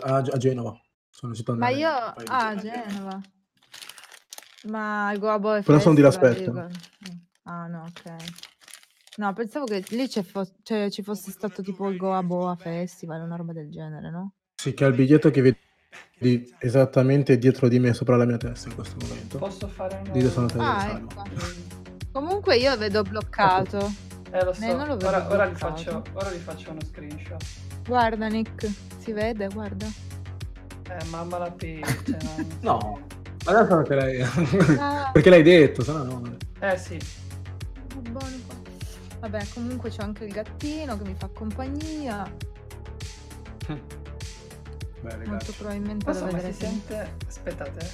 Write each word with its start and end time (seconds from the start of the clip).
a, 0.00 0.16
a 0.16 0.36
Genova. 0.36 0.78
Sono 1.08 1.32
riuscito 1.32 1.54
Ma 1.54 1.68
io... 1.68 1.88
un 1.88 2.12
paio 2.14 2.26
di 2.26 2.32
Ah, 2.32 2.54
giorni. 2.54 2.70
Genova. 2.70 3.20
Ma 4.64 5.12
il 5.12 5.18
Goa 5.18 5.38
Però 5.38 5.78
sono 5.78 5.94
di 5.94 6.02
Festival, 6.02 6.70
io- 6.70 6.70
Ah, 7.44 7.66
no, 7.68 7.84
ok. 7.84 8.14
No, 9.18 9.32
pensavo 9.32 9.64
che 9.66 9.84
lì 9.90 10.08
c'è 10.08 10.22
fo- 10.22 10.50
cioè, 10.62 10.90
ci 10.90 11.02
fosse 11.02 11.30
stato 11.30 11.62
tipo 11.62 11.88
il 11.88 11.96
Goa 11.96 12.22
Boa 12.22 12.56
Festival, 12.56 13.22
una 13.22 13.36
roba 13.36 13.52
del 13.52 13.70
genere, 13.70 14.10
no? 14.10 14.34
Sì, 14.56 14.74
che 14.74 14.84
ha 14.84 14.88
il 14.88 14.94
biglietto 14.94 15.30
che 15.30 15.56
vedi 16.20 16.54
esattamente 16.58 17.38
dietro 17.38 17.68
di 17.68 17.78
me, 17.78 17.94
sopra 17.94 18.16
la 18.16 18.24
mia 18.24 18.36
testa 18.36 18.68
in 18.68 18.74
questo 18.74 18.96
momento. 19.06 19.38
Posso 19.38 19.68
fare 19.68 20.02
dove 20.04 20.28
sono 20.30 20.48
una... 20.54 20.76
a 20.76 20.84
Ah, 20.84 20.90
ecco. 20.90 21.22
Comunque 22.12 22.56
io 22.56 22.76
vedo 22.76 23.02
bloccato. 23.02 23.90
Eh, 24.32 24.44
lo 24.44 24.52
so, 24.52 24.64
Eh, 24.64 24.74
non 24.74 24.86
lo 24.88 24.96
vedo 24.96 25.08
ora, 25.08 25.28
ora, 25.30 25.44
li 25.44 25.54
faccio, 25.54 26.02
ora 26.14 26.30
li 26.30 26.38
faccio 26.38 26.70
uno 26.70 26.80
screenshot. 26.90 27.44
Guarda, 27.86 28.26
Nick, 28.28 28.68
si 28.98 29.12
vede, 29.12 29.48
guarda. 29.48 29.86
Eh, 29.86 31.04
mamma 31.10 31.38
la 31.38 31.50
pece. 31.50 32.16
No, 32.60 33.00
adesso 33.44 33.76
perché 33.82 33.94
l'hai... 33.94 34.20
Ah, 34.78 35.10
perché 35.14 35.30
l'hai 35.30 35.42
detto, 35.42 35.82
se 35.82 35.92
no 35.92 36.02
no. 36.04 36.36
Eh 36.60 36.76
sì. 36.76 36.98
buono 38.10 38.36
qua. 38.46 38.54
Vabbè, 39.20 39.46
comunque 39.54 39.90
c'è 39.90 40.02
anche 40.02 40.24
il 40.24 40.32
gattino 40.32 40.96
che 40.98 41.04
mi 41.04 41.14
fa 41.16 41.28
compagnia. 41.32 42.24
Beh, 43.66 43.74
Molto 45.00 45.30
ragazzi. 45.30 45.52
probabilmente 45.52 46.04
Non 46.10 46.20
lo 46.20 46.26
so, 46.28 46.32
ma 46.36 46.40
si 46.40 46.52
sente... 46.52 47.12
Aspettate. 47.26 47.90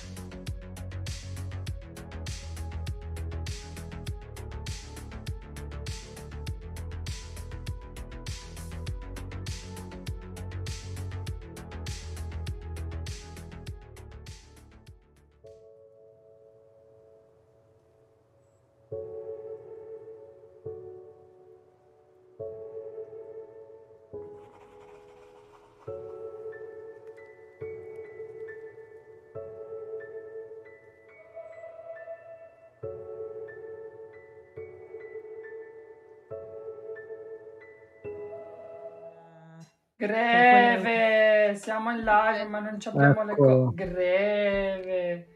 Greve! 40.06 41.54
Siamo 41.56 41.90
in 41.90 41.98
live, 41.98 42.44
ma 42.48 42.58
non 42.60 42.80
ci 42.80 42.88
abbiamo 42.88 43.22
le 43.24 43.32
Ecco. 43.32 43.44
cose. 43.44 43.74
Greve! 43.74 45.26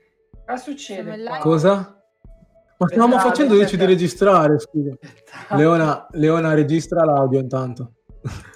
Cosa 0.44 0.56
succede? 0.62 1.02
Siamo 1.02 1.16
in 1.16 1.22
qua? 1.24 1.30
live? 1.36 1.42
Cosa? 1.42 2.00
Ma 2.78 2.86
stavamo 2.88 3.14
Aspetta, 3.14 3.28
facendo 3.34 3.52
dici 3.54 3.64
di 3.76 3.82
aspetta. 3.82 3.86
registrare, 3.86 4.58
scusa. 4.58 4.96
Aspetta. 5.00 5.56
Leona, 5.56 6.06
Leona 6.12 6.54
registra 6.54 7.04
l'audio 7.04 7.38
intanto. 7.40 7.92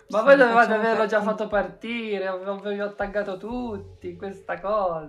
Ma 0.08 0.22
voi 0.22 0.36
dovevate 0.36 0.66
Facciamo 0.66 0.82
averlo 0.88 1.06
già 1.06 1.20
partire. 1.20 1.36
fatto 1.36 1.46
partire, 1.48 2.26
avevo- 2.26 2.56
vi 2.70 2.80
ho 2.80 2.94
taggato 2.94 3.36
tutti 3.36 4.16
questa 4.16 4.60
cosa. 4.60 5.08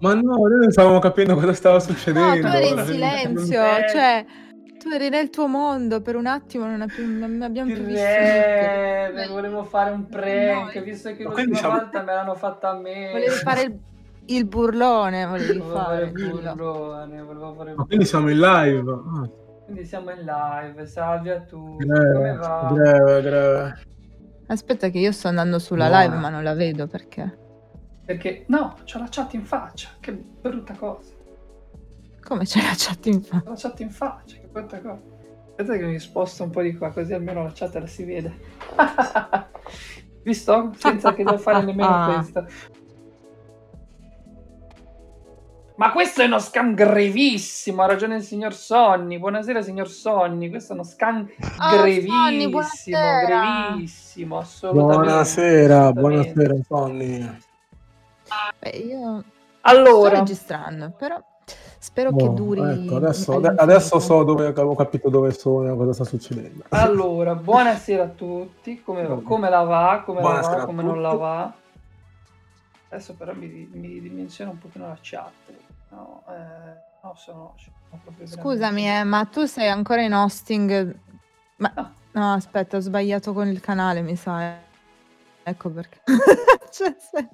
Ma 0.00 0.14
no, 0.14 0.20
noi 0.36 0.58
non 0.60 0.70
stavamo 0.70 0.98
capendo 0.98 1.34
cosa 1.34 1.52
stava 1.52 1.74
No, 1.76 1.80
succedendo. 1.80 2.48
tu 2.48 2.54
eri 2.56 2.68
in 2.70 2.84
silenzio, 2.84 3.62
Eh. 3.62 3.88
cioè 3.90 4.24
tu 4.84 4.90
eri 4.90 5.08
nel 5.08 5.30
tuo 5.30 5.46
mondo 5.46 6.00
per 6.02 6.14
un 6.14 6.26
attimo, 6.26 6.66
non, 6.66 6.82
abbi- 6.82 7.06
non 7.06 7.40
abbiamo 7.42 7.72
più 7.72 7.82
visto 7.82 8.04
Nick. 8.04 9.28
volevo 9.30 9.64
fare 9.64 9.90
un 9.90 10.06
prank, 10.06 10.74
Noi. 10.74 10.84
visto 10.84 11.14
che 11.16 11.24
Ma 11.24 11.30
l'ultima 11.30 11.56
siamo- 11.56 11.74
volta 11.74 12.02
me 12.02 12.12
l'hanno 12.14 12.34
fatta 12.34 12.70
a 12.70 12.78
me. 12.78 13.10
Volevi 13.12 13.30
fare 13.30 13.62
il, 13.62 13.78
il 14.26 14.44
burlone, 14.46 15.24
volevi 15.26 15.58
Volevo 15.58 15.74
fare 15.74 15.94
fare, 15.96 16.04
il 16.04 16.30
burlone, 16.30 17.22
volevo 17.22 17.54
fare 17.54 17.70
il 17.70 17.76
Ma 17.76 17.84
quindi 17.84 18.04
siamo 18.04 18.28
in 18.30 18.38
live. 18.38 18.90
Ah, 18.92 19.28
Quindi 19.64 19.84
siamo 19.86 20.10
in 20.10 20.20
live, 20.20 20.86
salve 20.86 21.30
a 21.32 21.40
tutti, 21.40 21.86
come 21.86 21.98
greve, 22.00 22.36
va? 22.36 22.70
greve, 22.72 23.22
greve. 23.22 23.78
Aspetta 24.46 24.88
che 24.90 24.98
io 24.98 25.10
sto 25.12 25.28
andando 25.28 25.58
sulla 25.58 25.86
Buona. 25.88 26.02
live 26.02 26.16
ma 26.16 26.28
non 26.28 26.42
la 26.42 26.52
vedo 26.54 26.86
perché. 26.86 27.38
Perché, 28.04 28.44
no, 28.48 28.74
c'ho 28.84 28.98
la 28.98 29.06
chat 29.10 29.32
in 29.32 29.44
faccia, 29.46 29.88
che 30.00 30.12
brutta 30.12 30.74
cosa. 30.74 31.12
Come 32.22 32.44
c'è 32.44 32.60
la 32.60 32.74
chat 32.76 33.06
in 33.06 33.22
fa? 33.22 33.40
C'ho 33.42 33.48
la 33.50 33.56
chat 33.56 33.80
in 33.80 33.90
faccia, 33.90 34.36
brutta 34.54 34.80
cosa. 34.80 35.00
Aspetta 35.56 35.76
che 35.76 35.84
mi 35.84 35.98
sposto 35.98 36.42
un 36.44 36.50
po' 36.50 36.62
di 36.62 36.76
qua, 36.76 36.90
così 36.90 37.12
almeno 37.12 37.42
la 37.42 37.52
chat 37.52 37.74
la 37.74 37.86
si 37.86 38.04
vede. 38.04 38.32
Visto? 40.22 40.72
Senza 40.76 41.12
che 41.12 41.22
devo 41.24 41.38
fare 41.38 41.62
nemmeno 41.64 41.88
Ah. 41.88 42.14
questo. 42.14 42.46
Ma 45.76 45.90
questo 45.90 46.22
è 46.22 46.26
uno 46.26 46.38
scam 46.38 46.72
grevissimo, 46.74 47.82
ha 47.82 47.86
ragione 47.86 48.16
il 48.16 48.22
signor 48.22 48.54
Sonny. 48.54 49.18
Buonasera 49.18 49.60
signor 49.60 49.88
Sonny, 49.88 50.48
questo 50.48 50.72
è 50.72 50.74
uno 50.76 50.84
scam 50.84 51.28
Sonny, 51.40 51.76
grevissimo, 51.76 52.48
buonasera. 52.50 53.66
grevissimo, 53.70 54.38
assolutamente. 54.38 54.94
Buonasera, 55.02 55.78
assolutamente. 55.80 56.32
buonasera 56.32 56.62
Sonny. 56.68 57.38
Beh, 58.60 58.68
io 58.70 59.18
sto 59.20 59.24
Allora, 59.62 60.18
registrando, 60.20 60.90
però 60.96 61.20
spero 61.84 62.16
che 62.16 62.24
Oh, 62.24 62.28
duri. 62.34 62.62
ecco, 62.62 62.96
adesso, 62.96 63.34
adesso 63.36 64.00
so 64.00 64.22
dove 64.24 64.46
avevo 64.46 64.74
capito 64.74 65.10
dove 65.10 65.32
sono 65.32 65.70
e 65.70 65.76
cosa 65.76 65.92
sta 65.92 66.04
succedendo. 66.04 66.64
allora, 66.70 67.34
buonasera 67.34 68.04
a 68.04 68.08
tutti, 68.08 68.80
come, 68.80 69.06
va? 69.06 69.16
come 69.22 69.50
la 69.50 69.62
va, 69.64 70.02
come 70.02 70.22
la 70.22 70.28
Buonasera 70.28 70.56
va, 70.56 70.62
a 70.62 70.64
come 70.66 70.82
non 70.82 71.02
la 71.02 71.14
va. 71.14 71.54
Adesso 72.88 73.14
però 73.16 73.34
mi, 73.34 73.68
mi 73.70 73.88
ridimensiona 73.88 74.50
un 74.50 74.58
pochino 74.58 74.86
la 74.86 74.98
chat. 75.02 75.32
No, 75.90 76.22
eh, 76.28 77.02
no 77.02 77.14
sono, 77.16 77.54
sono 77.58 78.16
Scusami, 78.24 78.88
eh, 78.88 79.04
ma 79.04 79.26
tu 79.26 79.44
sei 79.44 79.68
ancora 79.68 80.00
in 80.02 80.14
hosting? 80.14 80.98
Ma 81.56 81.72
No. 81.76 81.94
no, 82.12 82.32
aspetta, 82.32 82.78
ho 82.78 82.80
sbagliato 82.80 83.34
con 83.34 83.46
il 83.48 83.60
canale, 83.60 84.00
mi 84.00 84.16
sa. 84.16 84.42
eh. 84.42 84.58
Ecco 85.42 85.70
perché. 85.70 86.00
Cioè, 86.72 86.96
se- 86.98 87.28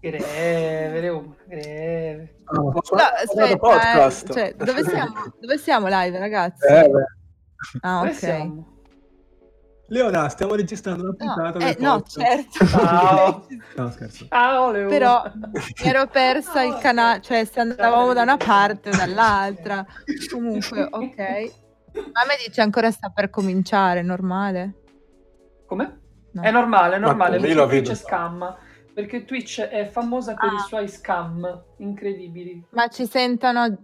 Greve, 0.00 1.00
Leona, 1.00 1.34
greve. 1.46 2.34
Ah, 2.44 2.60
No, 2.60 2.68
aspetta, 2.70 4.06
eh, 4.06 4.10
cioè, 4.32 4.54
dove 4.56 4.84
siamo, 4.84 5.12
dove 5.40 5.58
siamo 5.58 5.86
live, 5.88 6.18
ragazzi? 6.18 6.66
Eh, 6.66 6.90
ah, 7.80 8.00
ok. 8.02 8.12
siamo? 8.14 8.76
Leona, 9.90 10.28
stiamo 10.28 10.54
registrando 10.54 11.02
una 11.02 11.14
No, 11.18 11.34
puntata 11.34 11.66
eh, 11.66 11.76
no, 11.80 11.94
podcast. 12.00 12.20
certo. 12.20 12.66
Ciao. 12.68 13.46
No, 13.76 13.90
scherzo. 13.90 14.26
Ciao 14.28 14.70
Leona. 14.70 14.88
Però 14.88 15.22
mi 15.34 15.88
ero 15.88 16.06
persa 16.06 16.62
il 16.62 16.76
canale, 16.78 17.20
cioè 17.22 17.44
se 17.44 17.58
andavamo 17.60 18.12
da 18.12 18.22
una 18.22 18.36
parte 18.36 18.90
o 18.90 18.96
dall'altra. 18.96 19.84
Comunque, 20.30 20.82
ok. 20.90 21.16
Ma 21.94 22.24
me 22.26 22.36
dice 22.46 22.60
ancora 22.60 22.90
sta 22.90 23.08
per 23.08 23.30
cominciare, 23.30 24.02
normale? 24.02 24.74
Come? 25.66 26.00
No. 26.32 26.42
È 26.42 26.50
normale, 26.50 26.96
è 26.96 26.98
Ma 26.98 27.06
normale, 27.06 27.36
come? 27.36 27.48
perché 27.48 27.60
Io 27.60 27.66
Perché 28.98 29.24
Twitch 29.24 29.60
è 29.60 29.86
famosa 29.86 30.34
per 30.34 30.48
Ah. 30.48 30.54
i 30.54 30.58
suoi 30.66 30.88
scam 30.88 31.62
incredibili. 31.76 32.64
Ma 32.70 32.88
ci 32.88 33.06
sentono... 33.06 33.78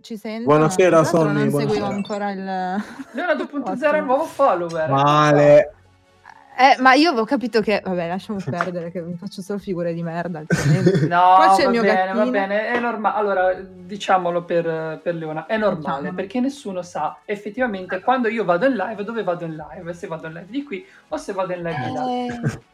Ci 0.00 0.16
sentono? 0.16 0.44
Buonasera, 0.56 1.02
Sonny, 1.02 1.24
Non 1.40 1.48
buonasera. 1.48 1.72
seguivo 1.72 1.86
ancora 1.86 2.30
il... 2.30 2.44
Leona 2.44 3.34
2.0 3.34 3.64
è 3.66 3.70
Ottimo. 3.72 3.96
il 3.96 4.04
nuovo 4.04 4.24
follower. 4.26 4.88
Male. 4.90 5.74
Eh, 6.56 6.80
ma 6.80 6.94
io 6.94 7.08
avevo 7.10 7.24
capito 7.24 7.60
che... 7.60 7.80
Vabbè, 7.84 8.06
lasciamo 8.06 8.38
perdere 8.44 8.92
che 8.92 9.00
mi 9.02 9.16
faccio 9.16 9.42
solo 9.42 9.58
figure 9.58 9.92
di 9.92 10.04
merda. 10.04 10.38
altrimenti. 10.38 11.04
No, 11.08 11.34
Qua 11.34 11.52
c'è 11.56 11.62
il 11.62 11.64
va 11.64 11.70
mio 11.72 11.82
bene, 11.82 11.96
va 12.06 12.12
gattino. 12.12 12.30
bene, 12.30 12.66
è 12.68 12.78
normale. 12.78 13.16
Allora, 13.18 13.54
diciamolo 13.60 14.44
per, 14.44 15.00
per 15.02 15.14
Leona, 15.16 15.46
è 15.46 15.56
normale 15.56 15.78
Diciamolo. 15.80 16.14
perché 16.14 16.38
nessuno 16.38 16.82
sa 16.82 17.18
effettivamente 17.24 17.98
quando 18.02 18.28
io 18.28 18.44
vado 18.44 18.66
in 18.66 18.76
live 18.76 19.02
dove 19.02 19.24
vado 19.24 19.44
in 19.46 19.56
live, 19.56 19.92
se 19.94 20.06
vado 20.06 20.28
in 20.28 20.32
live 20.34 20.46
di 20.48 20.62
qui 20.62 20.86
o 21.08 21.16
se 21.16 21.32
vado 21.32 21.52
in 21.54 21.62
live 21.62 21.84
di 21.84 21.92
là. 21.92 22.04
Eh, 22.06 22.68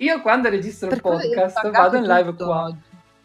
Io 0.00 0.20
quando 0.22 0.48
registro 0.48 0.88
il 0.90 1.00
per 1.00 1.04
ho 1.12 1.16
podcast 1.16 1.70
vado 1.70 1.96
in 1.96 2.04
live 2.04 2.34
qua 2.34 2.64
oggi. 2.64 2.78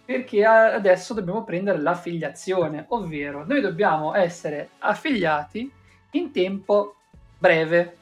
perché 0.05 0.45
adesso 0.45 1.13
dobbiamo 1.13 1.43
prendere 1.43 1.79
l'affiliazione, 1.79 2.85
ovvero 2.89 3.45
noi 3.45 3.61
dobbiamo 3.61 4.13
essere 4.13 4.69
affiliati 4.79 5.71
in 6.11 6.31
tempo 6.31 6.95
breve. 7.37 7.97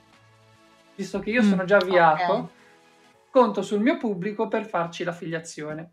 Visto 0.95 1.19
che 1.19 1.29
io 1.31 1.41
Mm, 1.43 1.49
sono 1.49 1.65
già 1.65 1.77
avviato, 1.77 2.31
ok. 2.33 2.45
conto 3.31 3.61
sul 3.61 3.79
mio 3.79 3.97
pubblico 3.97 4.47
per 4.47 4.65
farci 4.65 5.03
l'affiliazione. 5.03 5.91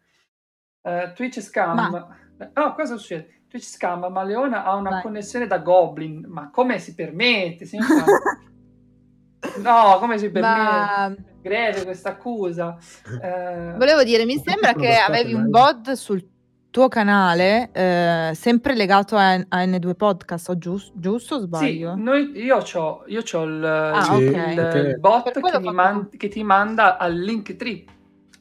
Eh, 0.82 1.12
Twitch 1.14 1.40
Scam. 1.40 2.16
Oh, 2.54 2.74
cosa 2.74 2.96
succede? 2.96 3.42
Twitch 3.48 3.64
Scam, 3.66 4.06
ma 4.10 4.22
Leona 4.22 4.64
ha 4.64 4.74
una 4.74 4.90
Vai. 4.90 5.02
connessione 5.02 5.46
da 5.46 5.58
Goblin. 5.58 6.24
Ma 6.28 6.50
come 6.50 6.78
si 6.78 6.94
permette? 6.94 7.66
no, 9.60 9.98
come 9.98 10.18
si 10.18 10.30
permette? 10.30 10.58
Ma 10.60 11.14
Greve 11.42 11.84
questa 11.84 12.10
accusa. 12.10 12.76
Eh, 13.22 13.74
volevo 13.76 14.02
dire, 14.04 14.24
mi 14.24 14.38
sembra 14.38 14.72
che 14.74 14.94
avevi 14.94 15.34
un 15.34 15.48
bot 15.50 15.92
sul 15.92 16.26
tuo 16.70 16.86
canale, 16.88 17.70
eh, 17.72 18.30
sempre 18.34 18.74
legato 18.76 19.16
a, 19.16 19.32
a 19.32 19.64
N2 19.64 19.94
Podcast, 19.94 20.48
o 20.50 20.58
gius- 20.58 20.92
giusto 20.94 21.34
o 21.34 21.38
Sì, 21.40 21.44
sbaglio? 21.46 21.94
noi- 21.96 22.30
io 22.36 22.58
ho 22.58 23.04
io 23.08 23.22
c'ho 23.22 23.42
il, 23.42 23.64
Ah, 23.64 24.02
Sì, 24.02 24.22
il- 24.22 24.30
perché- 24.54 24.78
il 24.78 25.00
bot 25.00 25.32
che, 25.40 25.58
mi 25.58 25.72
man- 25.72 26.08
che 26.16 26.28
ti 26.28 26.44
manda 26.44 26.96
al 26.96 27.14
Linktree. 27.18 27.84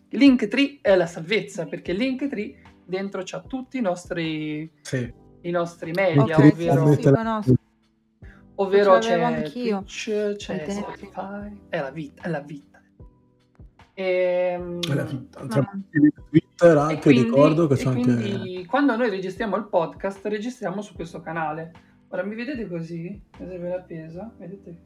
Linktree 0.10 0.78
è 0.82 0.96
la 0.96 1.08
salvezza, 1.08 1.66
perché 1.66 1.92
Linktree 1.94 2.56
dentro 2.86 3.22
c'ha 3.24 3.40
tutti 3.42 3.78
i 3.78 3.82
nostri, 3.82 4.72
Sì. 4.82 5.12
i 5.42 5.50
nostri 5.52 5.92
media, 5.92 6.36
Ok, 6.38 6.52
ovvero, 6.54 6.94
sì, 6.94 7.02
sì, 7.02 7.54
ovvero 8.56 8.98
c'è 9.00 9.22
anch'io. 9.22 9.78
Twitch, 9.80 10.36
c'è. 10.36 10.66
Spotify, 10.70 11.62
è 11.70 11.80
la 11.80 11.92
vita, 11.92 12.22
è 12.24 12.30
la 12.30 12.40
vita. 12.42 12.79
Ehm. 14.02 14.80
Ma- 14.88 15.04
Tra 15.48 15.72
Twitter 16.30 16.76
e 16.76 16.80
anche 16.80 17.00
quindi, 17.02 17.24
ricordo 17.24 17.68
che 17.68 17.74
e 17.74 17.78
c'è 17.78 17.88
anche... 17.90 18.66
quando 18.66 18.96
noi 18.96 19.10
registriamo 19.10 19.58
il 19.58 19.66
podcast, 19.68 20.26
registriamo 20.26 20.82
su 20.82 20.94
questo 20.94 21.20
canale. 21.20 21.74
Ora 22.08 22.24
mi 22.24 22.34
vedete 22.36 22.66
così? 22.68 23.22
Vedete 23.38 23.68
la 23.68 23.80
pesa? 23.82 24.32
Vedete? 24.38 24.78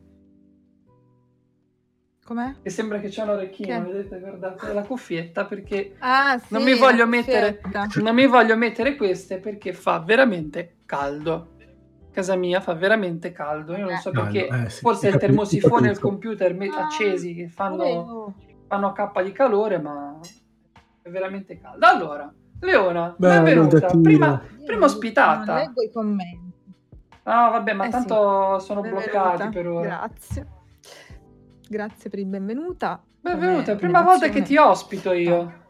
Com'è? 2.26 2.56
Che 2.64 2.70
sembra 2.72 3.00
che 3.00 3.10
c'è 3.10 3.22
un 3.24 3.30
orecchino, 3.30 3.84
Che? 3.84 3.92
vedete? 3.92 4.20
Guardate 4.20 4.74
la 4.74 4.82
cuffietta 4.84 5.46
perché 5.46 5.96
Ah, 6.00 6.40
sì, 6.40 6.48
Non 6.50 6.64
mi 6.64 6.74
voglio 6.76 7.06
mettere- 7.06 7.60
non 8.02 8.16
mi 8.16 8.26
voglio 8.26 8.56
mettere 8.58 8.96
queste 8.96 9.38
perché 9.38 9.74
fa 9.74 10.00
veramente 10.00 10.78
caldo. 10.86 11.50
Casa 12.12 12.36
mia 12.36 12.62
fa 12.62 12.74
veramente 12.74 13.32
caldo. 13.32 13.76
Io 13.76 13.86
non 13.88 13.98
so 13.98 14.12
Caldo, 14.12 14.32
perché. 14.32 14.48
eh, 14.66 14.70
sì, 14.70 14.80
Forse 14.80 15.08
il 15.10 15.18
termosifone 15.18 15.88
e 15.88 15.92
il 15.92 16.00
computer 16.00 16.54
me- 16.56 16.68
Ah, 16.70 16.86
accesi 16.86 17.34
che 17.36 17.48
fanno, 17.48 17.78
Volevo. 17.78 18.34
Fanno 18.74 18.88
a 18.88 18.94
cappa 18.94 19.22
di 19.22 19.32
calore, 19.32 19.78
ma 19.78 20.20
è 21.04 21.10
veramente 21.10 21.60
caldo. 21.60 21.86
Allora, 21.86 22.34
Leona, 22.62 23.08
il 23.08 23.16
benvenuta. 23.18 23.86
Prima, 24.02 24.42
prima 24.66 24.86
ospitata. 24.86 25.54
Non 25.54 25.56
leggo 25.64 25.82
i 25.84 25.92
commenti. 25.92 26.52
No, 27.26 27.50
vabbè, 27.52 27.74
ma 27.74 27.84
Eh 27.84 27.86
sì. 27.86 27.92
tanto 27.92 28.60
sono 28.60 28.82
Benvenuta. 28.82 29.10
bloccati 29.12 29.50
per 29.50 29.68
ora. 29.68 29.88
Grazie. 29.88 30.48
Grazie 31.70 32.10
per 32.10 32.20
il 32.20 32.26
benvenuta. 32.26 33.02
Benvenuta, 33.22 33.64
Come 33.76 33.78
prima 33.78 34.02
volta 34.02 34.28
che 34.30 34.42
ti 34.42 34.58
ospito 34.58 35.12
io. 35.14 35.62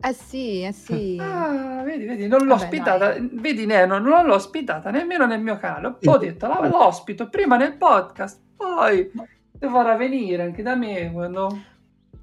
Eh 0.00 0.12
sì, 0.12 0.62
eh 0.62 0.72
sì. 0.72 1.16
Ah, 1.22 1.82
vedi, 1.84 2.04
vedi, 2.04 2.26
non 2.26 2.40
l'ho 2.40 2.56
Vabbè, 2.56 2.64
ospitata, 2.64 3.12
dai. 3.12 3.30
vedi 3.34 3.64
Neno, 3.66 3.98
non 3.98 4.26
l'ho 4.26 4.34
ospitata 4.34 4.90
nemmeno 4.90 5.26
nel 5.26 5.40
mio 5.40 5.56
canale. 5.58 5.96
Ho 6.04 6.18
detto, 6.18 6.46
la, 6.48 6.66
lo 6.66 6.84
ospito 6.86 7.28
prima 7.28 7.56
nel 7.56 7.76
podcast, 7.76 8.40
poi 8.56 9.10
dovrà 9.52 9.94
venire 9.94 10.42
anche 10.42 10.62
da 10.62 10.74
me 10.74 11.10
quando... 11.12 11.74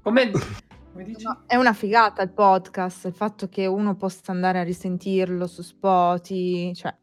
Come, 0.02 0.30
come 0.92 1.04
dici? 1.04 1.24
No, 1.24 1.42
è 1.46 1.56
una 1.56 1.72
figata 1.72 2.22
il 2.22 2.30
podcast, 2.32 3.06
il 3.06 3.14
fatto 3.14 3.48
che 3.48 3.66
uno 3.66 3.96
possa 3.96 4.32
andare 4.32 4.58
a 4.58 4.62
risentirlo 4.62 5.46
su 5.46 5.62
Spotify, 5.62 6.74
cioè, 6.74 6.94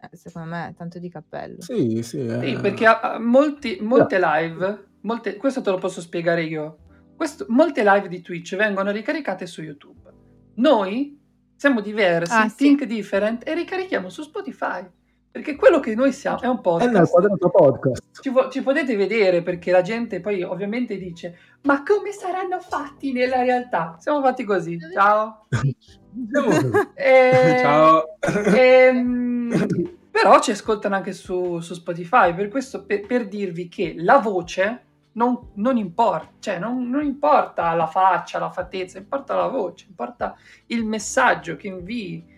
eh, 0.00 0.16
secondo 0.16 0.48
me 0.48 0.68
è 0.68 0.74
tanto 0.74 0.98
di 0.98 1.08
cappello. 1.08 1.60
Sì, 1.62 2.02
sì. 2.02 2.24
eh. 2.26 2.40
Sì, 2.40 2.60
perché 2.60 2.86
ha- 2.86 3.00
ha 3.00 3.18
molti, 3.18 3.78
molte 3.80 4.18
live, 4.20 4.86
molte, 5.02 5.36
questo 5.36 5.60
te 5.60 5.70
lo 5.70 5.78
posso 5.78 6.00
spiegare 6.00 6.44
io, 6.44 6.76
Questo- 7.16 7.46
molte 7.48 7.82
live 7.84 8.08
di 8.08 8.20
Twitch 8.20 8.56
vengono 8.56 8.90
ricaricate 8.90 9.46
su 9.46 9.62
YouTube. 9.62 10.10
Noi 10.56 11.18
siamo 11.54 11.80
diversi, 11.80 12.32
Ah, 12.34 12.48
sì. 12.48 12.56
think 12.56 12.84
different, 12.84 13.46
e 13.46 13.54
ricarichiamo 13.54 14.08
su 14.08 14.22
Spotify. 14.22 14.84
Perché 15.32 15.56
quello 15.56 15.80
che 15.80 15.94
noi 15.94 16.12
siamo 16.12 16.42
è 16.42 16.46
un 16.46 16.56
È 16.56 16.58
nel 16.58 16.62
podcast. 16.62 17.10
quadrato 17.10 17.48
podcast. 17.48 18.02
Ci, 18.20 18.28
vo- 18.28 18.50
ci 18.50 18.62
potete 18.62 18.94
vedere 18.96 19.42
perché 19.42 19.70
la 19.70 19.80
gente 19.80 20.20
poi 20.20 20.42
ovviamente 20.42 20.98
dice 20.98 21.38
ma 21.62 21.82
come 21.82 22.12
saranno 22.12 22.60
fatti 22.60 23.12
nella 23.12 23.40
realtà? 23.42 23.96
Siamo 23.98 24.20
fatti 24.20 24.44
così. 24.44 24.78
Ciao. 24.92 25.46
E- 26.94 27.56
Ciao. 27.58 28.18
Ehm, 28.54 29.96
però 30.10 30.38
ci 30.40 30.50
ascoltano 30.50 30.94
anche 30.94 31.12
su, 31.14 31.60
su 31.60 31.72
Spotify, 31.72 32.34
per 32.34 32.48
questo 32.48 32.84
per, 32.84 33.06
per 33.06 33.26
dirvi 33.26 33.68
che 33.68 33.94
la 33.96 34.18
voce 34.18 34.82
non, 35.12 35.52
non 35.54 35.78
importa, 35.78 36.28
cioè 36.38 36.58
non, 36.58 36.90
non 36.90 37.02
importa 37.02 37.72
la 37.72 37.86
faccia, 37.86 38.38
la 38.38 38.50
fattezza, 38.50 38.98
importa 38.98 39.34
la 39.34 39.48
voce, 39.48 39.86
importa 39.88 40.36
il 40.66 40.84
messaggio 40.84 41.56
che 41.56 41.68
invii 41.68 42.31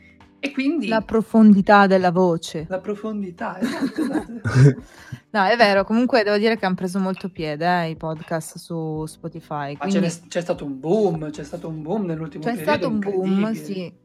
e 0.44 0.50
quindi 0.52 0.88
La 0.88 0.96
la, 0.96 1.00
profondità 1.02 1.86
della 1.86 2.10
voce. 2.10 2.66
profondità. 2.82 3.58
esatto, 3.60 4.00
esatto. 4.02 4.82
No, 5.30 5.44
è 5.44 5.56
vero, 5.56 5.84
comunque 5.84 6.22
devo 6.22 6.36
dire 6.36 6.56
che 6.58 6.66
hanno 6.66 6.74
preso 6.74 6.98
molto 6.98 7.30
piede 7.30 7.66
eh, 7.66 7.88
i 7.90 7.96
podcast 7.96 8.58
su 8.58 9.06
Spotify. 9.06 9.74
Quindi 9.76 10.06
c'è 10.28 10.40
stato 10.42 10.64
un 10.64 10.78
boom, 10.78 11.30
c'è 11.30 11.42
stato 11.44 11.66
un 11.68 11.80
boom 11.82 12.04
nell'ultimo 12.04 12.44
c'è 12.44 12.54
periodo. 12.56 12.72
stato 12.76 12.88
un 12.88 12.98
boom, 12.98 13.52
sì. 13.52 14.02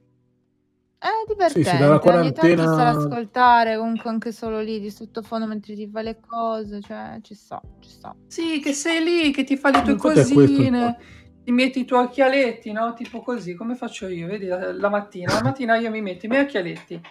È 0.98 1.08
divertente, 1.28 1.64
Sì, 1.70 1.76
sì, 1.76 1.78
dalla 1.78 1.96
ogni 1.96 2.32
tanto 2.34 2.42
quarantena- 2.42 2.90
ascoltare 2.90 3.78
comunque 3.78 4.10
anche 4.10 4.32
solo 4.32 4.60
lì 4.62 4.80
di 4.80 4.90
sottofondo 4.92 5.46
mentre 5.46 5.74
ti 5.76 5.88
fai 5.92 6.04
le 6.04 6.20
cose, 6.26 6.82
cioè 6.82 7.20
ci 7.22 7.36
sta, 7.36 7.62
ci 7.80 7.90
sta. 7.90 8.16
Sì, 8.28 8.60
che 8.60 8.74
sei 8.74 9.04
lì, 9.04 9.32
che 9.32 9.44
ti 9.44 9.56
fai 9.58 9.72
le 9.74 9.82
tue 9.82 9.92
Infatti 9.94 10.34
cosine, 10.34 10.98
ti 11.44 11.52
metti 11.52 11.80
i 11.80 11.86
tuoi 11.86 12.04
occhialetti, 12.06 12.72
no? 12.72 12.94
Tipo 12.94 13.22
così, 13.22 13.56
come 13.56 13.76
faccio 13.76 14.08
io, 14.08 14.28
vedi, 14.28 14.46
la, 14.48 14.72
la 14.74 14.90
mattina. 14.90 15.34
La 15.34 15.42
mattina 15.42 15.76
io 15.78 15.90
mi 15.90 16.02
metto 16.02 16.26
i 16.26 16.30
miei 16.30 16.44
occhialetti, 16.44 17.02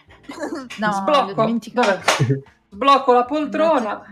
No, 0.79 0.93
sblocco, 0.93 1.59
sblocco 2.71 3.13
la 3.13 3.25
poltrona, 3.25 4.03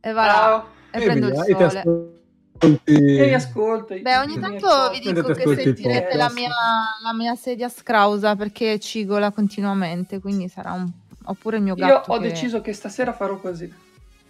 E 0.00 0.12
va 0.12 0.26
là, 0.26 0.32
ciao, 0.32 0.66
e 0.90 1.02
prendo 1.04 1.26
il 1.26 1.32
via, 1.32 1.42
e 1.42 1.46
ti 1.46 1.52
sole. 1.82 1.82
e 2.84 3.26
mi 3.26 3.34
ascolto. 3.34 3.94
Beh, 4.00 4.18
ogni 4.18 4.38
tanto 4.38 4.90
vi 4.90 5.00
dico 5.00 5.32
che 5.32 5.42
il 5.42 5.56
sentirete 5.56 6.16
la 6.16 6.30
mia, 6.30 6.48
la 7.02 7.12
mia 7.14 7.34
sedia 7.36 7.68
scrausa 7.68 8.34
perché 8.36 8.78
cigola 8.80 9.30
continuamente, 9.30 10.20
quindi 10.20 10.48
sarà 10.48 10.72
un... 10.72 10.90
oppure 11.24 11.58
il 11.58 11.62
mio 11.62 11.74
Io 11.76 11.86
gatto 11.86 12.12
ho 12.12 12.18
che- 12.18 12.28
deciso 12.28 12.60
che 12.60 12.72
stasera 12.72 13.12
farò 13.12 13.36
così, 13.38 13.72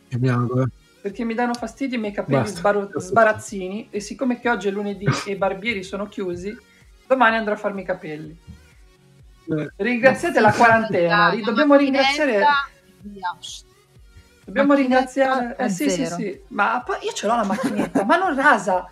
Che 0.08 0.19
mi 0.19 0.29
auguro. 0.29 0.67
Perché 1.00 1.25
mi 1.25 1.35
danno 1.35 1.55
fastidio 1.55 1.97
i 1.97 2.00
miei 2.00 2.12
capelli 2.12 2.47
sbaro- 2.47 2.91
sbarazzini 2.94 3.88
e 3.91 4.00
siccome 4.00 4.38
che 4.38 4.49
oggi 4.49 4.69
è 4.69 4.70
lunedì 4.70 5.06
e 5.26 5.32
i 5.32 5.37
barbieri 5.37 5.82
sono 5.82 6.06
chiusi, 6.06 6.56
domani 7.06 7.37
andrò 7.37 7.55
a 7.55 7.56
farmi 7.56 7.82
i 7.82 7.85
capelli. 7.85 8.37
Eh, 9.50 9.73
Ringraziate 9.76 10.41
la 10.41 10.52
quarantena, 10.52 11.32
La 11.35 11.41
dobbiamo 11.43 11.75
ringraziare... 11.76 12.44
via. 13.00 13.37
Dobbiamo 14.44 14.75
ringraziare. 14.75 15.56
Eh, 15.58 15.69
sì, 15.69 15.88
sì, 15.91 16.06
sì. 16.06 16.41
Ma 16.49 16.82
poi 16.85 16.97
io 17.03 17.12
ce 17.12 17.26
l'ho 17.26 17.37
la 17.37 17.44
macchinetta, 17.44 18.05
ma 18.05 18.17
non 18.17 18.35
rasa. 18.35 18.88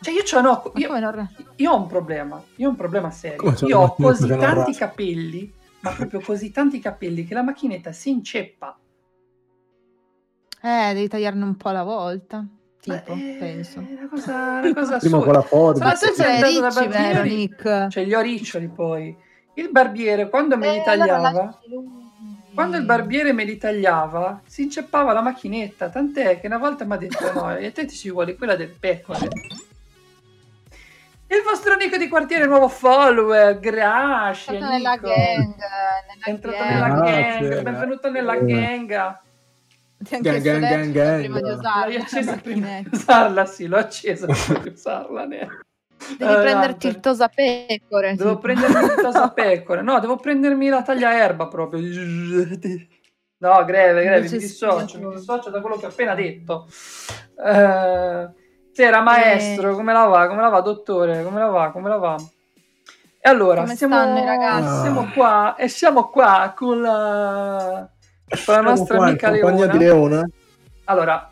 Cioè, 0.00 0.14
io, 0.14 0.22
ce 0.22 0.40
l'ho- 0.40 0.72
Ma 0.74 0.80
io, 0.80 1.28
io 1.56 1.70
ho 1.72 1.76
un 1.76 1.86
problema. 1.86 2.42
Io 2.56 2.66
ho 2.68 2.70
un 2.70 2.76
problema 2.76 3.10
serio. 3.10 3.54
Io 3.66 3.78
ho 3.80 3.94
così 3.94 4.26
tanti 4.36 4.74
capelli, 4.74 5.52
ma 5.80 5.90
proprio 5.90 6.20
così 6.20 6.50
tanti 6.50 6.78
capelli, 6.80 7.24
che 7.24 7.34
la 7.34 7.42
macchinetta 7.42 7.92
si 7.92 8.10
inceppa. 8.10 8.76
Eh, 10.62 10.94
devi 10.94 11.08
tagliarne 11.08 11.42
un 11.44 11.56
po' 11.56 11.68
alla 11.70 11.82
volta, 11.82 12.44
tipo, 12.80 13.12
Eh, 13.14 13.36
penso. 13.38 13.80
È 13.80 13.92
una 13.98 14.08
cosa, 14.08 14.32
una 14.62 14.74
cosa 14.74 14.98
Prima 15.00 15.18
con 15.18 15.32
la 15.32 15.42
forbice. 15.42 15.84
Ma 15.84 15.94
se 15.94 16.08
tu 16.08 16.14
sei 16.14 16.42
ricci, 16.42 16.86
vero, 16.88 17.22
Nick? 17.24 17.88
Cioè, 17.88 18.04
gli 18.04 18.14
ho 18.14 18.20
riccioli 18.20 18.68
poi. 18.68 19.16
Il 19.54 19.70
barbiere, 19.70 20.28
quando 20.28 20.56
me 20.56 20.70
li 20.70 20.78
Eh, 20.78 20.82
tagliava... 20.82 21.58
Quando 22.54 22.76
il 22.76 22.84
barbiere 22.84 23.32
me 23.32 23.44
li 23.44 23.56
tagliava, 23.56 24.42
si 24.44 24.62
inceppava 24.64 25.14
la 25.14 25.22
macchinetta, 25.22 25.88
tant'è 25.88 26.38
che 26.38 26.46
una 26.48 26.58
volta 26.58 26.84
mi 26.84 26.92
ha 26.92 26.96
detto 26.98 27.32
no, 27.32 27.56
e 27.56 27.72
te 27.72 27.86
ti 27.86 27.94
ci 27.96 28.10
vuole 28.10 28.36
quella 28.36 28.56
del 28.56 28.68
pecore. 28.78 29.26
Il 31.28 31.42
vostro 31.46 31.72
amico 31.72 31.96
di 31.96 32.08
quartiere 32.08 32.44
nuovo 32.46 32.68
follower, 32.68 33.56
È 33.56 33.58
grazie. 33.58 34.52
entrato 34.52 34.74
nella 34.74 34.92
Nico. 34.92 35.06
gang, 35.08 35.54
È 36.22 36.28
entrato 36.28 36.56
gang. 36.58 36.70
nella 36.70 36.88
gang, 37.00 37.62
benvenuto 37.62 38.10
nella 38.10 38.36
grazie. 38.36 38.54
gang. 38.86 39.18
Chiesto 40.04 40.22
gang, 40.40 40.60
lei 40.60 40.92
gang, 40.92 41.18
prima 41.20 41.36
di 41.40 41.42
gang. 41.42 41.58
usarla. 41.58 41.86
L'hai 41.86 41.96
accesa 41.96 42.30
la 42.32 42.36
prima 42.40 42.66
di 42.80 42.88
usarla, 42.92 43.44
sì, 43.46 43.66
l'ho 43.66 43.76
accesa 43.76 44.26
prima 44.26 44.58
di 44.60 44.68
usarla. 44.70 45.24
ne. 45.26 45.48
Devi 46.18 46.32
Eh, 46.32 46.40
prenderti 46.40 46.86
il 46.88 46.98
tosapecore. 47.00 48.16
Devo 48.16 48.38
prendermi 48.38 48.82
il 48.84 48.94
tosapecore. 49.00 49.82
No, 49.82 50.00
devo 50.00 50.16
prendermi 50.16 50.68
la 50.68 50.82
tagliaerba 50.82 51.46
proprio. 51.48 51.80
No, 53.38 53.64
greve, 53.64 54.02
greve, 54.04 54.28
mi 54.28 54.38
dissocio, 54.38 54.98
mi 55.00 55.14
dissocio 55.14 55.50
da 55.50 55.60
quello 55.60 55.76
che 55.76 55.86
ho 55.86 55.88
appena 55.88 56.14
detto. 56.14 56.66
Eh, 57.44 58.28
sera, 58.72 59.00
maestro, 59.00 59.70
Eh. 59.70 59.74
come 59.74 59.92
la 59.92 60.04
va? 60.04 60.26
Come 60.28 60.40
la 60.42 60.48
va, 60.48 60.60
dottore? 60.60 61.22
Come 61.24 61.40
la 61.40 61.46
va? 61.46 61.70
Come 61.72 61.88
la 61.88 61.96
va? 61.96 62.16
E 63.24 63.28
allora, 63.28 63.62
Come 63.62 63.76
siamo, 63.76 63.94
stanno 63.94 64.18
i 64.18 64.24
ragazzi? 64.24 64.80
Siamo 64.82 65.10
qua 65.14 65.54
e 65.56 65.68
siamo 65.68 66.08
qua 66.08 66.52
con 66.56 66.80
la, 66.82 67.88
con 68.44 68.54
la 68.54 68.60
nostra 68.60 68.96
qua 68.96 69.06
amica 69.06 69.30
compagnia 69.30 69.66
Leona. 69.66 69.72
di 69.72 69.78
Leona 69.78 70.28
Allora, 70.84 71.30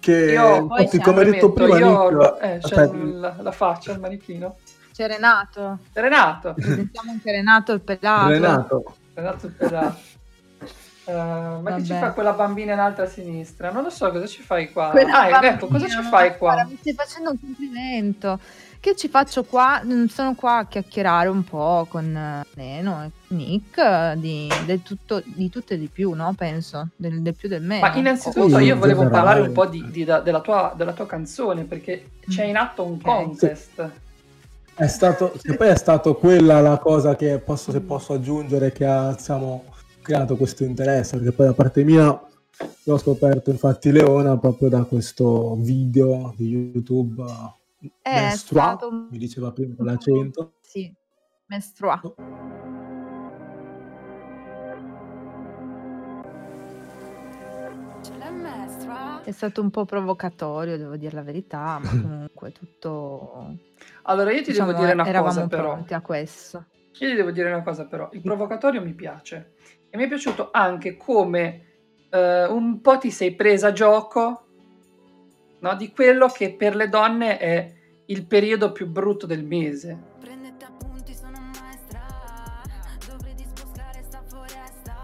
che 0.00 0.12
Io- 0.32 0.66
Poi 0.66 0.82
infatti, 0.82 0.98
c'è 0.98 1.04
come 1.04 1.20
hai 1.20 1.30
detto 1.30 1.52
prima 1.52 1.78
io, 1.78 2.10
Nick, 2.10 2.36
eh, 2.42 2.58
c'è 2.60 2.90
la, 2.92 3.34
la 3.40 3.52
faccia, 3.52 3.92
il 3.92 4.00
manichino. 4.00 4.56
C'è 4.92 5.06
Renato. 5.06 5.78
Renato. 5.92 6.54
Presentiamo 6.54 7.10
anche 7.12 7.30
Renato 7.30 7.72
il 7.72 7.80
pelato. 7.80 8.28
Renato 8.28 8.94
Renato 9.14 9.46
il 9.46 9.52
pedato. 9.52 9.98
Eh, 11.08 11.12
ma 11.12 11.72
che 11.74 11.82
ci 11.84 11.92
Vabbè. 11.92 12.00
fa 12.06 12.12
quella 12.12 12.32
bambina 12.34 12.74
in 12.74 12.80
alto 12.80 13.00
a 13.00 13.06
sinistra? 13.06 13.70
Non 13.70 13.82
lo 13.82 13.88
so, 13.90 14.10
cosa 14.10 14.26
ci 14.26 14.42
fai 14.42 14.70
qua? 14.70 14.90
Quella 14.90 15.20
Ah, 15.20 15.30
bambina, 15.30 15.54
ecco, 15.54 15.66
cosa 15.68 15.86
ci 15.88 16.02
fai 16.02 16.36
qua? 16.36 16.52
guarda, 16.52 16.68
mi 16.68 16.76
stai 16.78 16.92
facendo 16.92 17.30
un 17.30 17.40
complimento. 17.40 18.38
Che 18.80 18.94
ci 18.94 19.08
faccio 19.08 19.42
qua? 19.44 19.80
Mm, 19.84 20.04
Sono 20.06 20.34
qua 20.34 20.58
a 20.58 20.66
chiacchierare 20.66 21.28
un 21.28 21.42
po' 21.44 21.86
con 21.88 22.14
eh, 22.14 22.44
Neno 22.54 23.04
e 23.04 23.10
Nick 23.34 23.78
eh, 23.78 24.14
di, 24.18 24.48
del 24.66 24.82
tutto, 24.82 25.22
di 25.24 25.48
tutto 25.48 25.72
e 25.72 25.78
di 25.78 25.88
più, 25.88 26.12
no? 26.12 26.34
Penso, 26.36 26.88
del, 26.94 27.22
del 27.22 27.34
più 27.34 27.48
del 27.48 27.62
meno. 27.62 27.86
Ma 27.88 27.94
innanzitutto 27.96 28.58
io 28.58 28.76
volevo 28.76 29.02
generale. 29.02 29.08
parlare 29.10 29.40
un 29.40 29.52
po' 29.52 29.66
di- 29.66 29.90
di- 29.90 30.04
da- 30.04 30.20
della, 30.20 30.40
tua, 30.40 30.74
della 30.76 30.92
tua 30.92 31.06
canzone 31.06 31.64
perché 31.64 32.10
c'è 32.28 32.44
in 32.44 32.56
atto 32.56 32.84
un 32.84 32.92
Ok. 32.94 33.00
contest. 33.02 33.90
è 34.74 34.86
stato, 34.86 35.32
che 35.42 35.56
poi 35.56 35.68
è 35.68 35.76
stato 35.76 36.14
quella 36.16 36.60
la 36.60 36.78
cosa 36.78 37.16
che 37.16 37.38
posso, 37.38 37.72
se 37.72 37.80
posso 37.80 38.12
aggiungere 38.12 38.70
che 38.72 38.84
ha 38.86 39.12
diciamo, 39.12 39.64
creato 40.08 40.36
questo 40.36 40.64
interesse, 40.64 41.18
perché 41.18 41.32
poi 41.32 41.46
da 41.48 41.52
parte 41.52 41.84
mia 41.84 42.18
io 42.84 42.94
ho 42.94 42.96
scoperto 42.96 43.50
infatti 43.50 43.92
Leona 43.92 44.38
proprio 44.38 44.70
da 44.70 44.82
questo 44.84 45.54
video 45.56 46.32
di 46.34 46.48
YouTube 46.48 47.22
È 48.00 48.10
Mestrua, 48.22 48.62
stato 48.62 48.90
mi 49.10 49.18
diceva 49.18 49.52
prima 49.52 49.74
con 49.76 49.84
l'accento. 49.84 50.54
Sì, 50.62 50.90
Mestrua. 51.44 52.00
È 59.24 59.30
stato 59.30 59.60
un 59.60 59.68
po' 59.68 59.84
provocatorio, 59.84 60.78
devo 60.78 60.96
dir 60.96 61.12
la 61.12 61.22
verità, 61.22 61.78
ma 61.82 61.90
comunque 62.00 62.50
tutto 62.52 63.58
Allora 64.04 64.32
io 64.32 64.42
ti 64.42 64.52
diciamo 64.52 64.72
devo 64.72 64.80
dire 64.84 64.94
una 64.94 65.06
eravamo 65.06 65.34
cosa 65.34 65.46
però. 65.46 65.72
pronti 65.74 65.92
a 65.92 66.00
questo. 66.00 66.64
Io 67.00 67.10
ti 67.10 67.14
devo 67.14 67.30
dire 67.30 67.52
una 67.52 67.62
cosa 67.62 67.84
però, 67.84 68.08
il 68.12 68.22
provocatorio 68.22 68.80
mi 68.80 68.94
piace 68.94 69.52
e 69.90 69.96
mi 69.96 70.04
è 70.04 70.08
piaciuto 70.08 70.48
anche 70.52 70.96
come 70.96 71.64
eh, 72.10 72.44
un 72.46 72.80
po' 72.80 72.98
ti 72.98 73.10
sei 73.10 73.34
presa 73.34 73.72
gioco 73.72 74.44
no, 75.60 75.74
di 75.76 75.90
quello 75.92 76.28
che 76.28 76.54
per 76.54 76.74
le 76.76 76.88
donne 76.88 77.38
è 77.38 77.72
il 78.06 78.24
periodo 78.26 78.72
più 78.72 78.86
brutto 78.86 79.26
del 79.26 79.44
mese. 79.44 79.98
Prendete 80.20 80.64
appunti, 80.64 81.14
sono 81.14 81.38
maestra. 81.60 82.00
Dovrei 83.06 83.34
disboscare 83.34 84.02
sta 84.02 84.22
foresta. 84.26 84.94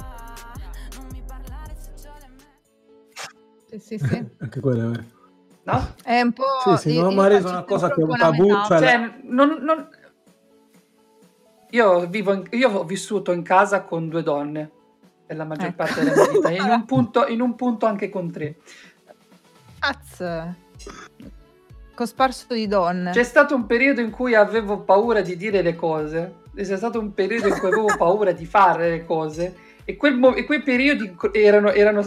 Non 0.97 1.07
mi 1.13 1.23
parlare 1.27 1.75
se 1.79 1.91
c'ho 2.03 2.15
le 2.21 2.29
me. 2.29 3.79
Sì, 3.79 3.79
sì, 3.79 3.99
sì. 3.99 4.27
Anche 4.41 4.61
quello 4.61 4.87
è 4.87 4.91
vero. 4.91 5.05
No? 5.65 5.95
È 6.03 6.21
un 6.21 6.33
po' 6.33 6.77
Sì, 6.77 6.91
sì, 6.91 7.01
non 7.01 7.15
mi 7.15 7.21
ha 7.21 7.27
reso 7.27 7.49
una 7.49 7.65
cosa 7.65 7.91
che 7.91 8.01
è 8.01 8.05
un 8.05 8.17
tabù, 8.17 8.49
cioè- 8.67 8.79
Cioè, 8.79 9.19
non- 9.25 9.59
non- 9.61 9.89
Io, 11.71 12.07
vivo 12.07 12.33
in- 12.33 12.47
io 12.51 12.71
ho 12.71 12.85
vissuto 12.85 13.33
in 13.33 13.43
casa 13.43 13.83
con 13.83 14.09
due 14.09 14.23
donne 14.23 14.71
per 15.27 15.37
la 15.37 15.45
maggior 15.45 15.67
Ecco. 15.69 15.77
parte 15.77 16.03
della 16.05 16.15
mia 16.23 16.31
vita, 16.33 16.51
in 16.51 16.71
un 16.71 16.85
punto, 16.87 17.27
in 17.27 17.41
un 17.41 17.55
punto 17.55 17.87
anche 17.87 18.09
con 18.11 18.31
tre. 18.31 18.57
Az. 19.81 20.53
Cosparso 21.95 22.47
di 22.55 22.67
donne. 22.67 23.13
C'è 23.13 23.23
stato 23.23 23.55
un 23.55 23.67
periodo 23.67 24.01
in 24.01 24.11
cui 24.11 24.35
avevo 24.35 24.81
paura 24.81 25.21
di 25.21 25.37
dire 25.37 25.63
le 25.63 25.77
cose, 25.77 26.35
e 26.55 26.65
c'è 26.65 26.77
stato 26.77 26.99
un 26.99 27.15
periodo 27.15 27.49
in 27.49 27.59
cui 27.59 27.69
avevo 27.69 27.87
paura 27.97 28.33
di 28.33 28.47
fare 28.47 28.91
le 28.91 29.05
cose, 29.05 29.55
e, 29.85 29.97
quel 29.97 30.17
mo- 30.17 30.35
e 30.35 30.45
quei 30.45 30.63
periodi 30.63 31.15
erano, 31.33 31.71
erano 31.71 32.05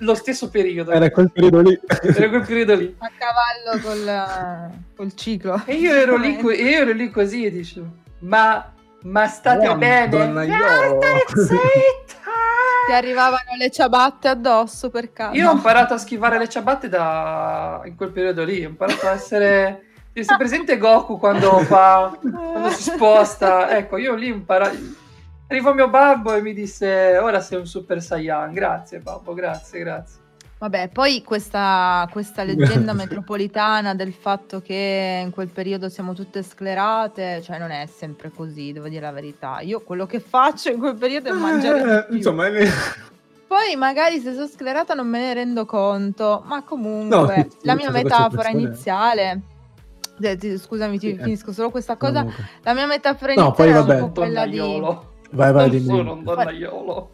lo 0.00 0.14
stesso 0.14 0.48
periodo. 0.48 0.92
Era 0.92 1.10
quel 1.10 1.32
periodo 1.32 1.60
lì. 1.60 1.80
Era 2.02 2.28
quel 2.28 2.44
periodo 2.46 2.74
lì. 2.76 2.94
A 2.98 3.10
cavallo 3.18 3.82
col, 3.82 4.70
col 4.94 5.14
ciclo. 5.14 5.62
E 5.64 5.74
io 5.74 5.92
ero 5.92 6.16
lì, 6.16 6.36
co- 6.36 6.52
io 6.52 6.80
ero 6.82 6.92
lì 6.92 7.10
così 7.10 7.46
e 7.46 7.50
dicevo, 7.50 7.86
ma, 8.20 8.72
ma 9.02 9.26
state 9.26 9.66
Oh, 9.66 9.76
bene? 9.76 10.20
Ah, 10.52 10.86
state 10.86 11.24
zitta! 11.42 12.25
Ti 12.86 12.92
arrivavano 12.92 13.56
le 13.58 13.70
ciabatte 13.70 14.28
addosso 14.28 14.90
per 14.90 15.12
caso. 15.12 15.36
Io 15.36 15.50
ho 15.50 15.52
imparato 15.52 15.94
a 15.94 15.98
schivare 15.98 16.38
le 16.38 16.48
ciabatte 16.48 16.88
da... 16.88 17.82
in 17.84 17.96
quel 17.96 18.10
periodo 18.10 18.44
lì, 18.44 18.64
ho 18.64 18.68
imparato 18.68 19.06
a 19.06 19.12
essere... 19.12 19.82
Sei 20.12 20.36
presente 20.38 20.78
Goku 20.78 21.18
quando 21.18 21.58
fa... 21.58 22.16
quando 22.20 22.70
si 22.70 22.82
sposta? 22.82 23.76
Ecco, 23.76 23.96
io 23.98 24.14
lì 24.14 24.28
imparato... 24.28 24.76
Arrivò 25.48 25.74
mio 25.74 25.88
babbo 25.88 26.34
e 26.34 26.40
mi 26.40 26.52
disse, 26.52 27.18
ora 27.18 27.40
sei 27.40 27.58
un 27.58 27.66
super 27.66 28.02
saiyan, 28.02 28.52
grazie 28.52 28.98
babbo, 28.98 29.32
grazie, 29.34 29.78
grazie. 29.78 30.18
Vabbè, 30.58 30.88
poi 30.88 31.22
questa, 31.22 32.08
questa 32.10 32.42
leggenda 32.44 32.94
metropolitana 32.94 33.94
del 33.94 34.12
fatto 34.14 34.62
che 34.62 35.20
in 35.22 35.30
quel 35.30 35.48
periodo 35.48 35.88
siamo 35.90 36.14
tutte 36.14 36.42
sclerate, 36.42 37.42
cioè 37.42 37.58
non 37.58 37.70
è 37.70 37.86
sempre 37.86 38.30
così, 38.34 38.72
devo 38.72 38.88
dire 38.88 39.02
la 39.02 39.12
verità. 39.12 39.60
Io 39.60 39.80
quello 39.82 40.06
che 40.06 40.18
faccio 40.20 40.70
in 40.70 40.78
quel 40.78 40.94
periodo 40.96 41.28
è 41.28 41.32
mangiare 41.32 41.82
di 41.82 41.90
Eh, 41.90 42.04
più. 42.06 42.16
insomma, 42.16 42.46
è- 42.46 42.68
Poi 43.46 43.76
magari 43.76 44.18
se 44.18 44.32
sono 44.32 44.46
sclerata 44.46 44.94
non 44.94 45.06
me 45.08 45.18
ne 45.20 45.34
rendo 45.34 45.66
conto, 45.66 46.42
ma 46.46 46.62
comunque 46.62 47.36
No, 47.36 47.46
la 47.62 47.74
mia 47.74 47.90
metafora 47.90 48.48
iniziale... 48.48 49.40
eh, 50.20 50.36
ti- 50.38 50.56
Scusami, 50.56 50.98
ti 50.98 51.10
Sì, 51.10 51.16
eh. 51.16 51.22
finisco 51.22 51.52
solo 51.52 51.68
questa 51.70 51.96
cosa. 51.98 52.20
comunque. 52.20 52.44
La 52.62 52.72
mia 52.72 52.86
metafora 52.86 53.34
No, 53.34 53.44
iniziale 53.44 53.70
poi 53.70 53.78
era 53.78 53.86
vabbè. 53.86 54.00
un 54.02 54.12
po' 54.12 54.20
quella 54.22 54.46
di... 54.46 54.56
Donnaiolo. 54.56 55.12
Vai, 55.32 55.52
vai, 55.52 55.68
non 55.68 55.70
dimmi. 55.78 55.84
sono 55.96 56.12
un 56.14 56.22
donnaiolo. 56.24 57.10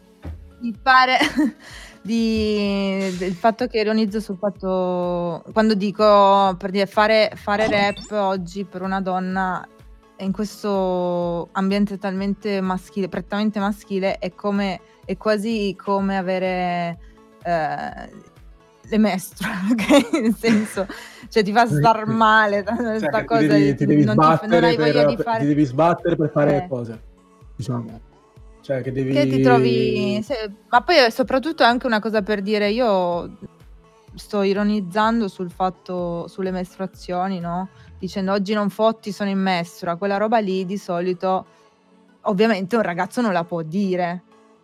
di 0.59 0.73
fare 0.81 1.17
di, 2.03 3.15
del 3.17 3.33
fatto 3.33 3.65
che 3.67 3.79
ironizzo 3.79 4.19
sul 4.19 4.37
fatto 4.37 5.41
quando 5.53 5.73
dico 5.73 6.53
per 6.57 6.69
dire 6.69 6.85
fare, 6.85 7.31
fare 7.35 7.67
rap 7.67 8.11
oggi 8.11 8.65
per 8.65 8.81
una 8.81 8.99
donna 9.01 9.65
in 10.17 10.31
questo 10.31 11.47
ambiente 11.53 11.97
talmente 11.97 12.59
maschile, 12.61 13.07
prettamente 13.09 13.59
maschile 13.59 14.19
è 14.19 14.33
come 14.35 14.79
è 15.05 15.17
quasi 15.17 15.75
come 15.81 16.17
avere 16.17 16.97
eh, 17.43 18.31
le 18.85 18.97
mestrue, 18.97 19.49
ok? 19.71 20.21
Nel 20.21 20.35
senso, 20.35 20.85
cioè 21.29 21.41
ti 21.43 21.51
fa 21.51 21.65
star 21.67 22.05
male 22.05 22.63
questa 22.63 22.99
Cioè, 23.09 23.19
ti 23.21 23.25
cosa 23.25 23.47
devi, 23.47 23.75
ti 23.75 23.85
devi 23.85 24.03
non, 24.03 24.15
ti- 24.15 24.21
non 24.21 24.35
sbattere 24.35 24.67
hai 24.67 24.75
voglia 24.77 25.05
per, 25.05 25.15
di 25.15 25.23
fare 25.23 25.39
ti 25.39 25.45
devi 25.47 25.63
sbattere 25.65 26.15
per 26.15 26.29
fare 26.31 26.63
Eh. 26.63 26.67
cose. 26.67 27.01
Diciamo. 27.55 28.11
Cioè, 28.63 28.81
che 28.81 28.93
devi... 28.93 29.11
Che 29.11 29.27
ti 29.27 29.41
trovi... 29.41 30.21
se- 30.23 30.49
Ma 30.69 30.81
poi 30.81 30.95
è 30.95 31.09
soprattutto 31.09 31.63
è 31.63 31.65
anche 31.65 31.85
una 31.85 31.99
cosa 31.99 32.21
per 32.21 32.41
dire, 32.41 32.69
io 32.69 33.37
sto 34.15 34.41
ironizzando 34.41 35.27
sul 35.27 35.51
fatto, 35.51 36.27
sulle 36.29 36.51
mestruazioni, 36.51 37.41
no? 37.41 37.67
Dicendo 37.99 38.31
oggi 38.31 38.53
non 38.53 38.69
fotti, 38.69 39.11
sono 39.11 39.29
in 39.29 39.39
mestrua. 39.39 39.97
Quella 39.97 40.15
roba 40.15 40.39
lì 40.39 40.65
di 40.65 40.77
solito, 40.77 41.45
ovviamente 42.21 42.77
un 42.77 42.83
ragazzo 42.83 43.19
non 43.19 43.33
la 43.33 43.43
può 43.43 43.61
dire, 43.63 44.23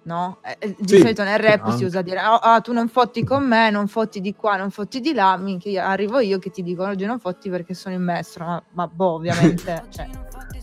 no? 0.10 0.40
Eh, 0.44 0.56
eh, 0.60 0.76
Di 0.80 0.96
Sì, 0.96 1.02
solito 1.02 1.24
nel 1.24 1.38
rap 1.38 1.70
sì, 1.70 1.78
si 1.78 1.84
usa 1.84 2.02
dire, 2.02 2.20
"Oh, 2.26 2.36
ah, 2.42 2.60
tu 2.62 2.74
non 2.74 2.88
fotti 2.90 3.24
con 3.24 3.46
me, 3.48 3.70
non 3.70 3.88
fotti 3.88 4.20
di 4.22 4.34
qua, 4.34 4.58
non 4.58 4.72
fotti 4.72 5.00
di 5.00 5.14
là, 5.14 5.38
minchia, 5.38 5.86
arrivo 5.86 6.20
io 6.20 6.40
che 6.40 6.50
ti 6.50 6.64
dico 6.64 6.84
oggi 6.84 7.06
non 7.06 7.20
fotti 7.20 7.50
perché 7.50 7.76
sono 7.76 7.94
in 7.94 8.02
mestrua, 8.02 8.46
ma, 8.48 8.64
ma 8.72 8.88
boh, 8.88 9.14
ovviamente, 9.14 9.84
cioè, 9.94 10.08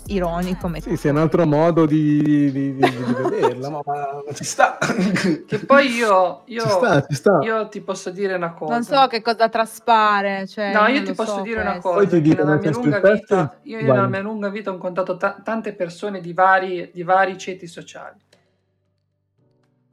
ironico, 0.09 0.69
metto. 0.69 0.89
Sì, 0.89 0.97
sì, 0.97 1.09
è 1.09 1.11
un 1.11 1.19
altro 1.19 1.47
modo 1.47 1.87
di, 1.87 2.21
di- 2.23 2.51
di- 2.53 2.75
di- 2.75 3.15
vederla, 3.15 3.71
ma, 3.71 3.83
ma 3.85 4.33
ci 4.33 4.45
sta. 4.45 4.79
Che 5.47 5.59
poi 5.61 5.87
io, 5.95 6.43
io, 6.47 6.63
Ci 6.63 6.69
sta, 6.69 7.01
ci 7.07 7.15
sta. 7.15 7.39
io 7.43 7.69
ti 7.69 7.81
posso 7.81 8.11
dire 8.11 8.35
una 8.35 8.53
cosa. 8.53 8.73
Non 8.73 8.83
so 8.85 9.07
che 9.07 9.23
cosa 9.23 9.49
traspare, 9.49 10.47
cioè, 10.47 10.73
No, 10.73 10.87
io 10.87 11.03
ti 11.03 11.13
posso 11.15 11.37
so 11.37 11.43
dire 11.43 11.61
una 11.61 11.79
questo. 11.79 11.89
cosa. 11.91 12.07
Poi 12.07 12.23
ti 12.23 12.29
nella 12.35 12.45
nel 12.51 12.59
mia 12.61 12.71
lunga 12.71 13.01
vita, 13.01 13.59
io 13.63 13.77
vai. 13.79 13.87
nella 13.87 14.07
mia 14.09 14.23
lunga 14.23 14.49
vita 14.49 14.71
ho 14.71 14.75
incontrato 14.75 15.17
ta- 15.17 15.41
tante 15.43 15.75
persone 15.75 16.21
di 16.21 16.33
vari, 16.33 16.91
di 16.93 17.03
vari 17.03 17.39
ceti 17.39 17.67
sociali. 17.67 18.19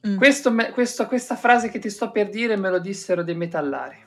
Mm. 0.07 0.17
Questo 0.17 0.51
me- 0.51 0.71
questo- 0.71 1.07
questa 1.07 1.35
frase 1.35 1.69
che 1.69 1.79
ti 1.79 1.89
sto 1.89 2.11
per 2.11 2.27
dire 2.29 2.57
me 2.57 2.69
lo 2.69 2.79
dissero 2.79 3.23
dei 3.23 3.35
metallari. 3.35 3.97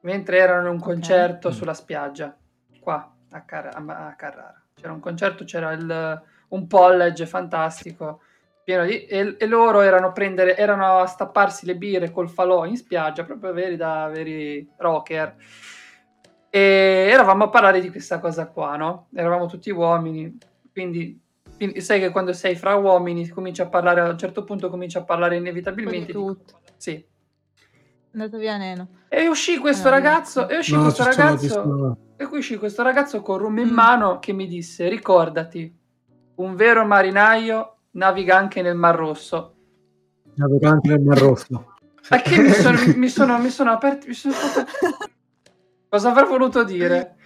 Mentre 0.00 0.38
erano 0.38 0.66
in 0.68 0.74
un 0.74 0.80
concerto 0.80 1.48
Mm. 1.48 1.52
sulla 1.52 1.74
spiaggia, 1.74 2.36
qua 2.80 3.10
a, 3.30 3.40
Car- 3.44 3.74
a- 3.74 4.14
Carrara. 4.16 4.60
C'era 4.74 4.92
un 4.92 5.00
concerto, 5.00 5.44
c'era 5.44 5.72
il- 5.72 6.22
un 6.48 6.66
college 6.66 7.24
fantastico, 7.26 8.20
pieno 8.64 8.84
di... 8.84 9.04
E, 9.06 9.36
e 9.38 9.46
loro 9.46 9.80
erano, 9.80 10.08
a 10.08 10.12
prendere, 10.12 10.56
erano 10.56 10.98
a 10.98 11.06
stapparsi 11.06 11.64
le 11.64 11.76
birre 11.76 12.10
col 12.10 12.28
falò 12.28 12.66
in 12.66 12.76
spiaggia, 12.76 13.24
proprio 13.24 13.52
veri 13.52 13.76
da 13.76 14.08
veri 14.12 14.68
rocker. 14.76 15.36
E 16.50 17.08
eravamo 17.10 17.44
a 17.44 17.48
parlare 17.48 17.80
di 17.80 17.90
questa 17.90 18.18
cosa 18.18 18.46
qua, 18.48 18.76
no? 18.76 19.06
Eravamo 19.14 19.46
tutti 19.46 19.70
uomini, 19.70 20.36
quindi, 20.70 21.18
sai 21.80 22.00
che 22.00 22.10
quando 22.10 22.32
sei 22.32 22.56
fra 22.56 22.74
uomini 22.76 23.28
cominci 23.28 23.60
a 23.60 23.66
parlare, 23.68 24.00
a 24.00 24.08
un 24.10 24.18
certo 24.18 24.44
punto 24.44 24.68
cominci 24.70 24.96
a 24.96 25.02
parlare 25.04 25.36
inevitabilmente 25.36 25.98
di 25.98 26.06
di... 26.06 26.12
tutto. 26.12 26.60
Sì. 26.76 26.92
È 26.94 28.18
andato 28.18 28.38
via 28.38 28.56
Neno. 28.56 28.88
E 29.08 29.26
uscì 29.28 29.58
questo 29.58 29.88
Ah, 29.88 29.92
ragazzo, 29.92 30.48
e 30.48 30.58
uscì 30.58 30.74
No, 30.74 30.82
questo 30.82 31.04
ragazzo, 31.04 31.96
e 32.16 32.26
qui 32.26 32.38
uscì 32.38 32.56
questo 32.56 32.82
ragazzo 32.82 33.22
con 33.22 33.38
rum 33.38 33.58
in 33.58 33.68
Mm. 33.68 33.72
mano 33.74 34.18
che 34.18 34.32
mi 34.32 34.46
disse, 34.46 34.88
ricordati, 34.88 35.74
un 36.36 36.54
vero 36.54 36.84
marinaio 36.84 37.76
naviga 37.92 38.36
anche 38.36 38.62
nel 38.62 38.76
Mar 38.76 38.96
Rosso. 38.96 39.54
Navigante 40.34 40.88
nel 40.88 41.00
Mar 41.00 41.18
Rosso. 41.18 41.74
A 42.08 42.20
che 42.20 42.38
mi 42.40 42.50
sono, 42.50 42.78
mi 42.96 43.08
sono, 43.08 43.38
mi 43.38 43.50
sono 43.50 43.70
aperti, 43.72 44.08
mi 44.08 44.14
sono 44.14 44.34
fatto... 44.34 44.70
Cosa 45.88 46.10
avrà 46.10 46.24
voluto 46.24 46.64
dire? 46.64 47.16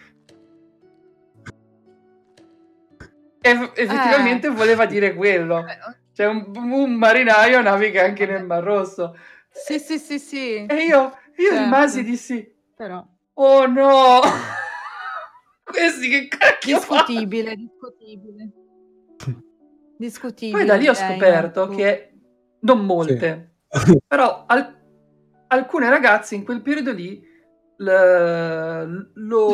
Effettivamente 3.50 4.48
voleva 4.48 4.86
dire 4.86 5.14
quello. 5.14 5.66
Eh, 5.66 5.78
Cioè 6.12 6.26
un, 6.26 6.50
un 6.54 6.94
marinaio 6.94 7.60
naviga 7.62 8.04
anche 8.04 8.26
nel 8.26 8.44
Mar 8.44 8.62
Rosso. 8.62 9.16
Sì, 9.50 9.78
sì, 9.78 9.98
sì, 9.98 10.18
sì. 10.18 10.66
E 10.66 10.74
io, 10.84 11.16
io 11.36 11.48
Certo. 11.48 11.62
rimasi 11.62 12.00
e 12.00 12.04
dissi, 12.04 12.54
Però 12.74 13.06
oh 13.34 13.66
no! 13.66 14.20
Questi 15.64 16.08
che 16.08 16.28
cacchio 16.28 16.78
discutibile, 16.78 17.54
discutibile. 17.56 18.50
Discutibile. 19.98 20.58
Poi 20.58 20.66
da 20.66 20.74
lì 20.76 20.88
ho 20.88 20.94
scoperto 20.94 21.66
no? 21.66 21.74
che 21.74 22.12
non 22.60 22.84
molte, 22.84 23.56
però 24.06 24.44
al- 24.46 24.74
alcune 25.48 25.88
ragazze 25.88 26.34
in 26.34 26.44
quel 26.44 26.60
periodo 26.62 26.92
lì 26.92 27.22
l- 27.78 29.10
lo, 29.14 29.50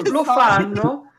lo 0.10 0.24
fanno, 0.24 1.09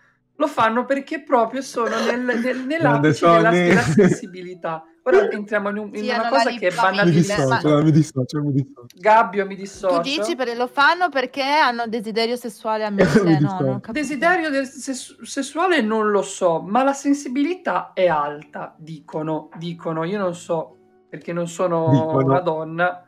lo 0.42 0.48
fanno 0.48 0.86
perché 0.86 1.24
proprio 1.24 1.62
sono 1.62 1.96
nel, 2.06 2.20
nel, 2.22 2.58
nell'apice 2.66 3.26
della, 3.28 3.50
della 3.52 3.82
sensibilità. 3.82 4.84
Ora 5.04 5.30
entriamo 5.32 5.70
in, 5.70 5.78
un- 5.78 5.88
in 5.96 6.04
Sì, 6.04 6.10
una 6.10 6.28
cosa 6.30 6.50
che 6.52 6.68
è 6.68 6.70
Mi 6.70 6.76
banalissima. 6.76 7.60
ma- 7.62 7.82
mi 7.82 7.92
dissocio, 7.92 8.42
mi 8.44 8.52
dissocio. 8.52 8.86
Gabbio 8.96 9.46
mi 9.48 9.56
dissocio. 9.56 9.96
Tu 9.96 10.02
dici 10.02 10.36
perché 10.36 10.54
lo 10.56 10.68
fanno 10.68 11.10
perché 11.10 11.42
hanno 11.42 11.88
desiderio 11.88 12.36
sessuale 12.36 12.84
a 12.86 12.90
mille, 12.92 13.22
Mi 13.24 13.40
no. 13.40 13.82
Desiderio 13.92 14.50
del 14.52 14.68
sessu- 14.68 15.24
sessuale 15.24 15.82
non 15.82 16.12
lo 16.12 16.22
so, 16.22 16.60
ma 16.62 16.84
la 16.84 16.94
sensibilità 16.94 17.94
è 17.94 18.08
alta, 18.08 18.76
dicono, 18.78 19.50
dicono. 19.58 20.04
Io 20.04 20.20
non 20.20 20.36
so, 20.36 20.76
perché 21.10 21.34
non 21.34 21.48
sono 21.48 21.90
Dicono. 21.92 22.26
una 22.26 22.40
donna, 22.42 23.04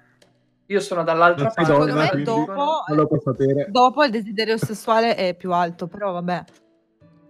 io 0.65 0.79
sono 0.79 1.03
dall'altra 1.03 1.45
parte. 1.51 1.63
Secondo 1.71 1.93
donna, 1.93 2.09
me 2.11 2.21
dopo, 2.23 2.53
non 2.87 2.97
lo 2.97 3.05
puoi 3.07 3.19
sapere. 3.23 3.67
dopo 3.69 4.03
il 4.03 4.09
desiderio 4.09 4.57
sessuale 4.57 5.13
è 5.15 5.35
più 5.35 5.51
alto, 5.51 5.85
però 5.85 6.11
vabbè. 6.13 6.43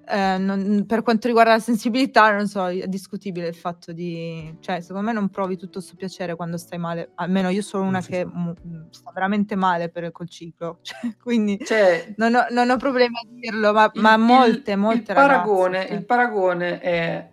Eh, 0.05 0.37
non- 0.37 0.85
per 0.85 1.01
quanto 1.01 1.27
riguarda 1.27 1.51
la 1.53 1.59
sensibilità, 1.59 2.31
non 2.35 2.47
so, 2.47 2.67
è 2.67 2.87
discutibile 2.87 3.47
il 3.47 3.55
fatto 3.55 3.91
di... 3.93 4.55
Cioè, 4.59 4.81
secondo 4.81 5.07
me 5.07 5.13
non 5.13 5.29
provi 5.29 5.55
tutto 5.55 5.79
questo 5.79 5.95
piacere 5.95 6.35
quando 6.35 6.57
stai 6.57 6.77
male. 6.77 7.11
Almeno 7.15 7.49
io 7.49 7.61
sono 7.61 7.83
una 7.85 8.01
che 8.01 8.19
sì. 8.19 8.29
mu- 8.31 8.53
sta 8.89 9.11
veramente 9.13 9.55
male 9.55 9.89
per, 9.89 10.11
col 10.11 10.29
ciclo. 10.29 10.79
Cioè, 10.83 11.15
quindi 11.21 11.57
Cioè, 11.63 12.13
non 12.17 12.35
ho, 12.35 12.45
non 12.49 12.69
ho 12.69 12.77
problemi 12.77 13.15
a 13.15 13.27
dirlo, 13.29 13.71
ma, 13.73 13.89
il- 13.93 14.01
ma 14.01 14.13
il- 14.13 14.19
molte, 14.19 14.71
il 14.71 14.77
molte 14.77 15.13
paragone, 15.13 15.77
ragazze, 15.77 15.93
il 15.93 16.05
paragone 16.05 16.79
è 16.79 17.31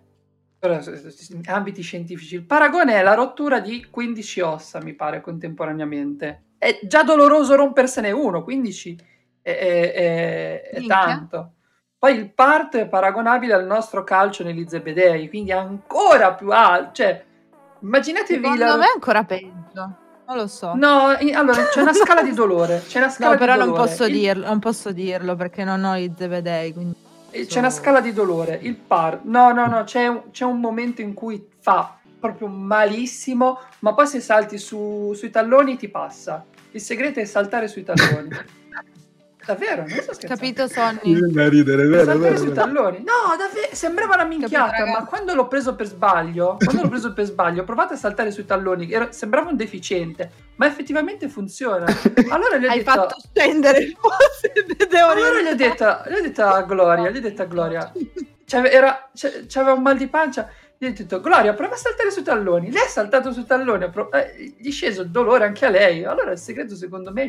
in 0.63 1.41
ambiti 1.45 1.81
scientifici. 1.81 2.35
Il 2.35 2.45
paragone 2.45 2.93
è 2.93 3.01
la 3.01 3.15
rottura 3.15 3.59
di 3.59 3.85
15 3.89 4.41
ossa, 4.41 4.81
mi 4.81 4.93
pare, 4.93 5.19
contemporaneamente. 5.21 6.43
È 6.57 6.79
già 6.83 7.03
doloroso 7.03 7.55
rompersene 7.55 8.11
uno, 8.11 8.43
15 8.43 8.95
è, 9.41 9.49
è- 9.51 9.93
è- 9.93 10.61
è 10.69 10.85
tanto. 10.85 11.53
Poi 12.01 12.15
il 12.15 12.31
parto 12.31 12.79
è 12.79 12.87
paragonabile 12.87 13.53
al 13.53 13.67
nostro 13.67 14.03
calcio 14.03 14.43
negli 14.43 14.65
zebedei, 14.67 15.29
quindi 15.29 15.51
è 15.51 15.53
ancora 15.53 16.33
più 16.33 16.49
alto. 16.49 16.93
Cioè, 16.93 17.23
immaginatevi 17.81 18.41
Secondo 18.41 18.65
la... 18.65 18.75
me 18.75 18.85
è 18.85 18.91
ancora 18.91 19.23
peggio. 19.23 19.51
Non 20.25 20.35
lo 20.35 20.47
so. 20.47 20.73
No, 20.73 21.15
in- 21.19 21.35
allora 21.35 21.63
c'è 21.67 21.79
una 21.79 21.93
scala 21.93 22.23
di 22.23 22.33
dolore. 22.33 22.81
C'è 22.87 22.97
una 22.97 23.09
scala 23.09 23.33
No, 23.33 23.37
però 23.37 23.55
non 23.55 23.73
posso, 23.73 24.05
Il- 24.05 24.13
dirlo, 24.13 24.47
non 24.47 24.57
posso 24.57 24.91
dirlo 24.91 25.35
perché 25.35 25.63
non 25.63 25.83
ho 25.83 25.95
i 25.95 26.11
zebedei. 26.17 26.73
Quindi... 26.73 26.95
C'è 27.45 27.59
una 27.59 27.69
scala 27.69 28.01
di 28.01 28.13
dolore. 28.13 28.57
Il 28.59 28.77
par, 28.77 29.19
no, 29.25 29.51
no, 29.51 29.67
no, 29.67 29.83
c'è 29.83 30.07
un, 30.07 30.31
c'è 30.31 30.43
un 30.43 30.59
momento 30.59 31.01
in 31.01 31.13
cui 31.13 31.49
fa 31.59 31.99
proprio 32.19 32.47
malissimo, 32.47 33.59
ma 33.81 33.93
poi 33.93 34.07
se 34.07 34.21
salti 34.21 34.57
su- 34.57 35.13
sui 35.15 35.29
talloni 35.29 35.77
ti 35.77 35.87
passa. 35.87 36.43
Il 36.71 36.81
segreto 36.81 37.19
è 37.19 37.25
saltare 37.25 37.67
sui 37.67 37.83
talloni. 37.83 38.29
Davvero, 39.43 39.81
non 39.81 39.89
sto 39.89 40.13
scherzando. 40.13 40.35
Capito, 40.35 40.67
Sonny? 40.67 40.99
Mi 41.03 41.13
viene 41.15 41.31
da 41.33 41.49
ridere, 41.49 41.87
vero, 41.87 42.17
vero, 42.17 42.37
sui 42.37 42.49
vero. 42.49 42.61
talloni. 42.61 42.97
No, 42.99 43.35
davvero, 43.37 43.69
sembrava 43.71 44.13
una 44.13 44.23
minchiata, 44.25 44.71
Capito, 44.71 44.97
ma 44.99 45.05
quando 45.05 45.33
l'ho 45.33 45.47
preso 45.47 45.75
per 45.75 45.87
sbaglio, 45.87 46.57
quando 46.63 46.83
l'ho 46.83 46.89
preso 46.89 47.13
per 47.13 47.25
sbaglio, 47.25 47.63
provate 47.63 47.95
a 47.95 47.97
saltare 47.97 48.29
sui 48.31 48.45
talloni, 48.45 48.91
ero- 48.91 49.11
sembrava 49.11 49.49
un 49.49 49.55
deficiente, 49.55 50.31
ma 50.57 50.67
effettivamente 50.67 51.27
funziona. 51.27 51.85
Allora 52.29 52.57
gli 52.57 52.65
ho 52.65 52.69
Hai 52.69 52.77
detto, 52.77 52.91
fatto 52.91 53.15
scendere 53.33 53.79
il 53.79 53.97
vedevo 54.77 55.07
allora 55.07 55.41
gli 55.41 55.47
ho 55.47 55.55
detto, 55.55 56.01
gli 56.07 56.13
ho 56.13 56.21
detto 56.21 56.43
a 56.45 56.61
Gloria, 56.61 57.09
gli 57.09 57.17
ho 57.17 57.21
detto 57.21 57.41
a 57.41 57.45
Gloria, 57.45 57.91
era- 58.47 59.09
c'aveva 59.47 59.73
un 59.73 59.81
mal 59.81 59.97
di 59.97 60.07
pancia, 60.07 60.49
gli 60.77 60.85
ho 60.85 60.91
detto 60.93 61.19
Gloria 61.19 61.53
prova 61.53 61.73
a 61.73 61.77
saltare 61.77 62.11
sui 62.11 62.21
talloni, 62.23 62.71
lei 62.71 62.83
ha 62.83 62.87
saltato 62.87 63.31
sui 63.31 63.45
talloni, 63.45 63.89
pro- 63.89 64.11
eh, 64.11 64.53
gli 64.57 64.67
è 64.67 64.71
sceso 64.71 65.01
il 65.01 65.09
dolore 65.09 65.45
anche 65.45 65.65
a 65.65 65.69
lei, 65.69 66.03
allora 66.03 66.31
il 66.31 66.37
segreto 66.37 66.75
secondo 66.75 67.11
me 67.11 67.25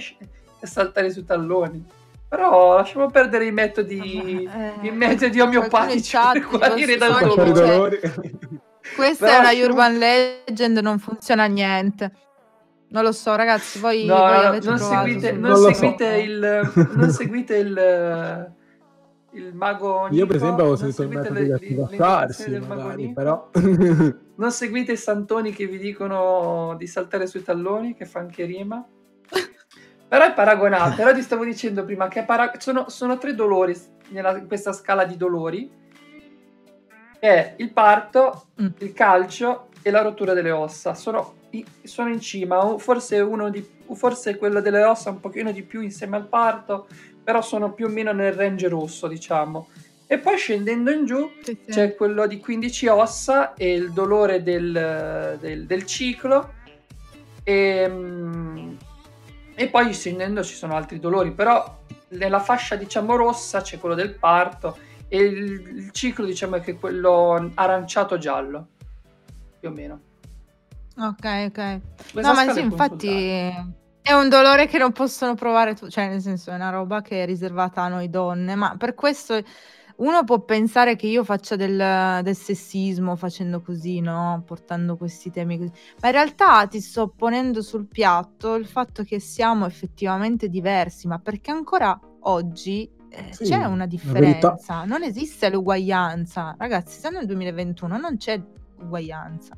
è 0.61 0.67
saltare 0.67 1.11
sui 1.11 1.25
talloni. 1.25 2.01
Però 2.33 2.77
lasciamo 2.77 3.11
perdere 3.11 3.45
i 3.45 3.53
metodi, 3.53 4.49
Eh, 4.51 4.87
i 4.87 4.91
metodi 4.91 5.39
omeopatici 5.39 6.17
per 6.33 6.49
guarire 6.49 6.97
dal 6.97 7.19
dolore. 7.27 8.01
Questa 8.97 9.27
Però 9.27 9.37
è 9.37 9.41
una 9.41 9.67
urban 9.67 9.99
legend, 9.99 10.79
non 10.79 10.99
funziona 10.99 11.45
niente. 11.45 12.11
Non 12.89 13.03
lo 13.05 13.13
so, 13.13 13.35
ragazzi, 13.35 13.79
voi, 13.81 14.07
No, 14.07 14.17
voi 14.17 14.47
avete 14.47 14.67
non 14.67 14.79
provato 14.79 15.05
seguite, 15.05 15.33
non 15.33 15.41
Non 15.43 15.51
lo 15.51 15.57
so. 15.57 15.75
seguite 15.75 16.07
il, 16.17 16.73
non 16.95 17.11
seguite 17.13 17.57
il, 17.57 18.53
il 19.33 19.55
mago 19.55 20.09
Io 20.11 20.27
per 20.27 20.37
esempio 20.37 20.65
avevo 20.65 20.79
non 20.81 20.93
sentito 20.93 21.03
il 21.03 21.09
seguite 21.11 21.31
metodo 21.31 21.59
di 21.59 21.83
attivarsi, 21.83 22.59
magari, 22.67 23.13
però... 23.13 23.51
Non 24.37 24.51
seguite 24.51 24.93
i 24.93 24.97
santoni 24.97 25.53
che 25.53 25.67
vi 25.67 25.77
dicono 25.77 26.75
di 26.79 26.87
saltare 26.87 27.27
sui 27.27 27.43
talloni, 27.43 27.95
che 27.95 28.07
fa 28.07 28.21
anche 28.21 28.47
rima. 28.47 28.83
Però 30.13 30.27
è 30.27 30.35
paragonato. 30.35 30.97
Però 30.97 31.15
ti 31.15 31.23
stavo 31.23 31.43
dicendo 31.43 31.87
prima 31.87 32.07
che 32.09 32.23
para- 32.25 32.53
sono, 32.59 32.91
sono 32.91 33.17
tre 33.17 33.35
dolori 33.35 33.75
nella- 34.09 34.37
in 34.37 34.47
questa 34.47 34.75
scala 34.75 35.07
di 35.07 35.17
dolori. 35.17 35.71
Che 37.19 37.29
è 37.29 37.55
il 37.57 37.71
parto, 37.73 38.49
Mm. 38.61 38.67
il 38.81 38.93
calcio 38.93 39.69
e 39.81 39.91
la 39.91 40.03
rottura 40.03 40.35
delle 40.35 40.51
ossa. 40.51 40.93
Sono, 40.93 41.37
sono 41.85 42.11
in 42.11 42.21
cima. 42.21 42.77
Forse, 42.77 43.21
uno 43.21 43.49
di, 43.49 43.67
forse 43.95 44.37
quello 44.37 44.61
delle 44.61 44.85
ossa 44.85 45.09
un 45.09 45.19
pochino 45.21 45.51
di 45.51 45.63
più 45.63 45.81
insieme 45.81 46.17
al 46.17 46.27
parto, 46.27 46.89
però 47.25 47.41
sono 47.41 47.73
più 47.73 47.87
o 47.87 47.89
meno 47.89 48.13
nel 48.13 48.35
range 48.35 48.69
rosso, 48.69 49.07
diciamo. 49.07 49.69
E 50.07 50.19
poi 50.19 50.37
scendendo 50.37 50.91
in 50.91 51.07
giù 51.07 51.31
Sì, 51.41 51.57
sì. 51.65 51.71
c'è 51.71 51.95
quello 51.95 52.27
di 52.27 52.39
15 52.39 52.87
ossa 52.89 53.55
e 53.55 53.73
il 53.73 53.93
dolore 53.93 54.43
del, 54.43 55.39
del- 55.41 55.65
del 55.65 55.87
ciclo 55.87 56.53
e, 57.45 57.89
mm, 57.89 58.73
e 59.55 59.69
poi 59.69 59.93
scendendo 59.93 60.43
ci 60.43 60.55
sono 60.55 60.75
altri 60.75 60.99
dolori 60.99 61.33
però 61.33 61.81
nella 62.09 62.41
fascia 62.41 62.77
diciamo 62.77 63.17
rossa 63.17 63.61
c'è 63.61 63.79
quello 63.79 63.95
del 63.95 64.15
parto 64.15 64.79
e 65.09 65.19
il, 65.19 65.51
il 65.77 65.91
ciclo 65.93 66.25
diciamo 66.25 66.57
è 66.57 66.61
che 66.61 66.73
è 66.73 66.79
quello 66.79 67.51
aranciato 67.55 68.19
giallo 68.19 68.69
più 69.61 69.69
o 69.69 69.73
meno 69.73 70.01
Ok, 70.97 71.25
ok. 71.25 71.81
Questa 72.13 72.33
No, 72.33 72.45
ma 72.45 72.53
sì, 72.53 72.61
infatti 72.61 73.09
è 74.03 74.13
un 74.13 74.29
dolore 74.29 74.67
che 74.67 74.79
non 74.79 74.93
possono 74.93 75.35
provare 75.35 75.75
tu, 75.75 75.89
cioè 75.89 76.09
nel 76.09 76.21
senso 76.21 76.51
è 76.51 76.55
una 76.55 76.71
roba 76.71 77.01
che 77.01 77.23
è 77.23 77.27
riservata 77.27 77.83
a 77.83 77.89
noi 77.89 78.11
donne, 78.11 78.55
ma 78.55 78.75
per 78.77 78.95
questo 78.95 79.41
uno 79.97 80.25
può 80.25 80.41
pensare 80.41 80.97
che 80.97 81.07
io 81.07 81.25
faccia 81.25 81.57
del, 81.57 82.21
del 82.23 82.37
sessismo 82.37 83.17
facendo 83.17 83.61
così, 83.61 84.01
no? 84.01 84.43
Portando 84.47 84.97
questi 84.97 85.31
temi 85.31 85.59
così, 85.59 85.71
ma 86.01 86.09
in 86.09 86.15
realtà 86.15 86.67
ti 86.67 86.81
sto 86.81 87.09
ponendo 87.09 87.63
sul 87.63 87.87
piatto 87.87 88.55
il 88.55 88.67
fatto 88.67 89.03
che 89.05 89.21
siamo 89.21 89.67
effettivamente 89.67 90.49
diversi, 90.49 91.07
ma 91.07 91.19
perché 91.19 91.51
ancora 91.51 91.99
oggi 92.21 92.91
eh, 93.11 93.33
Sì, 93.33 93.45
c'è 93.45 93.65
una 93.65 93.87
differenza, 93.87 94.85
non 94.85 95.03
esiste 95.03 95.51
l'uguaglianza. 95.51 96.55
Ragazzi, 96.59 96.99
siamo 96.99 97.19
nel 97.19 97.27
2021, 97.27 97.99
non 97.99 98.17
c'è 98.17 98.41
uguaglianza. 98.81 99.57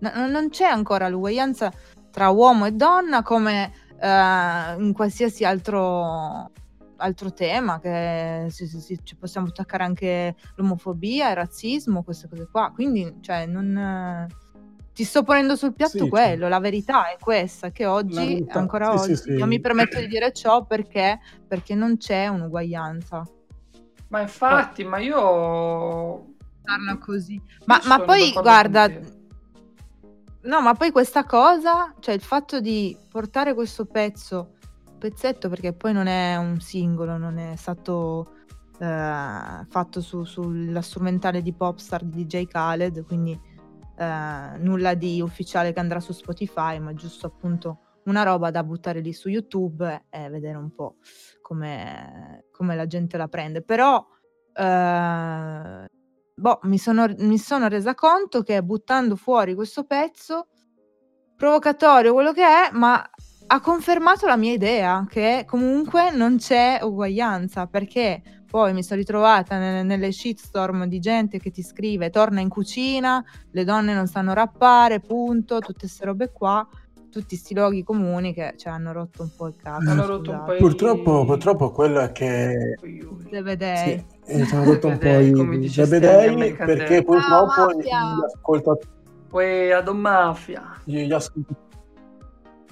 No- 0.00 0.26
non 0.28 0.48
c'è 0.48 0.64
ancora 0.64 1.08
l'uguaglianza 1.08 1.72
tra 2.10 2.30
uomo 2.30 2.66
e 2.66 2.72
donna 2.72 3.22
come 3.22 3.72
eh, 4.00 4.74
in 4.78 4.92
qualsiasi 4.92 5.44
altro, 5.44 6.50
altro 7.00 7.32
tema, 7.32 7.80
che 7.80 8.46
si- 8.50 8.66
si- 8.66 9.00
ci 9.02 9.16
possiamo 9.16 9.48
attaccare 9.48 9.84
anche 9.84 10.36
l'omofobia, 10.56 11.30
il 11.30 11.36
razzismo, 11.36 12.02
queste 12.02 12.28
cose 12.28 12.48
qua. 12.50 12.70
Quindi, 12.72 13.16
cioè, 13.20 13.46
non... 13.46 14.26
Ti 14.92 15.04
sto 15.04 15.22
ponendo 15.22 15.56
sul 15.56 15.72
piatto 15.74 16.04
Sì, 16.04 16.08
quello, 16.08 16.30
certo. 16.32 16.48
la 16.48 16.60
verità 16.60 17.10
è 17.10 17.16
questa, 17.18 17.70
che 17.70 17.86
oggi, 17.86 18.44
ancora 18.50 18.96
sì, 18.96 19.02
oggi, 19.02 19.16
sì, 19.16 19.22
sì. 19.22 19.30
io 19.32 19.46
mi 19.46 19.60
permetto 19.60 19.98
di 19.98 20.06
dire 20.06 20.32
ciò 20.32 20.64
perché, 20.66 21.18
perché 21.46 21.74
non 21.74 21.96
c'è 21.96 22.26
un'uguaglianza. 22.26 23.22
ma 24.08 24.20
infatti 24.20 24.84
ma 24.84 24.98
io 24.98 26.34
Parla 26.62 26.98
così. 26.98 27.40
Ma, 27.64 27.80
ma 27.84 28.00
poi, 28.00 28.32
guarda, 28.32 28.88
no, 30.42 30.60
ma 30.60 30.74
poi 30.74 30.90
questa 30.90 31.24
cosa, 31.24 31.94
cioè 32.00 32.14
il 32.14 32.20
fatto 32.20 32.60
di 32.60 32.96
portare 33.08 33.54
questo 33.54 33.86
pezzo, 33.86 34.56
pezzetto 35.00 35.48
perché 35.48 35.72
poi 35.72 35.92
non 35.92 36.06
è 36.06 36.36
un 36.36 36.60
singolo, 36.60 37.16
non 37.16 37.38
è 37.38 37.56
stato 37.56 38.34
eh, 38.78 39.66
fatto 39.68 40.00
su- 40.00 40.24
sulla 40.24 40.82
strumentale 40.82 41.42
di 41.42 41.52
Popstar 41.52 42.04
di 42.04 42.24
DJ 42.26 42.46
Khaled, 42.46 43.04
quindi 43.04 43.38
eh, 43.96 44.58
nulla 44.58 44.94
di 44.94 45.20
ufficiale 45.20 45.72
che 45.72 45.80
andrà 45.80 46.00
su 46.00 46.12
Spotify, 46.12 46.78
ma 46.78 46.94
giusto 46.94 47.26
appunto 47.26 47.80
una 48.04 48.22
roba 48.22 48.50
da 48.50 48.62
buttare 48.62 49.00
lì 49.00 49.12
su 49.12 49.28
YouTube 49.28 50.06
e 50.08 50.28
vedere 50.28 50.56
un 50.56 50.72
po' 50.72 50.96
come, 51.42 52.46
come 52.50 52.76
la 52.76 52.86
gente 52.86 53.16
la 53.16 53.28
prende. 53.28 53.62
Però 53.62 54.06
eh, 54.52 55.86
boh, 56.34 56.58
mi 56.62 56.78
sono, 56.78 57.06
mi 57.18 57.38
sono 57.38 57.68
resa 57.68 57.94
conto 57.94 58.42
che 58.42 58.62
buttando 58.62 59.16
fuori 59.16 59.54
questo 59.54 59.84
pezzo, 59.84 60.48
provocatorio 61.36 62.12
quello 62.12 62.32
che 62.32 62.44
è, 62.44 62.70
ma 62.72 63.08
ha 63.52 63.60
confermato 63.60 64.26
la 64.26 64.36
mia 64.36 64.52
idea 64.52 65.04
che 65.08 65.42
comunque 65.44 66.12
non 66.12 66.36
c'è 66.36 66.78
uguaglianza 66.82 67.66
perché 67.66 68.22
poi 68.48 68.72
mi 68.72 68.84
sono 68.84 69.00
ritrovata 69.00 69.58
nelle, 69.58 69.82
nelle 69.82 70.12
shitstorm 70.12 70.84
di 70.84 71.00
gente 71.00 71.38
che 71.40 71.50
ti 71.50 71.62
scrive 71.62 72.10
torna 72.10 72.40
in 72.40 72.48
cucina, 72.48 73.24
le 73.50 73.64
donne 73.64 73.92
non 73.92 74.06
sanno 74.06 74.34
rappare, 74.34 75.00
punto, 75.00 75.58
tutte 75.58 75.80
queste 75.80 76.04
robe 76.04 76.30
qua 76.32 76.66
tutti 77.10 77.34
sti 77.34 77.54
luoghi 77.54 77.82
comuni 77.82 78.32
che 78.32 78.54
ci 78.56 78.68
hanno 78.68 78.92
rotto 78.92 79.22
un 79.22 79.30
po' 79.36 79.48
il 79.48 79.56
cazzo. 79.60 79.90
Hanno 79.90 80.06
rotto 80.06 80.30
un 80.30 80.44
po' 80.44 80.52
scusate. 80.52 80.56
i- 80.56 80.60
Purtroppo, 80.60 81.24
purtroppo 81.24 81.72
quello 81.72 81.98
è 81.98 82.12
che 82.12 82.76
vedei. 83.42 83.76
sì, 83.76 84.04
eh, 84.32 84.42
hanno 84.42 84.64
rotto 84.64 84.86
un 84.86 84.98
po' 84.98 85.18
i 85.18 85.68
zebedei 85.68 86.54
perché 86.54 87.02
purtroppo 87.02 87.62
Ah, 87.62 87.64
mafia! 87.74 88.14
gli 88.16 88.22
ascoltatori 88.32 88.88
Poi 89.28 89.72
a 89.72 89.80
Don 89.80 89.98
Mafia. 89.98 90.80
gli 90.84 91.12
ascoltatori 91.12 91.68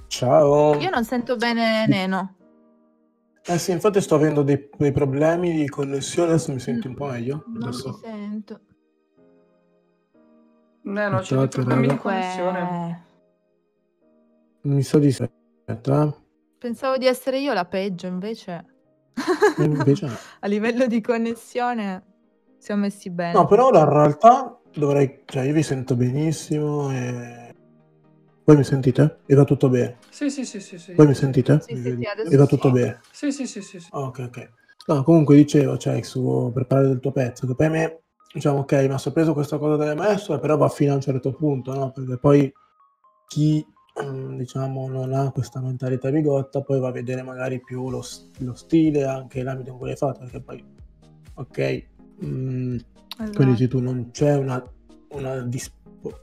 ciao 0.08 0.74
Io 0.78 0.90
non 0.90 1.04
sento 1.04 1.36
bene 1.36 1.86
Neno. 1.86 2.34
eh 3.44 3.58
sì 3.58 3.70
infatti 3.70 4.00
sto 4.00 4.16
avendo 4.16 4.42
dei, 4.42 4.68
dei 4.76 4.92
problemi 4.92 5.52
di 5.52 5.68
connessione 5.68 6.30
adesso 6.30 6.52
mi 6.52 6.58
senti 6.58 6.86
un 6.86 6.94
po' 6.94 7.06
meglio 7.06 7.44
Non 7.46 7.62
adesso 7.68 7.92
ti 7.92 8.00
sento. 8.02 8.60
Eh, 10.84 11.08
no, 11.08 11.18
c'è 11.20 11.36
dei 11.36 11.48
problemi 11.48 11.86
di 11.86 11.96
connessione. 11.98 13.04
Mi 14.62 14.82
sa 14.82 14.98
di 14.98 15.14
Pensavo 16.58 16.96
di 16.96 17.06
essere 17.06 17.38
io 17.38 17.52
la 17.52 17.66
peggio, 17.66 18.06
invece 18.06 18.64
eh. 19.58 19.64
invece 19.64 20.06
no. 20.06 20.12
a 20.40 20.46
livello 20.46 20.86
di 20.86 21.00
connessione 21.00 22.02
siamo 22.58 22.82
messi 22.82 23.10
bene. 23.10 23.32
No, 23.32 23.46
però 23.46 23.68
in 23.68 23.88
realtà 23.88 24.58
dovrei, 24.74 25.22
cioè 25.24 25.44
io 25.44 25.52
vi 25.52 25.62
sento 25.62 25.94
benissimo 25.94 26.90
e 26.90 27.47
voi 28.48 28.56
mi 28.56 28.64
sentite? 28.64 29.18
E 29.26 29.34
va 29.34 29.44
tutto 29.44 29.68
bene? 29.68 29.98
Sì, 30.08 30.30
sì, 30.30 30.42
sì, 30.46 30.58
sì, 30.58 30.78
sì. 30.78 30.94
Voi 30.94 31.06
mi 31.06 31.14
sentite? 31.14 31.60
Sì, 31.60 31.76
sì, 31.76 31.96
sì, 31.98 32.04
adesso 32.06 32.30
e 32.30 32.36
va 32.38 32.44
sì. 32.44 32.48
tutto 32.48 32.70
bene? 32.70 33.00
Sì, 33.12 33.30
sì, 33.30 33.46
sì, 33.46 33.60
sì, 33.60 33.78
sì. 33.78 33.88
Ah, 33.90 34.00
ok, 34.00 34.18
ok. 34.20 34.50
No, 34.86 35.02
comunque 35.02 35.36
dicevo, 35.36 35.76
cioè, 35.76 36.00
su, 36.02 36.50
per 36.54 36.64
parlare 36.64 36.88
del 36.92 37.00
tuo 37.00 37.12
pezzo, 37.12 37.46
che 37.46 37.54
per 37.54 37.68
me, 37.68 38.00
diciamo, 38.32 38.60
ok, 38.60 38.72
mi 38.72 38.94
ha 38.94 38.96
sorpreso 38.96 39.34
questa 39.34 39.58
cosa 39.58 39.76
delle 39.76 39.94
messo, 39.94 40.38
però 40.38 40.56
va 40.56 40.70
fino 40.70 40.92
a 40.92 40.94
un 40.94 41.02
certo 41.02 41.34
punto, 41.34 41.74
no? 41.74 41.90
Perché 41.92 42.16
poi 42.16 42.50
chi, 43.26 43.62
mm, 44.02 44.38
diciamo, 44.38 44.88
non 44.88 45.12
ha 45.12 45.30
questa 45.30 45.60
mentalità 45.60 46.10
bigotta, 46.10 46.62
poi 46.62 46.80
va 46.80 46.88
a 46.88 46.92
vedere 46.92 47.22
magari 47.22 47.60
più 47.60 47.90
lo, 47.90 48.02
lo 48.38 48.54
stile, 48.54 49.04
anche 49.04 49.42
l'ambito 49.42 49.72
in 49.72 49.76
cui 49.76 49.88
l'hai 49.88 49.96
fatto, 49.96 50.20
perché 50.20 50.40
poi, 50.40 50.64
ok, 51.34 51.86
mm, 52.24 52.76
Esatto. 53.20 53.32
come 53.36 53.50
dici 53.50 53.68
tu, 53.68 53.80
non 53.80 54.08
c'è 54.10 54.36
una, 54.36 54.62
una 55.08 55.40
dis- 55.40 55.70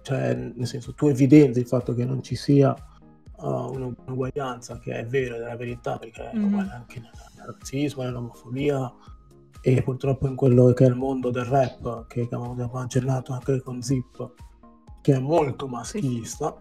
cioè, 0.02 0.34
nel 0.34 0.68
senso, 0.68 0.94
tu 0.94 1.08
evidenzi 1.08 1.60
il 1.60 1.68
fatto 1.68 1.94
che 1.94 2.06
non 2.06 2.22
ci 2.24 2.36
sia 2.36 2.74
uh, 3.38 3.46
un'uguaglianza, 3.48 4.80
che 4.80 4.94
è 5.00 5.06
vero, 5.06 5.36
è 5.36 5.40
la 5.40 5.56
verità, 5.56 5.98
perché 5.98 6.30
è 6.32 6.36
Mhm. 6.36 6.44
uguale 6.46 6.72
anche 6.72 7.00
nel, 7.00 7.12
nel 7.38 7.46
razzismo, 7.48 8.04
nell'omofobia, 8.04 8.92
e 9.62 9.82
purtroppo 9.82 10.28
in 10.28 10.36
quello 10.36 10.72
che 10.74 10.86
è 10.86 10.88
il 10.88 10.96
mondo 10.96 11.32
del 11.32 11.46
rap, 11.46 12.06
che 12.08 12.28
abbiamo 12.30 12.78
accennato 12.80 13.34
anche 13.34 13.62
con 13.62 13.82
Zip, 13.82 14.34
che 15.02 15.14
è 15.14 15.20
molto 15.20 15.68
maschilista. 15.68 16.56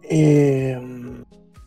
E, 0.00 0.76
mm, 0.78 1.20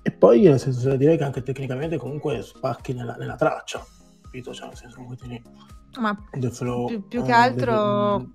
e 0.03 0.11
poi, 0.11 0.41
nel 0.41 0.59
senso, 0.59 0.79
c'è 0.81 0.87
da 0.89 0.95
dire 0.95 1.17
che 1.17 1.23
anche 1.23 1.43
tecnicamente 1.43 1.97
comunque 1.97 2.41
spacchi 2.41 2.93
nella, 2.93 3.15
nella 3.15 3.35
traccia, 3.35 3.85
capito? 4.23 4.53
Cioè, 4.53 4.67
nel 4.67 4.77
senso, 4.77 4.95
comunque 4.95 5.17
tieni 5.17 5.41
Ma 5.99 6.17
flow. 6.49 6.87
più, 6.87 7.07
più 7.07 7.19
eh, 7.21 7.23
che 7.23 7.31
altro 7.31 8.17
del- 8.17 8.31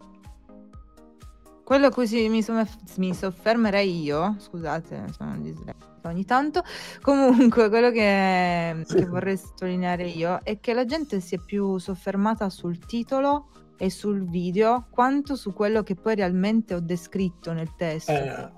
quello 1.66 1.86
a 1.86 1.90
cui 1.90 2.06
si- 2.06 2.28
mi, 2.28 2.44
sono- 2.44 2.64
mi 2.98 3.12
soffermerei 3.12 4.02
io, 4.04 4.36
scusate, 4.38 5.06
sono 5.16 5.36
dislessica 5.38 5.74
ogni 6.04 6.24
tanto, 6.24 6.62
comunque 7.00 7.68
quello 7.68 7.90
che, 7.90 8.82
Sì. 8.84 8.94
che 8.98 9.06
vorrei 9.06 9.36
sottolineare 9.36 10.04
io 10.06 10.38
è 10.44 10.60
che 10.60 10.72
la 10.74 10.84
gente 10.84 11.18
si 11.18 11.34
è 11.34 11.38
più 11.44 11.76
soffermata 11.78 12.48
sul 12.50 12.78
titolo 12.78 13.48
e 13.78 13.90
sul 13.90 14.28
video 14.30 14.86
quanto 14.90 15.34
su 15.34 15.52
quello 15.52 15.82
che 15.82 15.96
poi 15.96 16.14
realmente 16.14 16.72
ho 16.74 16.80
descritto 16.80 17.52
nel 17.52 17.74
testo. 17.76 18.12
eh, 18.12 18.48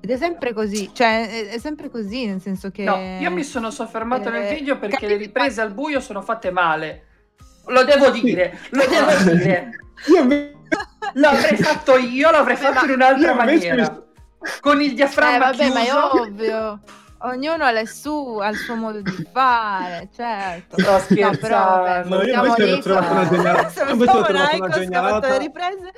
Ed 0.00 0.10
è 0.10 0.16
sempre 0.18 0.52
così, 0.52 0.90
cioè 0.92 1.26
è, 1.28 1.48
è 1.54 1.58
sempre 1.58 1.88
così, 1.88 2.26
nel 2.26 2.42
senso 2.42 2.70
che... 2.70 2.84
No, 2.84 2.96
io 3.18 3.30
mi 3.30 3.44
sono 3.44 3.70
soffermato 3.70 4.28
nel 4.28 4.44
eh, 4.44 4.54
video 4.54 4.78
perché 4.78 5.06
le 5.06 5.16
riprese 5.16 5.62
al 5.62 5.72
buio 5.72 6.00
sono 6.00 6.20
fatte 6.20 6.50
male. 6.50 7.04
Lo 7.68 7.82
devo 7.84 8.10
dire, 8.10 8.58
lo 8.72 8.84
devo 8.86 9.34
dire. 9.34 9.70
L'avrei 11.14 11.56
fatto 11.62 11.96
io, 11.96 12.30
l'avrei 12.30 12.56
fatto 12.56 12.84
in 12.84 12.90
un'altra 12.92 13.34
maniera. 13.34 14.02
Con 14.60 14.80
il 14.80 14.90
Eh, 14.90 14.94
diaframma 14.94 15.38
vabbè, 15.50 15.68
ma 15.70 15.80
è 15.80 15.84
chiuso. 15.84 16.20
ovvio. 16.22 16.80
Ognuno 17.22 17.64
ha, 17.64 17.72
le 17.72 17.86
su- 17.86 18.38
ha 18.40 18.48
il 18.48 18.56
suo 18.56 18.76
modo 18.76 19.00
di 19.00 19.26
fare, 19.32 20.08
certo. 20.14 20.80
Sto 20.80 20.90
No, 20.92 20.98
scherzando. 21.00 21.38
però 21.38 21.58
vabbè, 21.58 22.08
No, 22.08 22.22
io 22.22 22.44
invece 22.44 22.72
ho 22.72 22.78
trovato 22.78 23.12
una 23.12 23.28
genialata. 23.28 23.68
siamo 23.70 23.92
una 23.94 24.68
genialata. 24.68 25.28
le 25.28 25.38
riprese. 25.38 25.92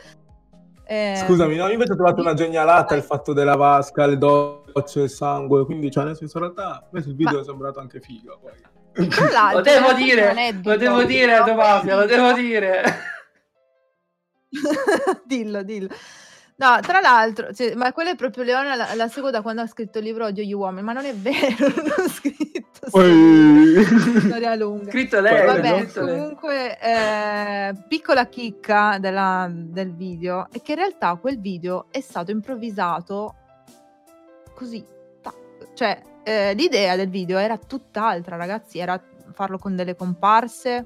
Eh, 0.87 1.23
Scusami, 1.25 1.55
no, 1.57 1.67
io 1.67 1.73
invece 1.75 1.93
ho 1.93 1.97
trovato 1.97 2.21
una 2.21 2.35
genialata 2.35 2.95
il 2.97 3.03
fatto 3.03 3.33
della 3.33 3.55
vasca, 3.55 4.07
le 4.07 4.17
docce, 4.19 5.03
il 5.03 5.11
sangue, 5.11 5.65
quindi 5.65 5.89
cioè 5.91 6.03
nel 6.05 6.17
senso 6.17 6.39
in 6.39 6.45
realtà 6.45 6.65
a 6.79 6.87
me 6.91 7.03
sul 7.03 7.15
video 7.15 7.35
Ma- 7.37 7.41
è 7.43 7.45
sembrato 7.45 7.79
anche 7.81 8.01
figo. 8.01 8.41
Poi. 8.41 9.09
Tra 9.09 9.31
l'altro, 9.31 9.59
Lo 9.59 9.61
devo 9.61 9.93
dire, 9.93 10.35
lo 10.65 10.77
devo 10.77 11.05
dire 11.05 11.43
Domafia, 11.45 11.97
lo 11.97 12.07
devo 12.07 12.33
dire. 12.33 12.83
dillo, 15.25 15.63
dillo. 15.63 15.89
No, 16.57 16.79
tra 16.83 17.01
l'altro, 17.01 17.55
cioè, 17.55 17.75
ma 17.75 17.91
quella 17.93 18.11
è 18.11 18.17
proprio 18.17 18.45
Leona, 18.45 18.75
la, 18.75 18.95
la 18.95 19.09
seguo 19.09 19.31
da 19.31 19.41
quando 19.41 19.63
ha 19.63 19.67
scritto 19.67 19.97
il 19.97 20.05
libro 20.05 20.27
Odio 20.27 20.45
gli 20.45 20.53
uomini, 20.53 20.83
ma 20.83 20.93
non 20.93 21.07
è 21.07 21.15
vero, 21.15 21.69
non 21.75 21.91
ho 21.97 22.09
scritto 22.09 22.87
storia 24.21 24.55
lunga. 24.57 24.91
Scritto 24.91 25.21
lei, 25.21 25.47
Vabbè, 25.47 25.79
scritto 25.85 26.07
comunque, 26.07 26.79
eh, 26.79 27.75
piccola 27.89 28.27
chicca 28.27 28.99
della- 29.01 29.49
del 29.51 29.95
video 29.95 30.49
è 30.53 30.61
che 30.61 30.73
in 30.73 30.79
realtà 30.79 31.15
quel 31.15 31.41
video 31.41 31.87
è 31.91 32.01
stato 32.03 32.31
improvvisato 32.31 33.35
così. 34.55 34.85
tac. 35.23 35.73
Cioè, 35.73 36.03
eh, 36.25 36.53
l'idea 36.53 36.95
del 36.95 37.09
video 37.09 37.39
era 37.39 37.57
tutt'altra, 37.57 38.37
ragazzi, 38.37 38.79
era 38.79 39.03
farlo 39.33 39.57
con 39.57 39.77
delle 39.77 39.97
comparse. 39.97 40.85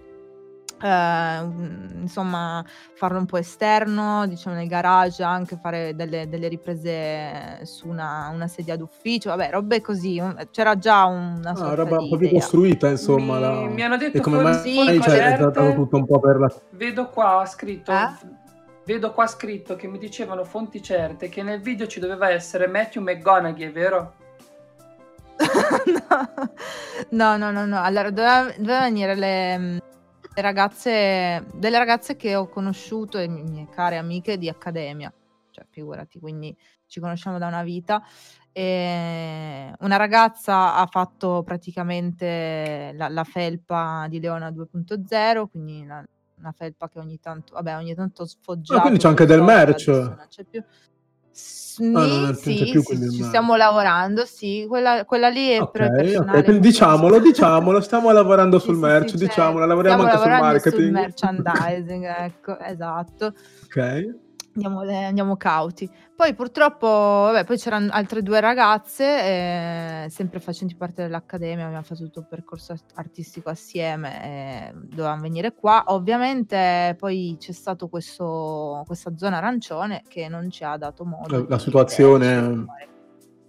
Eh, 0.83 1.41
mm, 1.43 2.03
insomma, 2.03 2.65
farlo 2.95 3.19
un 3.19 3.27
po' 3.27 3.37
esterno, 3.39 4.27
diciamo 4.27 4.57
nel 4.57 4.67
garage, 4.69 5.23
anche 5.23 5.57
fare 5.61 5.95
delle, 5.95 6.29
delle 6.29 6.49
riprese 6.49 7.61
su 7.65 7.89
una, 7.89 8.31
una 8.33 8.47
sedia 8.49 8.77
d'ufficio, 8.77 9.31
vabbè, 9.31 9.51
robe 9.51 9.81
così. 9.81 10.21
C'era 10.51 10.77
già 10.79 11.05
una 11.05 11.51
Ah, 11.51 11.55
sorta 11.57 11.75
roba 11.75 11.97
di 11.99 12.03
un 12.05 12.09
po' 12.11 12.17
più 12.17 12.31
costruita, 12.31 12.89
insomma. 12.89 13.35
mi, 13.35 13.41
la- 13.41 13.69
mi 13.69 13.83
hanno 13.83 13.97
detto 13.97 14.19
E 14.19 14.21
come 14.21 14.43
mai 14.43 14.55
Sì, 14.55 15.01
cioè, 15.03 15.19
è 15.33 15.37
stato 15.37 15.73
tutto 15.75 15.97
un 15.97 16.07
po' 16.07 16.21
per 16.21 16.39
la... 16.39 16.53
Vedo 16.71 17.09
qua 17.09 17.45
scritto. 17.47 17.93
Eh? 17.93 18.43
Vedo 18.87 19.13
qua 19.13 19.27
scritto 19.27 19.77
che 19.77 19.87
mi 19.89 19.97
dicevano 19.97 20.45
fonti 20.45 20.83
certe 20.83 21.31
che 21.31 21.43
nel 21.43 21.61
video 21.61 21.87
ci 21.87 22.01
doveva 22.01 22.29
essere 22.31 22.67
Matthew 22.67 23.03
McGonaghy, 23.03 23.71
vero? 23.71 24.15
no, 27.11 27.37
no, 27.37 27.51
no, 27.51 27.65
no. 27.65 27.81
Allora, 27.83 28.11
doveva, 28.11 28.53
doveva 28.57 28.81
venire 28.81 29.15
le 29.15 29.83
ragazze, 30.43 31.45
delle 31.55 31.79
ragazze 31.79 32.17
che 32.17 32.35
ho 32.35 32.49
conosciuto 32.49 33.19
e 33.19 33.29
mi- 33.29 33.43
mie 33.43 33.69
care 33.71 33.97
amiche 33.97 34.37
di 34.39 34.49
accademia. 34.49 35.13
Cioè, 35.51 35.65
figurati, 35.71 36.19
quindi 36.19 36.57
ci 36.87 37.01
conosciamo 37.01 37.39
da 37.39 37.47
una 37.47 37.63
vita. 37.63 38.03
E 38.57 39.73
una 39.81 39.97
ragazza 39.97 40.75
ha 40.77 40.87
fatto 40.87 41.43
praticamente 41.45 42.93
la, 42.95 43.09
la 43.09 43.25
felpa 43.25 44.07
di 44.09 44.21
Leona 44.21 44.51
2.0, 44.51 45.47
quindi 45.49 45.85
la- 45.85 46.05
una 46.37 46.53
felpa 46.53 46.89
che 46.89 46.99
ogni 46.99 47.19
tanto, 47.21 47.55
vabbè, 47.55 47.77
ogni 47.77 47.95
tanto 47.95 48.23
ho 48.23 48.27
sfoggiato. 48.27 48.79
Ah, 48.79 48.83
quindi 48.83 48.99
c'è 49.01 49.09
anche 49.09 49.25
del 49.27 49.43
merch. 49.43 49.87
non 49.89 50.27
c'è 50.29 50.45
più. 50.45 50.63
Sì, 51.37 51.91
Ah, 51.93 52.33
non- 52.33 52.35
sì, 52.35 52.55
più 52.71 52.83
sì, 52.83 53.11
ci 53.11 53.23
stiamo 53.25 53.57
lavorando, 53.57 54.25
sì. 54.25 54.65
Quella, 54.69 55.05
quella 55.05 55.29
lì 55.29 55.49
è 55.51 55.59
Ok, 55.59 55.71
per 55.73 55.91
ok, 55.91 55.95
personale. 55.95 56.45
quindi 56.45 56.61
diciamolo, 56.69 57.19
diciamolo, 57.19 57.81
stiamo 57.81 58.11
lavorando 58.13 58.59
sul 58.61 58.75
sì, 58.75 58.81
merch, 58.81 59.17
diciamolo, 59.17 59.65
lavoriamo 59.67 60.03
Stiamo 60.03 60.03
anche 60.03 60.17
sul 60.19 60.31
lavorando 60.31 60.59
sul 60.61 60.85
marketing. 60.85 60.91
merchandising, 60.91 62.05
ecco, 62.05 62.59
esatto. 62.61 63.33
Ok. 63.65 63.77
Andiamo, 64.55 64.81
andiamo 64.81 65.37
cauti. 65.37 65.91
Poi 66.15 66.33
purtroppo, 66.35 66.87
vabbè, 66.87 67.45
poi 67.45 67.57
c'erano 67.59 67.89
altre 67.91 68.23
due 68.23 68.39
ragazze, 68.39 69.05
eh, 70.05 70.07
sempre 70.11 70.39
facenti 70.39 70.77
parte 70.77 71.03
dell'accademia, 71.03 71.65
abbiamo 71.65 71.83
fatto 71.83 72.05
tutto 72.05 72.21
il 72.21 72.27
percorso 72.29 72.71
art- 72.71 72.93
artistico 72.95 73.51
assieme, 73.51 74.23
e 74.25 74.73
dovevamo 74.75 75.23
venire 75.23 75.55
qua. 75.55 75.83
Ovviamente 75.89 76.95
poi 76.97 77.37
c'è 77.41 77.51
stato 77.53 77.89
questo, 77.89 78.85
questa 78.87 79.17
zona 79.17 79.39
arancione 79.39 80.03
che 80.07 80.29
non 80.29 80.49
ci 80.51 80.63
ha 80.63 80.77
dato 80.77 81.05
modo. 81.05 81.37
La- 81.37 81.47
la 81.49 81.59
situazione- 81.59 82.41
vederci 82.41 82.65
fare. 82.65 82.89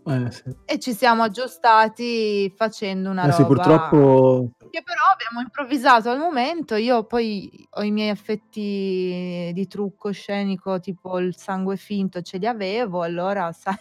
Eh, 0.07 0.31
sì. 0.31 0.43
E 0.65 0.79
ci 0.79 0.93
siamo 0.93 1.23
aggiustati 1.23 2.53
facendo 2.55 3.09
una 3.09 3.27
Eh 3.27 3.31
sì, 3.31 3.41
roba 3.41 3.53
purtroppo... 3.55 4.51
che 4.69 4.83
però 4.83 5.01
abbiamo 5.11 5.41
improvvisato 5.41 6.11
al 6.11 6.19
momento. 6.19 6.75
Io 6.75 7.05
poi 7.05 7.67
ho 7.71 7.81
i 7.81 7.89
miei 7.89 8.09
effetti 8.09 9.51
di 9.51 9.67
trucco 9.67 10.11
scenico, 10.11 10.79
tipo 10.79 11.17
il 11.17 11.35
sangue 11.35 11.75
finto, 11.75 12.21
ce 12.21 12.37
li 12.37 12.45
avevo, 12.45 13.01
allora 13.01 13.51
sai, 13.57 13.75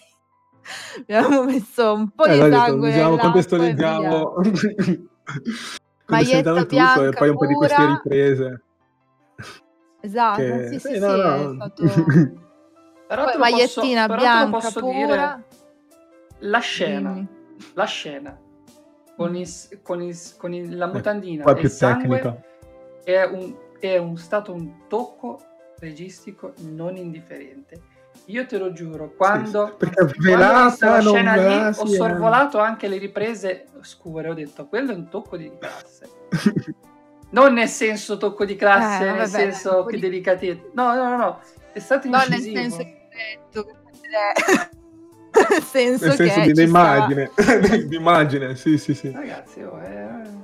abbiamo 1.01 1.45
messo 1.45 1.93
un 1.93 2.09
po' 2.11 2.25
Eh, 2.25 2.43
di 2.43 2.51
sangue 2.51 2.91
diciamo, 2.91 3.17
e 3.17 3.19
contestualizziamo... 3.21 4.35
Maglietta 6.07 6.53
tutto 6.53 6.63
e 6.63 6.67
bianca 6.67 7.19
poi 7.19 7.29
un 7.29 7.37
po' 7.37 7.47
di 7.47 7.55
queste 7.55 7.77
pura. 7.77 8.01
riprese. 8.03 8.63
Esatto, 10.01 10.41
che- 10.41 10.69
sì, 10.69 10.79
sì, 10.79 10.89
sì, 10.89 10.95
sì, 10.95 11.01
no, 11.01 11.15
è 11.15 11.19
no. 11.19 11.55
stato... 11.55 11.85
Però 13.09 13.25
Poi 13.29 13.37
magliettina 13.39 14.07
posso, 14.07 14.07
però 14.07 14.07
te 14.07 14.13
lo 14.15 14.17
bianca 14.17 14.59
posso 14.59 14.81
pura. 14.81 14.93
dire. 14.93 15.45
La 16.45 16.59
scena, 16.61 17.13
Dimmi. 17.13 17.29
la 17.75 17.85
scena 17.85 18.39
con, 19.17 19.37
il, 19.37 19.49
con, 19.83 20.03
il, 20.03 20.19
con 20.37 20.53
il- 20.53 20.77
la 20.77 20.87
mutandina 20.87 21.43
Qua 21.43 21.53
e 21.53 21.55
è 21.55 21.59
più 21.59 21.69
il 21.69 21.75
sangue 21.75 22.43
è, 23.05 23.23
un, 23.25 23.55
è 23.79 23.97
un- 23.97 24.17
stato 24.17 24.53
un 24.53 24.87
tocco 24.89 25.41
registico 25.79 26.53
non 26.71 26.97
indifferente. 26.97 27.93
Io 28.27 28.47
te 28.47 28.59
lo 28.59 28.73
giuro, 28.73 29.13
quando, 29.17 29.75
perché 29.77 29.95
quando 29.97 30.01
ho 30.03 30.07
visto 30.17 30.23
velata, 30.23 30.87
la 30.91 31.01
non 31.01 31.13
scena 31.15 31.37
lì, 31.37 31.67
ho 31.67 31.73
sì, 31.87 31.93
eh. 31.93 31.97
sorvolato 31.97 32.59
anche 32.59 32.89
le 32.89 32.97
riprese 32.99 33.67
scure, 33.83 34.29
ho 34.31 34.35
detto, 34.35 34.67
quello 34.67 34.93
è 34.93 34.95
un 34.95 35.09
tocco 35.11 35.37
di 35.37 35.51
classe. 35.59 36.09
Non 37.31 37.53
nel 37.55 37.69
senso 37.69 38.17
tocco 38.17 38.45
di 38.45 38.55
classe, 38.57 39.03
Eh, 39.03 39.07
nel 39.11 39.17
vabbè, 39.17 39.29
senso 39.29 39.85
che 39.85 39.97
di- 39.97 40.03
delicatezza. 40.03 40.63
No, 40.75 40.95
no, 40.95 41.09
no, 41.11 41.17
no, 41.17 41.41
è 41.73 41.79
stato 41.81 42.09
No, 42.09 42.19
nel 42.19 42.39
incisivo. 42.39 42.57
senso 42.61 42.77
che 42.79 43.09
ho 43.11 43.61
detto, 43.61 43.67
nel 45.51 45.63
senso, 45.63 46.07
Nel 46.07 46.17
senso 46.17 46.41
che 46.41 46.53
di 46.53 46.55
ci 46.61 46.69
stava- 46.69 46.95
immagine, 46.97 47.31
di 47.87 47.97
immagine, 47.97 48.55
sì, 48.57 48.79
sì, 48.79 48.95
sì. 48.95 49.11
Ragazzi, 49.11 49.63
oh, 49.63 49.81
eh, 49.83 50.43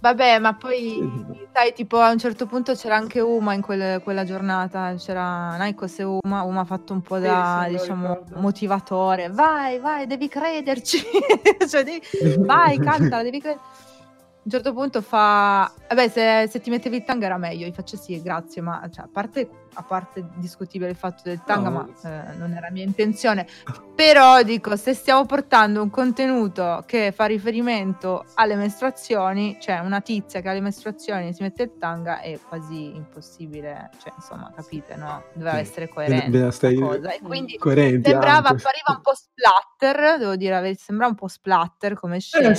Vabbè, 0.00 0.38
ma 0.38 0.54
poi 0.54 0.78
Sì. 0.80 1.46
sai, 1.52 1.72
tipo 1.72 1.98
a 1.98 2.10
un 2.12 2.18
certo 2.18 2.46
punto 2.46 2.72
c'era 2.74 2.94
anche 2.94 3.18
Uma 3.20 3.52
in 3.54 3.60
quel- 3.62 4.00
quella 4.00 4.22
giornata, 4.22 4.94
c'era 4.96 5.56
Naikos 5.56 5.98
e 5.98 6.04
Uma, 6.04 6.42
Uma 6.42 6.60
ha 6.60 6.64
fatto 6.64 6.92
un 6.92 7.00
po' 7.02 7.16
Sì, 7.16 7.22
da, 7.22 7.64
sì, 7.66 7.72
lo 7.72 7.78
diciamo, 7.80 8.08
ricordo. 8.08 8.38
motivatore. 8.38 9.28
Vai, 9.30 9.80
vai, 9.80 10.06
devi 10.06 10.28
crederci. 10.28 11.02
Cioè, 11.68 11.82
devi- 11.82 12.00
vai, 12.38 12.78
canta, 12.78 13.22
devi 13.24 13.40
credere. 13.40 13.60
A 13.60 14.50
un 14.50 14.50
certo 14.52 14.72
punto 14.72 15.02
fa, 15.02 15.70
vabbè, 15.88 16.08
se, 16.08 16.46
se 16.48 16.60
ti 16.60 16.70
mettevi 16.70 16.96
il 16.98 17.04
tanga 17.04 17.26
era 17.26 17.36
meglio, 17.36 17.66
gli 17.66 17.72
faccio 17.74 17.96
sì, 17.96 18.22
grazie, 18.22 18.62
ma 18.62 18.80
cioè, 18.92 19.04
a, 19.04 19.08
parte, 19.12 19.48
a 19.78 19.84
parte 19.84 20.26
discutibile 20.34 20.90
il 20.90 20.96
fatto 20.96 21.22
del 21.24 21.42
tanga, 21.44 21.68
No. 21.68 21.88
ma 22.02 22.30
eh, 22.30 22.34
non 22.36 22.52
era 22.52 22.68
mia 22.70 22.82
intenzione. 22.82 23.46
Però 23.94 24.42
dico, 24.42 24.74
se 24.76 24.92
stiamo 24.92 25.24
portando 25.24 25.80
un 25.82 25.88
contenuto 25.90 26.82
che 26.84 27.12
fa 27.12 27.26
riferimento 27.26 28.24
alle 28.34 28.56
mestruazioni, 28.56 29.56
cioè 29.60 29.78
una 29.78 30.00
tizia 30.00 30.40
che 30.40 30.48
ha 30.48 30.52
le 30.52 30.60
mestruazioni 30.60 31.28
e 31.28 31.32
si 31.32 31.42
mette 31.42 31.62
il 31.62 31.72
tanga 31.78 32.20
è 32.20 32.38
quasi 32.48 32.96
impossibile, 32.96 33.90
cioè 34.02 34.12
insomma, 34.16 34.52
capite, 34.54 34.96
no? 34.96 35.22
Doveva 35.32 35.58
essere 35.58 35.88
coerente 35.88 36.38
la 36.38 36.50
stare 36.50 36.74
cosa. 36.74 37.12
E 37.12 37.20
quindi 37.22 37.56
coerenti 37.56 38.10
sembrava, 38.10 38.48
anche. 38.48 38.62
appariva 38.62 38.96
un 38.96 39.00
po' 39.00 39.14
splatter, 39.14 40.18
devo 40.18 40.34
dire, 40.34 40.74
sembrava 40.74 41.10
un 41.12 41.16
po' 41.16 41.28
splatter 41.28 41.94
come 41.94 42.18
scena, 42.18 42.48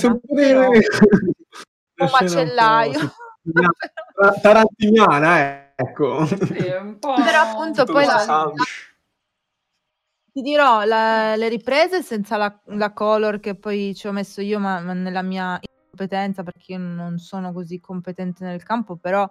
però 2.00 2.06
un 2.06 2.08
macellaio. 2.18 3.12
Tarantiniana, 4.40 5.38
eh, 5.40 5.69
ecco. 5.80 6.24
sì, 6.26 6.68
un 6.80 6.98
po'... 6.98 7.14
Però 7.14 7.40
appunto 7.40 7.84
Tutto 7.84 7.92
poi 7.92 8.06
la, 8.06 8.24
la- 8.24 8.52
ti 10.32 10.42
dirò, 10.42 10.84
la- 10.84 11.34
le 11.36 11.48
riprese 11.48 12.02
senza 12.02 12.36
la, 12.36 12.60
la 12.66 12.92
color 12.92 13.40
che 13.40 13.56
poi 13.56 13.94
ci 13.94 14.06
ho 14.06 14.12
messo 14.12 14.40
io, 14.40 14.58
ma, 14.58 14.80
ma 14.80 14.92
nella 14.92 15.22
mia 15.22 15.58
incompetenza, 15.60 16.42
perché 16.42 16.72
io 16.72 16.78
non 16.78 17.18
sono 17.18 17.52
così 17.52 17.80
competente 17.80 18.44
nel 18.44 18.62
campo, 18.62 18.96
però 18.96 19.28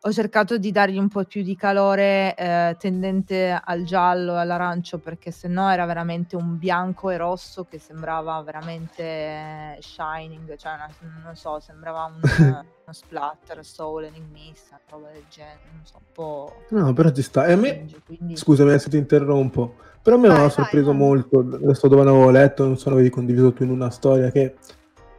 ho 0.00 0.12
cercato 0.12 0.58
di 0.58 0.70
dargli 0.70 0.96
un 0.96 1.08
po' 1.08 1.24
più 1.24 1.42
di 1.42 1.56
calore 1.56 2.34
eh, 2.36 2.76
tendente 2.78 3.50
al 3.62 3.82
giallo 3.82 4.36
e 4.36 4.38
all'arancio, 4.38 4.98
perché 4.98 5.32
sennò 5.32 5.70
era 5.70 5.86
veramente 5.86 6.36
un 6.36 6.56
bianco 6.56 7.10
e 7.10 7.16
rosso 7.16 7.64
che 7.64 7.78
sembrava 7.80 8.40
veramente 8.42 9.76
shining, 9.80 10.56
cioè 10.56 10.74
una- 10.74 10.88
non 11.24 11.34
so, 11.34 11.58
sembrava 11.58 12.04
un, 12.04 12.20
uno 12.40 12.92
splatter, 12.92 13.64
soul, 13.64 14.04
enigmista, 14.04 14.78
roba 14.88 15.08
del 15.12 15.24
genere, 15.28 15.58
non 15.72 15.80
so, 15.84 15.96
un 15.98 16.12
po'... 16.12 16.62
No, 16.70 16.92
però 16.92 17.10
ci 17.10 17.22
sta. 17.22 17.46
E 17.46 17.52
a 17.52 17.56
me, 17.56 17.70
cringe, 17.74 18.00
quindi... 18.06 18.36
scusami 18.36 18.78
se 18.78 18.88
ti 18.90 18.96
interrompo, 18.96 19.74
però 20.00 20.14
a 20.14 20.18
me 20.20 20.28
Vai, 20.28 20.36
aveva 20.36 20.48
vai, 20.48 20.56
sorpreso 20.56 20.90
vai. 20.90 20.96
molto, 20.96 21.40
adesso 21.40 21.88
dove 21.88 22.02
avevo 22.02 22.30
letto, 22.30 22.64
non 22.64 22.78
so, 22.78 22.90
avevi 22.90 23.10
condiviso 23.10 23.52
tu 23.52 23.64
in 23.64 23.70
una 23.70 23.90
storia, 23.90 24.30
che 24.30 24.54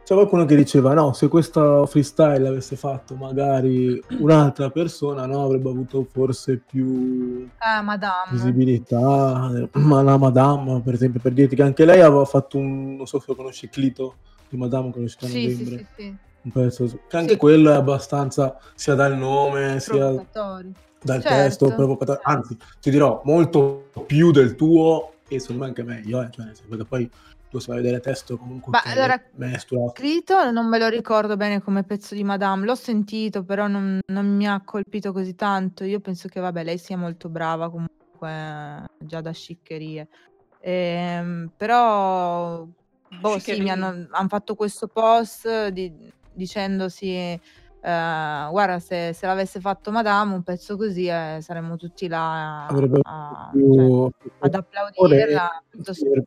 c'è 0.09 0.15
qualcuno 0.15 0.45
che 0.45 0.55
diceva, 0.55 0.95
no, 0.95 1.13
se 1.13 1.27
questa 1.27 1.85
freestyle 1.85 2.39
l'avesse 2.39 2.75
fatto 2.75 3.13
magari 3.13 4.01
un'altra 4.17 4.71
persona, 4.71 5.27
no, 5.27 5.43
avrebbe 5.43 5.69
avuto 5.69 6.03
forse 6.11 6.57
più 6.57 7.47
madame. 7.83 8.31
visibilità, 8.31 9.51
eh, 9.55 9.69
ma 9.73 10.01
la 10.01 10.17
Madame, 10.17 10.81
per 10.81 10.95
esempio, 10.95 11.19
per 11.19 11.33
dirti 11.33 11.55
che 11.55 11.61
anche 11.61 11.85
lei 11.85 12.01
aveva 12.01 12.25
fatto 12.25 12.57
un, 12.57 12.95
non 12.95 13.05
so 13.05 13.19
se 13.19 13.25
lo 13.27 13.35
conosci, 13.35 13.69
Clito 13.69 14.15
di 14.49 14.57
Madame, 14.57 14.91
che 14.91 14.99
a 14.99 15.07
Sì, 15.07 15.27
sì, 15.27 15.27
novembre, 15.27 15.77
sì, 15.77 16.01
sì. 16.01 16.15
un 16.41 16.51
pezzo, 16.53 16.99
che 17.07 17.17
anche 17.17 17.37
quello 17.37 17.69
è 17.69 17.75
abbastanza, 17.75 18.57
sia 18.73 18.95
dal 18.95 19.15
nome, 19.15 19.79
sia 19.79 20.09
dal 20.09 21.21
Certo, 21.21 21.27
testo, 21.27 21.75
provocatorio, 21.75 22.21
anzi, 22.23 22.57
ti 22.81 22.89
dirò, 22.89 23.21
molto 23.25 23.91
più 24.07 24.31
del 24.31 24.55
tuo 24.55 25.11
e 25.27 25.39
secondo 25.39 25.61
me 25.61 25.67
anche 25.67 25.83
meglio, 25.83 26.19
eh, 26.23 26.29
cioè, 26.31 26.47
che 26.75 26.85
poi 26.85 27.07
tu 27.49 27.57
se 27.59 27.67
vai 27.71 27.79
a 27.79 27.81
vedere 27.81 27.99
testo 28.01 28.37
comunque 28.37 28.71
Ma 28.71 28.79
ok, 28.79 28.85
allora- 28.85 29.21
Scritto 29.95 30.51
non 30.51 30.67
me 30.67 30.77
lo 30.77 30.87
ricordo 30.87 31.35
bene 31.35 31.61
come 31.61 31.83
pezzo 31.83 32.13
di 32.13 32.23
Madame, 32.23 32.65
l'ho 32.65 32.75
sentito, 32.75 33.43
però 33.43 33.67
non, 33.67 33.99
non 34.07 34.35
mi 34.35 34.47
ha 34.47 34.61
colpito 34.63 35.11
così 35.11 35.33
tanto. 35.35 35.83
Io 35.83 35.99
penso 35.99 36.27
che, 36.27 36.39
vabbè, 36.39 36.63
lei 36.63 36.77
sia 36.77 36.95
molto 36.97 37.27
brava 37.29 37.69
comunque, 37.69 38.85
già 38.99 39.21
da 39.21 39.31
sciccherie. 39.31 40.07
Ehm, 40.61 41.51
però, 41.57 42.65
boh, 43.19 43.39
sì, 43.39 43.59
mi 43.61 43.71
hanno, 43.71 44.07
hanno 44.11 44.27
fatto 44.27 44.55
questo 44.55 44.87
post 44.87 45.67
di- 45.69 46.11
dicendosi, 46.31 47.11
eh, 47.15 47.39
guarda, 47.81 48.77
se, 48.79 49.13
se 49.13 49.25
l'avesse 49.25 49.59
fatto 49.59 49.89
Madame, 49.91 50.33
un 50.35 50.43
pezzo 50.43 50.77
così, 50.77 51.07
eh, 51.07 51.39
saremmo 51.41 51.77
tutti 51.77 52.07
là 52.07 52.65
a- 52.65 52.67
a- 52.67 53.51
cioè, 53.51 53.59
più... 53.61 54.09
ad 54.39 54.53
applaudirla. 54.53 55.63
piuttosto- 55.69 56.23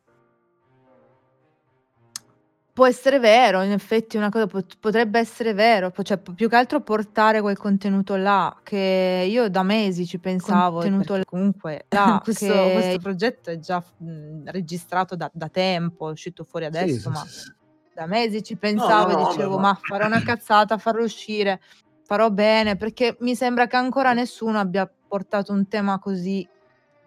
Può 2.73 2.87
essere 2.87 3.19
vero, 3.19 3.61
in 3.61 3.71
effetti 3.71 4.17
una 4.17 4.29
cosa 4.29 4.47
pot- 4.47 4.77
potrebbe 4.79 5.19
essere 5.19 5.53
vero, 5.53 5.91
po- 5.91 6.01
cioè 6.01 6.17
più 6.17 6.49
che 6.49 6.55
altro 6.55 6.81
portare 6.81 7.39
quel 7.39 7.55
contenuto 7.55 8.15
là, 8.15 8.59
che 8.63 9.27
io 9.29 9.47
da 9.47 9.61
mesi 9.61 10.07
ci 10.07 10.17
pensavo, 10.19 10.77
contenuto 10.77 11.15
là, 11.17 11.23
comunque 11.23 11.85
là, 11.93 12.19
questo, 12.23 12.45
che- 12.47 12.71
questo 12.73 12.97
progetto 12.97 13.51
è 13.51 13.59
già 13.59 13.77
mh, 13.97 14.49
registrato 14.49 15.15
da, 15.15 15.29
da 15.31 15.49
tempo, 15.49 16.09
è 16.09 16.11
uscito 16.13 16.43
fuori 16.43 16.65
Sì, 16.65 16.69
adesso, 16.71 16.99
sì, 16.99 17.09
ma 17.09 17.23
sì, 17.23 17.29
sì. 17.41 17.51
da 17.93 18.07
mesi 18.07 18.41
ci 18.41 18.57
pensavo 18.57 19.11
no, 19.11 19.19
e 19.19 19.21
no, 19.21 19.27
dicevo, 19.29 19.49
vabbè, 19.51 19.61
ma 19.61 19.67
ma- 19.67 19.79
farò 19.79 20.05
una 20.07 20.21
cazzata, 20.25 20.77
farò 20.79 21.03
uscire, 21.03 21.61
farò 22.01 22.31
bene, 22.31 22.75
perché 22.75 23.17
mi 23.19 23.35
sembra 23.35 23.67
che 23.67 23.75
ancora 23.75 24.13
nessuno 24.13 24.57
abbia 24.57 24.91
portato 25.07 25.53
un 25.53 25.67
tema 25.67 25.99
così, 25.99 26.43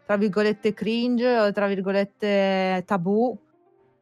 tra 0.05 0.17
virgolette, 0.17 0.73
cringe 0.75 1.39
o 1.41 1.51
tra 1.51 1.67
virgolette 1.67 2.85
tabù. 2.87 3.37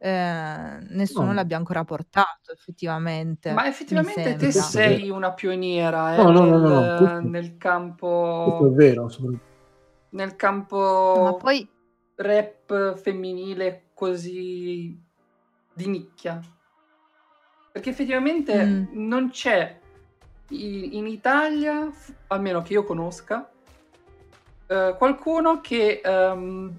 Eh, 0.05 0.79
nessuno 0.91 1.29
No. 1.29 1.33
l'abbia 1.33 1.57
ancora 1.57 1.83
portato 1.85 2.53
effettivamente. 2.53 3.53
Ma 3.53 3.63
mi 3.63 3.69
effettivamente 3.69 4.37
te 4.37 4.53
sembra. 4.53 4.71
sei 4.99 5.09
una 5.09 5.33
pioniera 5.33 6.15
eh, 6.15 6.23
No, 6.23 6.31
no, 6.31 6.45
no, 6.45 6.51
nel, 6.51 6.61
no, 6.61 6.69
no, 6.91 6.97
questo- 6.99 7.21
nel 7.21 7.31
Questo 7.31 7.55
è 7.55 7.57
campo 7.59 8.71
vero, 8.75 9.09
soprattutto. 9.09 9.45
nel 10.11 10.29
Ma 10.29 10.35
campo 10.37 11.39
poi 11.41 11.67
rap 12.17 12.97
femminile 12.99 13.85
così 13.95 14.95
di 15.73 15.87
nicchia. 15.89 16.39
Perché 17.73 17.89
effettivamente 17.91 18.63
Mm. 18.63 18.85
non 19.09 19.31
c'è 19.31 19.79
i- 20.51 20.99
in 20.99 21.07
Italia, 21.07 21.91
f- 21.91 22.13
almeno 22.27 22.61
che 22.61 22.75
io 22.75 22.85
conosca, 22.85 23.51
eh, 24.67 24.95
qualcuno 24.99 25.61
che 25.63 26.03
ehm, 26.05 26.73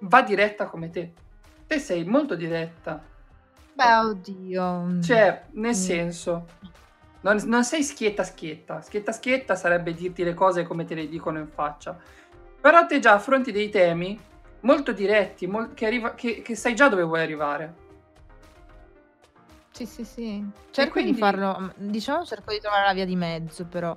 va 0.00 0.22
diretta 0.22 0.66
come 0.66 0.90
te. 0.90 1.12
Te 1.70 1.78
sei 1.78 2.02
molto 2.04 2.34
diretta. 2.34 3.00
Beh, 3.74 3.94
oddio. 3.98 5.00
Cioè, 5.00 5.44
nel 5.52 5.70
Mm. 5.70 5.72
senso, 5.72 6.46
non, 7.20 7.38
non 7.44 7.62
sei 7.62 7.84
schietta 7.84 8.24
schietta. 8.24 8.80
Schietta 8.80 9.12
schietta 9.12 9.54
sarebbe 9.54 9.94
dirti 9.94 10.24
le 10.24 10.34
cose 10.34 10.64
come 10.64 10.84
te 10.84 10.96
le 10.96 11.06
dicono 11.08 11.38
in 11.38 11.46
faccia. 11.46 11.96
Però 12.60 12.86
te 12.86 12.98
già 12.98 13.12
affronti 13.12 13.52
dei 13.52 13.68
temi 13.68 14.18
molto 14.62 14.90
diretti, 14.90 15.46
mol- 15.46 15.72
che, 15.72 15.86
arriva- 15.86 16.14
che- 16.16 16.42
che 16.42 16.56
sai 16.56 16.74
già 16.74 16.88
dove 16.88 17.04
vuoi 17.04 17.20
arrivare. 17.20 17.74
Sì, 19.70 19.86
sì, 19.86 20.04
sì. 20.04 20.44
Cerco 20.72 20.90
quindi- 20.90 21.12
di 21.12 21.18
farlo, 21.18 21.72
diciamo, 21.76 22.24
cerco 22.24 22.50
di 22.52 22.58
trovare 22.58 22.86
la 22.86 22.94
via 22.94 23.06
di 23.06 23.14
mezzo, 23.14 23.64
però. 23.64 23.96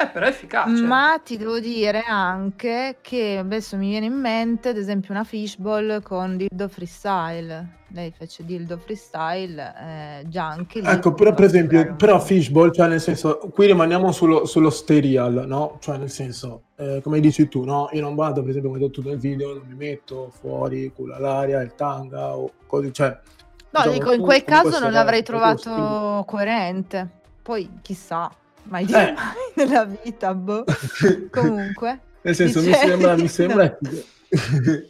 Eh, 0.00 0.06
però 0.06 0.24
è 0.24 0.28
efficace. 0.30 0.80
Ma 0.82 1.20
ti 1.22 1.36
devo 1.36 1.60
dire 1.60 2.02
anche 2.06 2.98
che 3.02 3.36
adesso 3.38 3.76
mi 3.76 3.90
viene 3.90 4.06
in 4.06 4.18
mente, 4.18 4.70
ad 4.70 4.78
esempio, 4.78 5.12
una 5.12 5.24
fishball 5.24 6.00
con 6.02 6.38
Dildo 6.38 6.68
Freestyle. 6.68 7.78
Lei 7.88 8.10
fece 8.16 8.44
Dildo 8.44 8.78
Freestyle, 8.78 9.74
eh, 9.76 10.28
già 10.28 10.46
anche 10.46 10.80
lì. 10.80 10.86
Ecco, 10.86 11.12
però 11.12 11.34
per 11.34 11.44
esempio, 11.44 11.94
però. 11.96 12.18
Fishball, 12.18 12.70
cioè 12.70 12.88
nel 12.88 13.00
senso, 13.00 13.38
qui 13.52 13.66
rimaniamo 13.66 14.10
sullo, 14.12 14.46
sullo 14.46 14.70
serial, 14.70 15.44
no? 15.46 15.76
Cioè 15.80 15.98
nel 15.98 16.10
senso, 16.10 16.62
eh, 16.76 17.00
come 17.02 17.20
dici 17.20 17.48
tu, 17.48 17.64
no? 17.64 17.90
Io 17.92 18.00
non 18.00 18.14
vado, 18.14 18.40
per 18.40 18.50
esempio, 18.50 18.70
come 18.70 18.80
hai 18.80 18.88
detto 18.88 19.02
tu 19.02 19.08
nel 19.08 19.18
video, 19.18 19.54
non 19.54 19.64
mi 19.66 19.74
metto 19.74 20.30
fuori, 20.30 20.90
culo 20.94 21.14
all'aria, 21.14 21.60
il 21.60 21.74
tanga 21.74 22.36
o 22.36 22.52
così, 22.66 22.92
cioè... 22.92 23.18
No, 23.72 23.82
diciamo, 23.82 23.92
dico, 23.92 24.12
in 24.12 24.20
quel 24.22 24.44
caso 24.44 24.78
non 24.78 24.92
l'avrei 24.92 25.22
trovato 25.22 26.24
coerente. 26.26 27.08
Poi, 27.42 27.78
chissà, 27.82 28.30
mai 28.64 28.84
dire 28.84 29.08
Eh. 29.10 29.12
mai 29.12 29.34
nella 29.56 29.84
vita, 29.84 30.34
boh. 30.34 30.64
Comunque. 31.30 32.00
Nel 32.22 32.34
senso, 32.34 32.60
mi 32.62 32.72
sembra, 32.72 33.14
mi 33.16 33.28
sembra. 33.28 33.78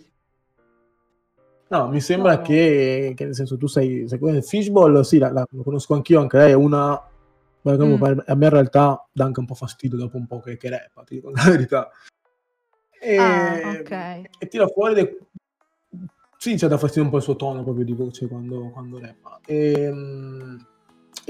No, 1.70 1.86
mi 1.88 2.00
sembra 2.00 2.34
No. 2.34 2.42
che, 2.42 3.12
che 3.14 3.24
nel 3.26 3.34
senso 3.34 3.56
tu 3.56 3.68
sei, 3.68 4.08
sei 4.08 4.42
fishball, 4.42 5.02
sì, 5.02 5.18
la, 5.18 5.30
la- 5.30 5.46
lo 5.50 5.62
conosco 5.62 5.94
anch'io, 5.94 6.20
anche 6.20 6.36
lei 6.36 6.50
è 6.50 6.54
una... 6.54 7.00
Mm. 7.68 8.02
A 8.26 8.34
me 8.34 8.44
in 8.46 8.50
realtà 8.50 9.06
dà 9.12 9.24
anche 9.24 9.38
un 9.38 9.46
po' 9.46 9.54
fastidio 9.54 9.96
dopo 9.96 10.16
un 10.16 10.26
po' 10.26 10.40
che, 10.40 10.56
che 10.56 10.68
rappa, 10.68 11.04
ti 11.04 11.14
dico 11.16 11.30
la 11.30 11.44
verità. 11.44 11.88
E, 12.98 13.16
Ah, 13.16 13.70
ok. 13.78 13.90
e 14.40 14.48
tira 14.48 14.66
fuori... 14.66 14.94
de- 14.94 15.18
Sì, 16.38 16.56
c'è 16.56 16.66
da 16.66 16.76
fastidio 16.76 17.04
un 17.04 17.10
po' 17.10 17.18
il 17.18 17.22
suo 17.22 17.36
tono 17.36 17.62
proprio 17.62 17.84
di 17.84 17.92
voce 17.92 18.26
quando, 18.26 18.70
quando 18.70 18.98
rappa. 18.98 19.38
E, 19.46 19.88
mm, 19.92 20.56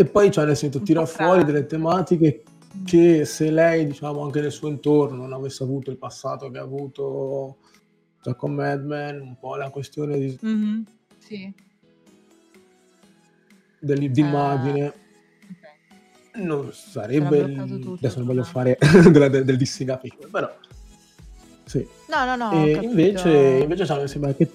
e 0.00 0.06
poi, 0.06 0.30
cioè, 0.30 0.46
nel 0.46 0.56
senso, 0.56 0.80
tira 0.80 1.04
fuori 1.04 1.44
delle 1.44 1.66
tematiche 1.66 2.42
che 2.86 3.26
se 3.26 3.50
lei, 3.50 3.86
diciamo, 3.86 4.22
anche 4.22 4.40
nel 4.40 4.50
suo 4.50 4.68
intorno 4.68 5.16
non 5.18 5.34
avesse 5.34 5.62
avuto 5.62 5.90
il 5.90 5.98
passato 5.98 6.48
che 6.50 6.56
ha 6.56 6.62
avuto 6.62 7.58
cioè, 8.22 8.34
con 8.34 8.54
Mad 8.54 8.82
Men, 8.82 9.20
un 9.20 9.36
po' 9.38 9.56
la 9.56 9.68
questione 9.68 10.18
di, 10.18 10.38
Mhm. 10.40 10.84
Sì. 11.18 11.52
dell'i- 13.78 14.10
d'immagine, 14.10 14.86
Ok. 14.86 16.36
non 16.38 16.72
sarebbe... 16.72 17.54
Tutto, 17.66 17.92
Adesso 17.94 18.18
non 18.18 18.26
voglio 18.26 18.38
no. 18.40 18.44
fare 18.46 18.78
della- 19.10 19.28
del, 19.28 19.44
del 19.44 19.56
dissing 19.58 19.90
a 19.90 20.00
però... 20.30 20.50
Sì. 21.66 21.86
No, 22.08 22.24
no, 22.24 22.36
no. 22.36 22.64
e 22.64 22.70
invece, 22.82 23.58
invece 23.62 23.84
cioè, 23.86 24.00
mi 24.00 24.08
sembra 24.08 24.32
che, 24.32 24.50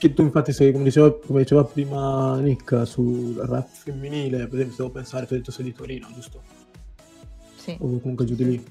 che 0.00 0.14
tu 0.14 0.22
infatti 0.22 0.50
sei, 0.54 0.72
come 0.72 0.84
diceva, 0.84 1.14
come 1.14 1.42
diceva 1.42 1.62
prima 1.62 2.38
Nick, 2.40 2.86
sul 2.86 3.36
rap 3.36 3.68
femminile, 3.68 4.46
per 4.46 4.54
esempio, 4.54 4.76
devo 4.78 4.90
pensare, 4.90 5.26
tu 5.26 5.34
hai 5.34 5.40
detto 5.40 5.52
sei 5.52 5.66
di 5.66 5.74
Torino, 5.74 6.08
giusto? 6.14 6.40
Sì. 7.54 7.76
o 7.78 8.00
comunque 8.00 8.24
giù 8.24 8.34
di 8.34 8.44
lì. 8.46 8.64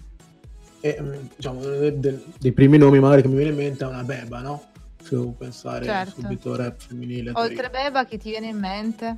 E 0.80 0.98
mm, 1.00 1.13
diciamo, 1.36 1.60
del- 1.62 2.24
dei 2.39 2.52
primi 2.52 2.80
nomi 2.80 3.00
magari 3.00 3.22
che 3.22 3.28
mi 3.28 3.36
viene 3.36 3.52
in 3.52 3.58
mente 3.58 3.86
è 3.86 3.88
una 3.88 4.04
Beba, 4.04 4.42
no? 4.42 4.63
Se 5.04 5.15
devo 5.15 5.36
pensare 5.38 5.86
Certo. 5.86 6.22
subito 6.22 6.56
rap 6.56 6.82
femminile. 6.82 7.32
Oltre 7.36 7.70
Beba, 7.70 8.06
chi 8.06 8.18
ti 8.18 8.32
viene 8.32 8.48
in 8.48 8.58
mente? 8.58 9.18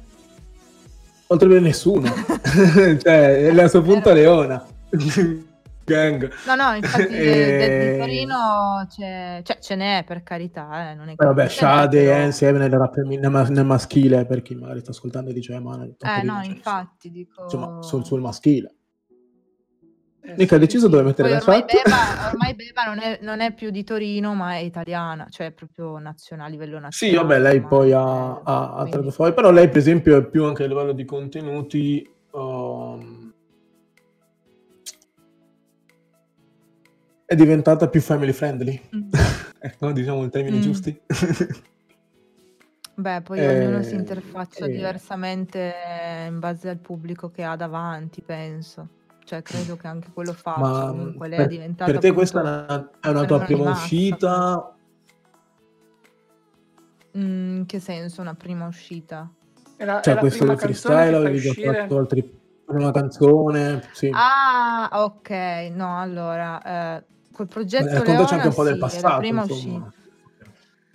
Oltre 1.27 1.47
per 1.47 1.61
nessuno. 1.61 2.11
cioè, 2.43 3.47
è 3.47 3.53
la 3.53 3.69
sua 3.69 3.81
punta 3.81 4.11
Leona. 4.11 4.67
Gang. 5.91 6.31
No, 6.45 6.55
no, 6.55 6.73
infatti 6.73 7.13
E- 7.13 7.91
di 7.91 7.97
Torino 7.97 8.85
c'è, 8.89 9.41
cioè, 9.43 9.59
ce 9.59 9.75
n'è 9.75 10.03
per 10.05 10.23
carità, 10.23 10.91
eh, 10.91 10.95
non 10.95 11.09
è 11.09 11.15
che 11.15 11.25
vabbè, 11.25 11.47
Shade 11.49 12.13
e 12.13 12.25
insieme 12.25 12.59
nel 12.67 13.65
maschile, 13.65 14.25
per 14.25 14.41
chi 14.41 14.55
magari 14.55 14.79
sta 14.79 14.91
ascoltando 14.91 15.29
e 15.29 15.33
dice, 15.33 15.53
eh, 15.53 15.59
ma 15.59 15.83
Eh 15.83 16.23
no, 16.23 16.39
c'è, 16.41 16.47
infatti, 16.47 17.11
dico... 17.11 17.43
Insomma, 17.43 17.81
sul, 17.81 18.05
sul 18.05 18.21
maschile. 18.21 18.75
Eh, 20.23 20.35
Nick 20.37 20.51
ha 20.51 20.55
sì. 20.55 20.61
deciso 20.61 20.87
dove 20.87 21.03
mettere 21.03 21.29
la 21.29 21.37
ormai. 21.37 21.65
Beba, 21.65 22.29
ormai 22.31 22.53
Beba 22.53 22.83
non, 22.85 22.99
è, 22.99 23.19
non 23.21 23.39
è 23.39 23.53
più 23.53 23.71
di 23.71 23.83
Torino, 23.83 24.35
ma 24.35 24.53
è 24.53 24.59
italiana, 24.59 25.27
cioè 25.29 25.47
è 25.47 25.51
proprio 25.51 25.97
nazionale, 25.97 26.49
a 26.49 26.51
livello 26.51 26.77
Sì, 26.89 27.11
nazionale. 27.11 27.27
vabbè, 27.27 27.39
lei 27.39 27.61
poi 27.61 27.91
ha, 27.91 27.99
eh, 27.99 28.41
ha, 28.43 28.73
ha 28.75 28.85
tirato 28.85 29.11
fuori, 29.11 29.33
però 29.33 29.51
lei 29.51 29.67
per 29.67 29.77
esempio 29.77 30.17
è 30.17 30.25
più 30.25 30.45
anche 30.45 30.63
a 30.63 30.67
livello 30.67 30.91
di 30.91 31.05
contenuti 31.05 32.07
um, 32.31 33.20
è 37.31 37.35
diventata 37.35 37.87
più 37.87 38.01
family 38.01 38.33
friendly, 38.33 38.81
Mm. 38.93 39.09
ecco, 39.57 39.91
diciamo 39.93 40.25
i 40.25 40.29
termini 40.29 40.57
Mm. 40.57 40.61
giusti. 40.61 41.01
Beh, 42.93 43.21
poi 43.21 43.39
Eh, 43.39 43.47
ognuno 43.47 43.81
si 43.83 43.95
interfaccia 43.95 44.65
eh. 44.65 44.69
diversamente 44.69 45.73
in 46.27 46.39
base 46.39 46.67
al 46.67 46.77
pubblico 46.77 47.31
che 47.31 47.45
ha 47.45 47.55
davanti, 47.55 48.21
penso. 48.21 48.85
Cioè, 49.23 49.41
credo 49.43 49.77
che 49.77 49.87
anche 49.87 50.09
quello 50.13 50.33
faccia. 50.33 50.59
Ma 50.59 50.87
Comunque 50.89 51.29
lei 51.29 51.37
è 51.37 51.41
per, 51.43 51.51
diventata 51.51 51.89
per 51.89 52.01
te 52.01 52.07
appunto 52.09 52.15
questa 52.15 52.39
è 52.39 52.43
una, 52.43 52.89
è 52.99 53.07
una 53.07 53.23
tua 53.25 53.39
prima 53.39 53.63
massa, 53.63 53.81
uscita? 53.81 54.75
Mm, 57.17 57.57
in 57.59 57.65
che 57.65 57.79
senso 57.79 58.19
una 58.19 58.35
prima 58.35 58.67
uscita? 58.67 59.31
È 59.77 59.85
la, 59.85 59.99
è 59.99 60.03
Cioè 60.03 60.15
la 60.15 60.19
questo 60.19 60.39
prima 60.39 60.55
del 60.55 60.63
canzone 60.65 60.95
freestyle 60.95 61.15
avevi 61.15 61.39
già 61.39 61.53
fatto 61.53 61.97
altri 61.97 62.39
una 62.65 62.91
canzone? 62.91 63.83
Sì. 63.93 64.09
Ah, 64.13 64.89
ok. 64.91 65.29
No, 65.73 65.97
allora, 65.97 66.97
eh, 66.97 67.03
col 67.41 67.47
progetto 67.47 67.85
Eh, 67.87 67.93
Raccontaci 67.93 68.33
anche 68.33 68.35
Leona 68.35 68.47
un 68.47 68.53
po' 68.53 68.63
del 68.63 68.73
sì, 68.73 68.79
passato, 68.79 69.17
prima 69.17 69.43
uscita. 69.43 69.93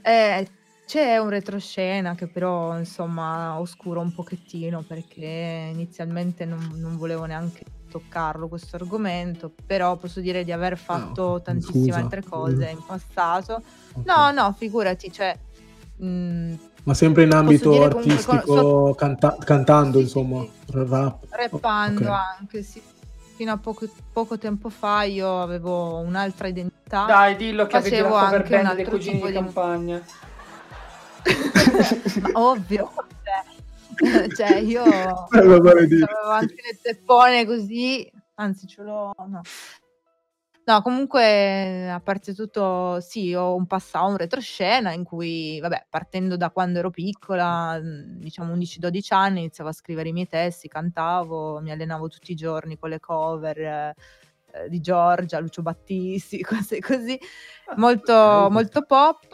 Eh, 0.02 0.48
c'è 0.86 1.16
un 1.18 1.28
retroscena 1.28 2.14
che 2.14 2.28
però, 2.28 2.78
insomma, 2.78 3.58
oscuro 3.58 4.00
un 4.00 4.12
pochettino 4.14 4.82
perché 4.82 5.68
inizialmente 5.72 6.44
non, 6.44 6.70
non 6.76 6.96
volevo 6.96 7.24
neanche 7.24 7.64
toccarlo 7.90 8.46
questo 8.46 8.76
argomento, 8.76 9.52
però 9.66 9.96
posso 9.96 10.20
dire 10.20 10.44
di 10.44 10.52
aver 10.52 10.78
fatto 10.78 11.22
ok, 11.22 11.42
tantissime 11.42 11.84
scusa. 11.86 11.98
altre 11.98 12.22
cose 12.22 12.68
in 12.70 12.84
passato. 12.86 13.62
Ok. 13.94 14.04
No, 14.04 14.30
no, 14.30 14.52
figurati, 14.56 15.10
cioè... 15.10 15.36
mm, 16.04 16.54
Ma 16.84 16.94
sempre 16.94 17.24
in 17.24 17.32
ambito 17.32 17.70
comunque 17.70 17.88
con- 17.88 18.02
artistico, 18.02 18.44
so- 18.44 18.94
canta- 18.94 19.36
cantando, 19.40 19.98
Sì, 19.98 20.04
insomma, 20.04 20.40
sì. 20.42 20.50
rap. 20.70 21.24
Rappando 21.30 22.10
Ok. 22.10 22.20
anche, 22.38 22.62
sì. 22.62 22.80
Fino 23.36 23.52
a 23.52 23.58
poco, 23.58 23.86
poco 24.12 24.38
tempo 24.38 24.70
fa 24.70 25.02
io 25.02 25.42
avevo 25.42 25.98
un'altra 25.98 26.48
identità. 26.48 27.04
Dai, 27.04 27.36
dillo 27.36 27.66
che 27.66 27.76
avevi 27.76 27.96
la 27.98 28.08
cover 28.08 28.24
anche 28.40 28.54
un 28.56 28.62
band 28.62 28.74
dei 28.74 28.84
altro 28.84 28.96
cugini 28.96 29.20
di 29.20 29.26
di- 29.26 29.32
campagna. 29.34 30.02
Ma 32.20 32.30
ovvio, 32.32 32.92
cioè, 33.98 34.28
cioè 34.34 34.56
io 34.56 34.82
di- 35.30 35.38
avevo 35.38 36.30
anche 36.30 36.54
le 36.54 36.78
teppone 36.80 37.44
così, 37.44 38.10
anzi 38.36 38.66
ce 38.66 38.82
l'ho, 38.82 39.12
no. 39.28 39.42
No, 40.68 40.82
comunque, 40.82 41.88
a 41.88 42.00
parte 42.00 42.34
tutto, 42.34 42.98
sì, 43.00 43.32
ho 43.32 43.54
un 43.54 43.66
passato, 43.68 44.08
un 44.08 44.16
retroscena 44.16 44.90
in 44.90 45.04
cui, 45.04 45.60
vabbè, 45.60 45.86
partendo 45.88 46.36
da 46.36 46.50
quando 46.50 46.80
ero 46.80 46.90
piccola, 46.90 47.78
mh, 47.80 48.18
diciamo 48.18 48.52
11-12 48.52 49.14
anni, 49.14 49.38
iniziavo 49.38 49.70
a 49.70 49.72
scrivere 49.72 50.08
i 50.08 50.12
miei 50.12 50.26
testi, 50.26 50.66
cantavo, 50.66 51.60
mi 51.60 51.70
allenavo 51.70 52.08
tutti 52.08 52.32
i 52.32 52.34
giorni 52.34 52.76
con 52.78 52.90
le 52.90 52.98
cover 52.98 53.58
eh, 53.60 53.94
eh, 54.54 54.68
di 54.68 54.80
Giorgia, 54.80 55.38
Lucio 55.38 55.62
Battisti, 55.62 56.42
cose 56.42 56.80
così, 56.80 57.16
molto, 57.76 58.12
ok. 58.12 58.50
molto 58.50 58.82
pop. 58.82 59.24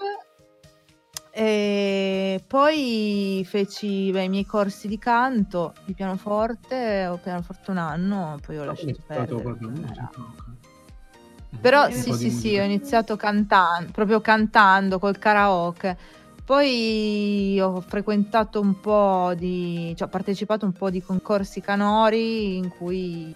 E 1.30 2.44
poi 2.46 3.42
feci 3.48 4.10
beh, 4.10 4.24
i 4.24 4.28
miei 4.28 4.44
corsi 4.44 4.86
di 4.86 4.98
canto, 4.98 5.72
di 5.86 5.94
pianoforte, 5.94 7.06
ho 7.06 7.16
pianoforte 7.16 7.70
un 7.70 7.78
anno, 7.78 8.38
poi 8.44 8.58
ho 8.58 8.64
lasciato 8.64 8.90
iniziato 8.90 9.36
perdere. 9.36 9.42
proprio 9.42 9.68
non 9.70 9.78
musica, 9.78 9.92
era- 9.94 10.10
ok. 10.14 10.61
Però 11.60 11.86
Un 11.86 11.92
sì, 11.92 12.12
sì, 12.14 12.30
sì, 12.30 12.58
ho 12.58 12.64
iniziato 12.64 13.16
cantando, 13.16 13.92
proprio 13.92 14.20
cantando 14.20 14.98
col 14.98 15.18
karaoke. 15.18 15.96
Poi 16.44 17.58
ho 17.60 17.80
frequentato 17.80 18.60
un 18.60 18.80
po' 18.80 19.32
di, 19.36 19.94
cioè 19.96 20.08
ho 20.08 20.10
partecipato 20.10 20.64
un 20.64 20.72
po' 20.72 20.90
di 20.90 21.00
concorsi 21.00 21.60
canori 21.60 22.56
in 22.56 22.68
cui, 22.68 23.34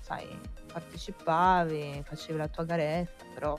sai, 0.00 0.26
partecipavi, 0.72 2.02
facevi 2.04 2.38
la 2.38 2.48
tua 2.48 2.64
garetta, 2.64 3.24
però 3.34 3.58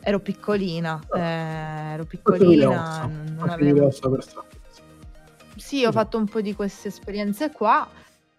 ero 0.00 0.20
piccolina, 0.20 1.02
eh, 1.14 1.20
ero 1.20 2.04
piccolina, 2.04 3.10
non 3.34 3.48
avevo... 3.50 3.90
Sì, 5.56 5.84
ho 5.84 5.90
fatto 5.90 6.16
un 6.16 6.26
po' 6.26 6.40
di 6.40 6.54
queste 6.54 6.88
esperienze 6.88 7.50
qua. 7.50 7.88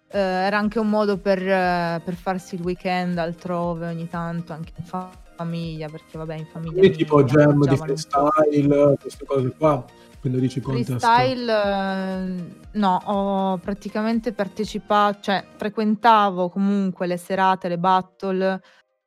Eh, 0.10 0.20
era 0.20 0.58
anche 0.58 0.80
un 0.80 0.90
modo 0.90 1.18
per, 1.18 1.40
eh, 1.40 2.02
per 2.04 2.14
farsi 2.16 2.56
il 2.56 2.62
weekend 2.62 3.18
altrove 3.18 3.88
ogni 3.88 4.08
tanto, 4.08 4.54
anche 4.54 4.74
in 4.78 4.84
fa- 4.84 5.12
famiglia, 5.36 5.88
perché 5.88 6.18
vabbè, 6.18 6.36
in 6.36 6.46
famiglia 6.46 6.80
Quindi 6.80 6.98
tipo 6.98 7.24
jam 7.24 7.66
di 7.66 7.78
freestyle, 7.78 8.98
queste 9.00 9.26
cose 9.26 9.54
qua, 9.58 9.86
quando 10.20 10.40
dici 10.40 10.60
contest. 10.60 10.98
Freestyle, 10.98 11.54
eh, 11.54 12.44
no, 12.72 13.02
ho 13.06 13.58
praticamente 13.58 14.34
partecipato, 14.34 15.20
cioè 15.22 15.46
frequentavo 15.56 16.50
comunque 16.50 17.06
le 17.06 17.18
serate, 17.18 17.68
le 17.68 17.78
battle, 17.78 18.62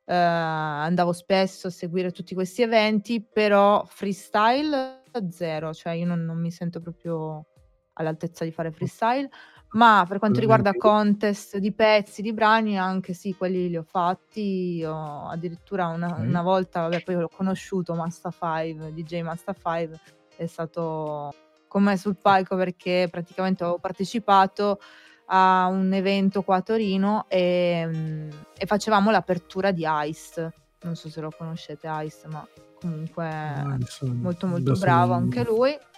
eh, 0.04 0.14
andavo 0.14 1.12
spesso 1.12 1.66
a 1.66 1.70
seguire 1.70 2.12
tutti 2.12 2.34
questi 2.34 2.62
eventi, 2.62 3.20
però 3.20 3.84
freestyle 3.86 5.02
zero, 5.30 5.74
cioè 5.74 5.94
io 5.94 6.06
non, 6.06 6.24
non 6.24 6.38
mi 6.38 6.52
sento 6.52 6.80
proprio 6.80 7.46
all'altezza 7.94 8.44
di 8.44 8.52
fare 8.52 8.70
freestyle, 8.70 9.28
ma 9.72 10.04
per 10.08 10.18
quanto 10.18 10.40
riguarda 10.40 10.74
contest 10.74 11.58
di 11.58 11.72
pezzi, 11.72 12.22
di 12.22 12.32
brani, 12.32 12.78
anche 12.78 13.12
sì, 13.14 13.34
quelli 13.36 13.68
li 13.68 13.76
ho 13.76 13.84
fatti, 13.84 14.82
ho 14.84 15.28
addirittura 15.28 15.86
una, 15.86 16.12
Ok. 16.12 16.26
una 16.26 16.42
volta, 16.42 16.80
vabbè, 16.82 17.02
poi 17.02 17.14
l'ho 17.16 17.28
conosciuto, 17.28 17.94
Masta 17.94 18.30
5, 18.30 18.92
DJ 18.92 19.20
Masta 19.22 19.52
5, 19.54 20.00
è 20.36 20.46
stato 20.46 21.34
con 21.68 21.84
me 21.84 21.96
sul 21.96 22.16
palco 22.16 22.56
perché 22.56 23.06
praticamente 23.10 23.62
avevo 23.62 23.78
partecipato 23.78 24.80
a 25.26 25.68
un 25.70 25.92
evento 25.92 26.42
qua 26.42 26.56
a 26.56 26.62
Torino 26.62 27.26
e, 27.28 27.84
mm, 27.86 28.30
e 28.58 28.66
facevamo 28.66 29.12
l'apertura 29.12 29.70
di 29.70 29.84
Ice. 30.06 30.52
Non 30.82 30.96
so 30.96 31.08
se 31.08 31.20
lo 31.20 31.30
conoscete 31.36 31.88
Ice, 32.04 32.26
ma 32.26 32.44
comunque 32.80 33.24
Ah, 33.26 33.76
insomma, 33.78 34.14
molto 34.14 34.46
molto 34.48 34.70
adesso 34.70 34.84
bravo 34.84 35.12
anche 35.12 35.44
lui. 35.44 35.78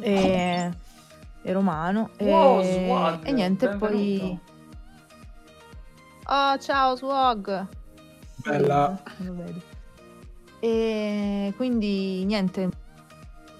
E, 0.00 0.70
è 1.46 1.52
romano. 1.52 2.10
E, 2.16 2.24
Wow, 2.24 2.62
Swag, 2.62 3.26
e 3.26 3.32
niente, 3.32 3.68
poi... 3.76 4.18
benvenuto. 4.18 4.40
Oh, 6.26 6.58
ciao 6.58 6.96
Swag! 6.96 7.66
Bella. 8.36 9.00
Non 9.18 9.26
lo 9.26 9.44
vedo. 9.44 9.62
E 10.60 11.52
quindi 11.56 12.24
niente, 12.24 12.68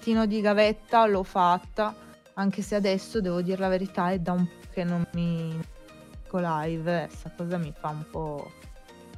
pochettino 0.07 0.25
di 0.25 0.39
gavetta 0.39 1.05
l'ho 1.05 1.23
fatta, 1.23 1.93
anche 2.35 2.61
se 2.61 2.75
adesso 2.75 3.19
devo 3.19 3.41
dire 3.41 3.57
la 3.57 3.67
verità 3.67 4.11
è 4.11 4.19
da 4.19 4.31
un 4.31 4.45
po' 4.45 4.67
che 4.71 4.83
non 4.85 5.05
mi 5.13 5.59
dico 6.23 6.39
live, 6.39 7.05
questa 7.07 7.31
cosa 7.35 7.57
mi 7.57 7.73
fa 7.77 7.89
un 7.89 8.05
po'... 8.09 8.51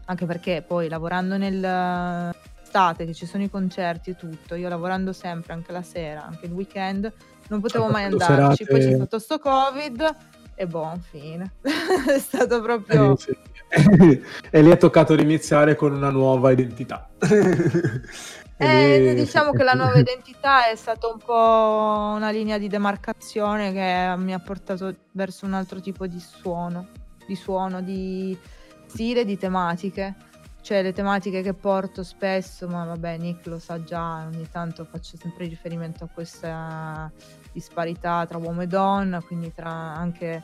anche 0.05 0.26
perché 0.26 0.63
poi 0.65 0.89
lavorando 0.89 1.38
nell'estate 1.38 3.05
che 3.05 3.13
ci 3.13 3.28
sono 3.28 3.43
i 3.43 3.49
concerti 3.49 4.11
e 4.11 4.15
tutto, 4.15 4.55
io 4.55 4.67
lavorando 4.67 5.13
sempre 5.13 5.53
anche 5.53 5.72
la 5.72 5.84
sera, 5.84 6.26
anche 6.26 6.47
il 6.47 6.53
weekend, 6.53 7.11
non 7.50 7.62
potevo 7.62 7.88
mai 7.89 8.06
andarci, 8.06 8.66
poi 8.66 8.78
c'è 8.78 8.82
serate- 8.82 8.95
stato 8.95 9.20
sto 9.20 9.39
covid 9.39 10.16
e 10.56 10.68
buon 10.68 11.00
fine. 11.00 11.54
è 11.62 12.20
stato 12.20 12.62
proprio... 12.62 13.14
Eh, 13.14 13.18
sì. 13.18 13.38
e 14.50 14.62
lì 14.62 14.70
è 14.70 14.78
toccato 14.78 15.16
riniziare 15.16 15.76
con 15.76 15.93
una 15.93 16.10
nuova 16.10 16.52
identità. 16.52 17.10
Eh, 18.62 19.14
diciamo 19.16 19.52
che 19.52 19.64
la 19.64 19.72
nuova 19.72 19.97
identità 19.97 20.70
è 20.70 20.76
stata 20.76 21.08
un 21.08 21.18
po' 21.18 22.16
una 22.18 22.30
linea 22.30 22.58
di 22.58 22.68
demarcazione 22.68 23.72
che 23.72 24.22
mi 24.22 24.34
ha 24.34 24.39
portato 24.39 24.93
verso 25.14 25.45
un 25.45 25.54
altro 25.54 25.80
tipo 25.80 26.06
di 26.08 26.20
suono, 26.20 26.88
di 27.26 27.36
suono, 27.36 27.82
di 27.82 28.38
stile, 28.86 29.24
di 29.24 29.38
tematiche. 29.38 30.14
Cioè 30.60 30.82
le 30.82 30.91
tematiche 30.91 31.41
che 31.41 31.54
porto 31.54 32.04
spesso, 32.04 32.68
ma 32.68 32.84
vabbè 32.84 33.18
Nick 33.18 33.45
lo 33.45 33.60
sa 33.60 33.82
già, 33.82 34.26
ogni 34.28 34.50
tanto 34.52 34.84
faccio 34.84 35.16
sempre 35.16 35.45
riferimento 35.45 36.04
a 36.04 36.10
questa 36.14 37.10
disparità 37.52 38.26
tra 38.26 38.38
uomo 38.38 38.62
e 38.62 38.68
donna, 38.68 39.22
quindi 39.22 39.54
tra 39.54 39.70
anche 39.70 40.43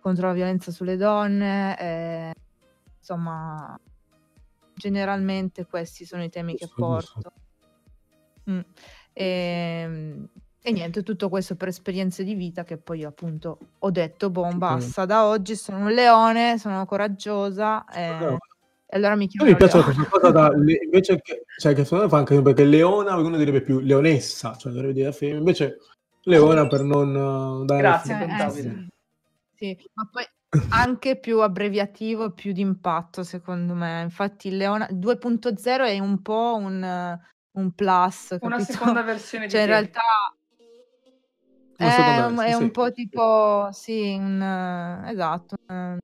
contro 0.00 0.28
la 0.28 0.32
violenza 0.32 0.70
sulle 0.70 0.96
donne, 0.96 1.78
e, 1.78 2.32
insomma 2.98 3.78
generalmente 4.74 5.66
questi 5.66 6.04
sono 6.04 6.24
i 6.24 6.30
temi 6.30 6.54
che 6.56 6.68
porto. 6.74 7.32
Mm. 8.50 8.60
E, 9.12 10.28
e 10.62 10.72
niente, 10.72 11.02
tutto 11.02 11.28
questo 11.28 11.54
per 11.56 11.68
esperienze 11.68 12.24
di 12.24 12.34
vita 12.34 12.64
che 12.64 12.78
poi 12.78 13.04
appunto 13.04 13.58
ho 13.78 13.90
detto, 13.90 14.30
boh, 14.30 14.52
basta, 14.54 15.04
da 15.04 15.26
oggi 15.26 15.54
sono 15.56 15.78
un 15.78 15.90
leone, 15.92 16.58
sono 16.58 16.84
coraggiosa 16.86 17.84
e, 17.88 18.08
No. 18.08 18.38
e 18.86 18.96
allora 18.96 19.16
mi 19.16 19.24
A 19.24 19.28
chiamo 19.28 19.50
me 19.50 19.56
piace 19.56 19.82
questa 19.82 20.06
cosa 20.08 20.30
da, 20.30 20.48
le- 20.54 20.80
invece 20.82 21.20
che, 21.20 21.44
cioè 21.58 21.74
che 21.74 21.84
secondo 21.84 22.04
me 22.04 22.10
fa 22.10 22.18
anche 22.18 22.40
perché 22.40 22.64
leona, 22.64 23.16
uno 23.16 23.36
direbbe 23.36 23.60
più 23.60 23.80
leonessa, 23.80 24.56
cioè 24.56 24.72
dovrebbe 24.72 24.94
dire 24.94 25.12
femmina, 25.12 25.38
invece 25.38 25.76
leona 26.24 26.66
per 26.66 26.82
non 26.82 27.14
eh, 27.62 27.64
dare 27.64 27.82
Grazie, 27.82 28.36
Eh, 28.36 28.50
sì. 28.50 28.88
Sì, 29.56 29.76
ma 29.94 30.08
poi 30.10 30.24
anche 30.72 31.18
più 31.18 31.40
abbreviativo 31.40 32.26
e 32.26 32.32
più 32.32 32.52
d'impatto 32.52 33.22
secondo 33.22 33.74
me. 33.74 34.02
Infatti 34.02 34.48
il 34.48 34.56
Leona 34.56 34.88
2.0 34.90 35.84
è 35.84 35.98
un 35.98 36.22
po' 36.22 36.56
un, 36.56 37.18
un 37.52 37.72
plus, 37.72 38.36
Una 38.40 38.56
capito? 38.56 38.72
seconda 38.72 39.02
versione 39.02 39.46
di 39.46 39.52
Cioè 39.52 39.60
in 39.62 39.66
te. 39.66 39.72
realtà 39.72 40.00
Una 41.78 41.88
è, 41.90 42.08
un, 42.08 42.14
versione, 42.14 42.46
è 42.46 42.54
un 42.54 42.64
sì. 42.64 42.70
po' 42.70 42.90
tipo, 42.92 43.68
sì, 43.72 44.14
un, 44.18 44.42
eh, 44.42 45.10
esatto, 45.10 45.56
un, 45.72 45.98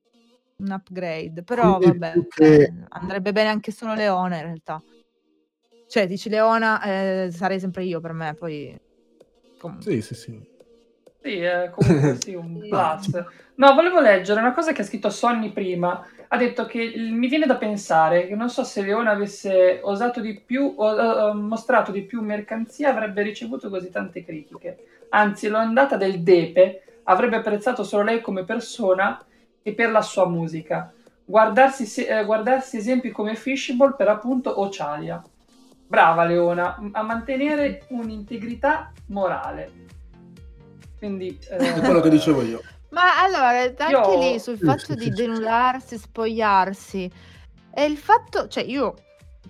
un 0.62 0.70
upgrade. 0.70 1.42
Però 1.42 1.76
Quindi 1.78 1.98
vabbè, 1.98 2.12
più 2.12 2.26
che- 2.28 2.72
andrebbe 2.88 3.32
bene 3.32 3.48
anche 3.48 3.72
solo 3.72 3.94
Leona 3.94 4.36
in 4.36 4.42
realtà. 4.42 4.82
Cioè 5.88 6.06
dici 6.06 6.28
Leona, 6.28 6.82
eh, 6.82 7.30
sarei 7.30 7.60
sempre 7.60 7.84
io 7.84 8.00
per 8.00 8.12
me, 8.12 8.34
poi... 8.34 8.76
comunque. 9.58 9.92
Sì, 9.92 10.00
sì, 10.02 10.14
sì. 10.14 10.40
Sì, 11.22 11.40
eh, 11.40 11.70
comunque 11.70 12.14
sì, 12.20 12.34
un 12.34 12.58
plus. 12.68 13.10
No, 13.56 13.74
volevo 13.74 14.00
leggere 14.00 14.40
una 14.40 14.52
cosa 14.52 14.72
che 14.72 14.82
ha 14.82 14.84
scritto 14.84 15.10
Sonny 15.10 15.50
prima. 15.52 16.06
Ha 16.28 16.36
detto 16.36 16.66
che 16.66 16.92
mi 16.96 17.28
viene 17.28 17.46
da 17.46 17.56
pensare 17.56 18.26
che 18.26 18.34
non 18.34 18.50
so 18.50 18.64
se 18.64 18.82
Leone 18.82 19.10
avesse 19.10 19.80
osato 19.82 20.20
di 20.20 20.40
più 20.40 20.74
o 20.76 21.30
eh, 21.30 21.34
mostrato 21.34 21.92
di 21.92 22.02
più 22.02 22.20
mercanzia 22.20 22.90
avrebbe 22.90 23.22
ricevuto 23.22 23.68
così 23.68 23.90
tante 23.90 24.24
critiche. 24.24 24.78
Anzi, 25.10 25.48
l'ondata 25.48 25.96
del 25.96 26.22
Depe 26.22 27.00
avrebbe 27.04 27.36
apprezzato 27.36 27.84
solo 27.84 28.02
lei 28.02 28.20
come 28.20 28.44
persona 28.44 29.24
e 29.62 29.72
per 29.72 29.90
la 29.90 30.02
sua 30.02 30.28
musica. 30.28 30.92
Guardarsi, 31.24 31.86
se- 31.86 32.06
eh, 32.06 32.24
guardarsi 32.24 32.76
esempi 32.76 33.10
come 33.10 33.34
Fishable 33.36 33.94
per 33.96 34.08
appunto 34.08 34.60
Ocalia. 34.60 35.22
Brava 35.86 36.24
Leona, 36.24 36.76
a 36.92 37.02
mantenere 37.02 37.84
un'integrità 37.88 38.92
morale. 39.06 39.84
Quindi 40.98 41.38
È 41.48 41.80
quello 41.80 42.00
che 42.00 42.08
dicevo 42.08 42.42
io. 42.42 42.60
Ma 42.90 43.22
allora, 43.22 43.60
anche 43.60 43.88
Io- 43.90 44.18
lì 44.18 44.38
sul 44.38 44.58
fatto 44.58 44.92
sì, 44.92 44.94
di 44.96 45.04
sì, 45.04 45.14
sì. 45.14 45.22
denudarsi, 45.22 45.98
spogliarsi, 45.98 47.10
è 47.70 47.82
il 47.82 47.98
fatto, 47.98 48.48
cioè 48.48 48.64
io 48.64 48.94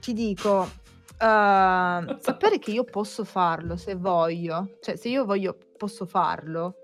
ti 0.01 0.13
dico, 0.13 0.65
eh, 0.65 2.17
sapere 2.19 2.59
che 2.59 2.71
io 2.73 2.85
posso 2.85 3.25
farlo 3.25 3.77
se 3.77 3.95
voglio, 3.95 4.79
cioè 4.81 4.97
se 4.97 5.09
io 5.09 5.25
voglio 5.25 5.57
posso 5.77 6.07
farlo, 6.07 6.75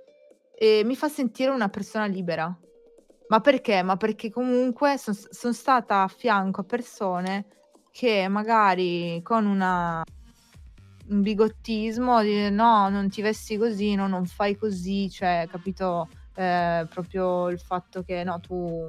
e 0.54 0.82
mi 0.84 0.94
fa 0.94 1.08
sentire 1.08 1.50
una 1.50 1.68
persona 1.68 2.06
libera. 2.06 2.54
Ma 3.28 3.40
perché? 3.40 3.82
Ma 3.82 3.96
perché 3.96 4.30
comunque 4.30 4.96
sono 4.98 5.52
stata 5.52 6.02
a 6.02 6.08
fianco 6.08 6.60
a 6.60 6.64
persone 6.64 7.46
che 7.92 8.26
magari 8.28 9.20
con 9.22 9.46
una 9.46 10.02
un 11.08 11.22
bigottismo 11.22 12.22
di 12.22 12.50
no, 12.50 12.88
non 12.88 13.10
ti 13.10 13.22
vesti 13.22 13.56
così, 13.58 13.94
no, 13.94 14.06
non 14.06 14.24
fai 14.26 14.56
così, 14.56 15.10
cioè, 15.10 15.46
capito? 15.50 16.08
Eh, 16.34 16.86
proprio 16.88 17.48
il 17.50 17.60
fatto 17.60 18.02
che 18.02 18.24
no, 18.24 18.40
tu 18.40 18.86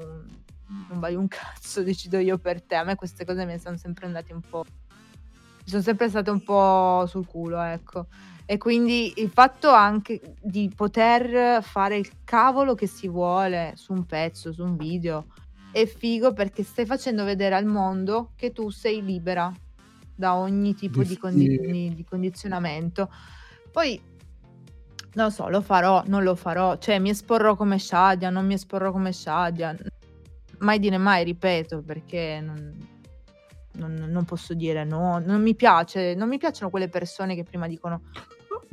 non 0.89 0.99
vali 0.99 1.15
un 1.15 1.27
cazzo, 1.29 1.83
decido 1.83 2.17
io 2.17 2.37
per 2.37 2.61
te. 2.61 2.75
A 2.75 2.83
me 2.83 2.95
queste 2.95 3.25
cose 3.25 3.45
mi 3.45 3.59
sono 3.59 3.77
sempre 3.77 4.05
andate 4.05 4.33
un 4.33 4.41
po'. 4.41 4.63
Mi 4.65 5.69
sono 5.69 5.81
sempre 5.81 6.09
state 6.09 6.29
un 6.29 6.43
po' 6.43 7.05
sul 7.07 7.27
culo, 7.27 7.61
ecco. 7.61 8.07
E 8.45 8.57
quindi 8.57 9.13
il 9.17 9.29
fatto 9.29 9.69
anche 9.71 10.35
di 10.41 10.71
poter 10.75 11.63
fare 11.63 11.97
il 11.97 12.09
cavolo 12.25 12.75
che 12.75 12.87
si 12.87 13.07
vuole 13.07 13.73
su 13.75 13.93
un 13.93 14.05
pezzo, 14.05 14.51
su 14.51 14.63
un 14.63 14.75
video, 14.75 15.27
è 15.73 15.85
figo 15.85 16.31
perché 16.33 16.63
stai 16.63 16.85
facendo 16.85 17.25
vedere 17.25 17.55
al 17.55 17.65
mondo 17.65 18.31
che 18.35 18.51
tu 18.53 18.69
sei 18.69 19.03
libera 19.03 19.51
da 20.15 20.35
ogni 20.35 20.75
tipo 20.75 21.01
Di- 21.01 21.07
di, 21.09 21.17
condi- 21.17 21.47
di- 21.47 21.71
di- 21.71 21.95
di 21.95 22.03
condizionamento. 22.05 23.09
Poi 23.71 23.99
non 25.15 25.25
lo 25.25 25.31
so, 25.31 25.49
lo 25.49 25.61
farò, 25.61 26.03
non 26.05 26.23
lo 26.23 26.35
farò, 26.35 26.77
cioè 26.77 26.99
mi 26.99 27.09
esporrò 27.09 27.55
come 27.55 27.79
Shadia, 27.79 28.29
non 28.29 28.45
mi 28.45 28.53
esporrò 28.53 28.91
come 28.91 29.11
Shadia. 29.11 29.75
Mai 30.59 30.79
dire 30.79 30.97
mai, 30.97 31.23
ripeto, 31.23 31.81
perché 31.81 32.39
non, 32.41 32.77
non- 33.73 34.05
non 34.09 34.23
posso 34.25 34.53
dire 34.53 34.83
no, 34.83 35.19
non 35.19 35.41
mi 35.41 35.55
piace, 35.55 36.13
non 36.13 36.29
mi 36.29 36.37
piacciono 36.37 36.69
quelle 36.69 36.87
persone 36.89 37.33
che 37.35 37.43
prima 37.43 37.67
dicono 37.67 38.03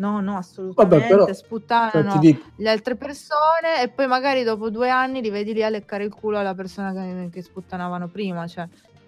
no, 0.00 0.20
no, 0.20 0.36
assolutamente, 0.36 0.96
Vabbè, 0.96 1.08
però, 1.08 1.24
cioè, 1.26 1.34
sputtanano 1.34 2.12
ti 2.12 2.18
dico, 2.18 2.42
le 2.56 2.70
altre 2.70 2.96
persone 2.96 3.82
e 3.82 3.88
poi 3.88 4.06
magari 4.06 4.42
dopo 4.42 4.70
due 4.70 4.88
anni 4.88 5.20
li 5.20 5.30
vedi 5.30 5.52
lì 5.52 5.62
a 5.62 5.68
leccare 5.68 6.04
il 6.04 6.12
culo 6.12 6.38
alla 6.38 6.54
persona 6.54 6.92
che, 6.92 7.28
che 7.30 7.42
sputtanavano 7.42 8.08
prima, 8.08 8.46
cioè... 8.46 8.66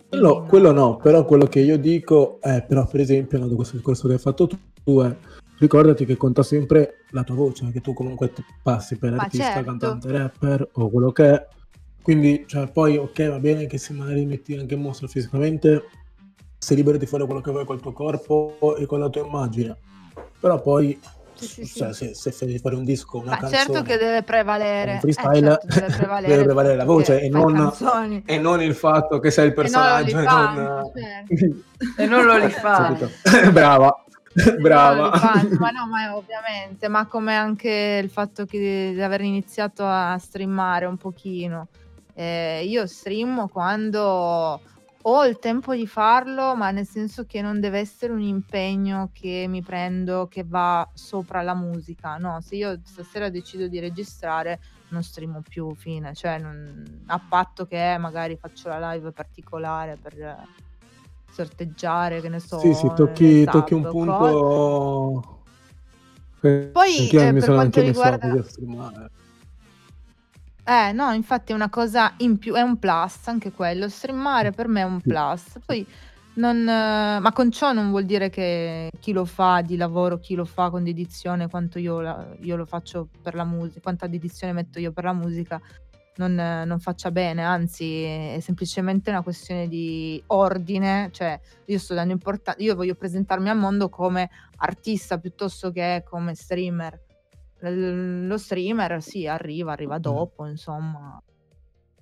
quello, 0.08 0.34
quindi 0.34 0.48
quello 0.48 0.72
no, 0.72 0.96
però 0.96 1.24
quello 1.24 1.46
che 1.46 1.60
io 1.60 1.78
dico 1.78 2.38
è, 2.40 2.62
però 2.62 2.86
per 2.86 3.00
esempio, 3.00 3.38
no, 3.38 3.48
questo 3.48 3.76
discorso 3.76 4.06
che 4.06 4.14
hai 4.14 4.20
fatto 4.20 4.46
tu, 4.46 4.58
tu 4.84 5.00
è, 5.00 5.16
ricordati 5.58 6.04
che 6.04 6.16
conta 6.16 6.42
sempre 6.42 7.04
la 7.10 7.22
tua 7.22 7.36
voce, 7.36 7.70
che 7.72 7.80
tu 7.80 7.94
comunque 7.94 8.32
ti 8.32 8.44
passi 8.62 8.98
per 8.98 9.12
Ma 9.12 9.22
artista, 9.22 9.52
certo. 9.54 9.64
cantante, 9.64 10.12
rapper 10.12 10.68
o 10.72 10.90
quello 10.90 11.10
che 11.10 11.32
è, 11.32 11.46
quindi, 12.02 12.44
cioè, 12.46 12.68
poi, 12.68 12.96
ok, 12.96 13.28
va 13.28 13.38
bene 13.38 13.66
che 13.66 13.78
se 13.78 13.92
magari 13.94 14.26
metti 14.26 14.56
anche 14.56 14.74
in 14.74 14.80
mostra 14.80 15.06
fisicamente, 15.06 15.84
sei 16.58 16.76
libero 16.76 16.98
di 16.98 17.06
fare 17.06 17.24
quello 17.24 17.40
che 17.40 17.50
vuoi 17.50 17.64
col 17.64 17.80
tuo 17.80 17.92
corpo 17.92 18.76
e 18.76 18.86
con 18.86 18.98
la 18.98 19.08
tua 19.08 19.24
immagine, 19.24 19.76
però 20.42 20.60
poi, 20.60 20.98
Sì, 21.34 21.46
sì, 21.46 21.64
sì. 21.64 21.78
cioè, 21.78 21.92
se, 21.92 22.14
se 22.14 22.32
fai 22.32 22.48
di 22.48 22.58
fare 22.58 22.74
un 22.74 22.82
disco, 22.82 23.18
una 23.18 23.30
Ma 23.30 23.36
canzone... 23.36 23.62
certo 23.62 23.82
che 23.82 23.96
deve 23.96 24.24
prevalere, 24.24 24.90
un 24.90 24.96
eh, 24.96 25.00
freestyle, 25.00 25.58
certo, 25.68 25.80
deve 25.80 25.94
prevalere, 25.96 26.32
deve 26.32 26.42
prevalere 26.42 26.76
la 26.76 26.84
voce 26.84 27.20
e 27.20 27.28
non, 27.28 27.72
e 28.26 28.38
non 28.38 28.60
il 28.60 28.74
fatto 28.74 29.20
che 29.20 29.30
sei 29.30 29.46
il 29.46 29.52
non 29.54 29.62
personaggio 29.62 30.18
e 30.18 30.22
non... 30.24 30.24
l'OnlyFans, 30.24 30.90
certo. 30.98 31.62
E 32.02 32.06
non 32.06 32.24
l'OnlyFans. 32.24 32.98
Capito? 33.22 33.50
Brava, 33.52 34.04
brava. 34.58 35.10
Ma 35.58 35.70
no, 35.70 35.86
ma 35.86 36.16
ovviamente, 36.16 36.88
ma 36.88 37.06
come 37.06 37.36
anche 37.36 38.00
il 38.02 38.10
fatto 38.10 38.44
che 38.44 38.90
di 38.92 39.00
aver 39.00 39.20
iniziato 39.20 39.84
a 39.86 40.18
streamare 40.18 40.86
un 40.86 40.96
pochino. 40.96 41.68
Eh, 42.14 42.64
io 42.66 42.84
streamo 42.86 43.48
quando 43.48 44.60
ho 45.04 45.24
il 45.26 45.38
tempo 45.38 45.74
di 45.74 45.86
farlo, 45.86 46.54
ma 46.54 46.70
nel 46.70 46.86
senso 46.86 47.24
che 47.24 47.40
non 47.42 47.60
deve 47.60 47.78
essere 47.78 48.12
un 48.12 48.20
impegno 48.20 49.10
che 49.12 49.46
mi 49.48 49.62
prendo 49.62 50.28
che 50.28 50.44
va 50.44 50.88
sopra 50.94 51.42
la 51.42 51.54
musica. 51.54 52.16
No, 52.16 52.40
se 52.40 52.56
io 52.56 52.80
stasera 52.84 53.28
decido 53.28 53.68
di 53.68 53.78
registrare, 53.80 54.60
non 54.88 55.02
streamo 55.02 55.42
più, 55.42 55.74
fine. 55.74 56.14
Cioè, 56.14 56.38
non- 56.38 57.02
a 57.06 57.24
patto 57.26 57.66
che 57.66 57.96
magari 57.98 58.36
faccio 58.36 58.68
la 58.68 58.92
live 58.92 59.12
particolare 59.12 59.96
per 59.96 60.48
sorteggiare, 61.30 62.20
che 62.20 62.28
ne 62.28 62.38
so. 62.40 62.58
Sì, 62.58 62.74
sì, 62.74 62.92
tocchi, 62.94 63.42
sub 63.42 63.50
tocchi 63.50 63.74
un 63.74 63.82
punto... 63.88 65.46
che 66.40 66.70
Poi, 66.72 67.08
eh, 67.08 67.32
per 67.32 67.44
quanto 67.54 67.80
riguarda-. 67.80 68.44
Eh, 70.64 70.92
no, 70.92 71.12
infatti 71.12 71.50
è 71.52 71.54
una 71.56 71.68
cosa 71.68 72.14
in 72.18 72.38
più, 72.38 72.54
è 72.54 72.60
un 72.60 72.78
plus 72.78 73.26
anche 73.26 73.50
quello. 73.52 73.88
Streamare 73.88 74.52
per 74.52 74.68
me 74.68 74.80
è 74.82 74.84
un 74.84 75.00
plus. 75.00 75.58
Poi 75.64 75.86
Non, 76.36 76.64
ma 76.64 77.30
con 77.34 77.50
ciò 77.52 77.72
non 77.72 77.90
vuol 77.90 78.06
dire 78.06 78.30
che 78.30 78.90
chi 79.00 79.12
lo 79.12 79.26
fa 79.26 79.60
di 79.60 79.76
lavoro, 79.76 80.18
chi 80.18 80.34
lo 80.34 80.46
fa 80.46 80.70
con 80.70 80.82
dedizione, 80.82 81.48
quanto 81.48 81.78
io, 81.78 82.00
la- 82.00 82.26
io 82.40 82.56
lo 82.56 82.64
faccio 82.66 83.08
per 83.22 83.34
la 83.34 83.44
musica, 83.44 83.80
quanta 83.82 84.06
dedizione 84.06 84.54
metto 84.54 84.78
io 84.80 84.92
per 84.92 85.04
la 85.04 85.12
musica, 85.12 85.60
non, 86.16 86.34
non 86.34 86.80
faccia 86.80 87.10
bene, 87.10 87.42
anzi 87.44 88.02
è 88.04 88.38
semplicemente 88.40 89.10
una 89.10 89.22
questione 89.22 89.68
di 89.68 90.22
ordine, 90.28 91.10
cioè 91.12 91.38
io 91.66 91.78
sto 91.78 91.92
dando 91.94 92.14
importanza, 92.14 92.62
io 92.62 92.74
voglio 92.76 92.94
presentarmi 92.94 93.50
al 93.50 93.58
mondo 93.58 93.90
come 93.90 94.30
artista 94.56 95.18
piuttosto 95.18 95.70
che 95.70 96.02
come 96.08 96.34
streamer. 96.34 96.98
L- 97.70 98.26
Lo 98.26 98.38
streamer 98.38 99.02
sì, 99.02 99.26
arriva, 99.26 99.72
arriva 99.72 99.98
dopo, 99.98 100.46
insomma. 100.46 101.20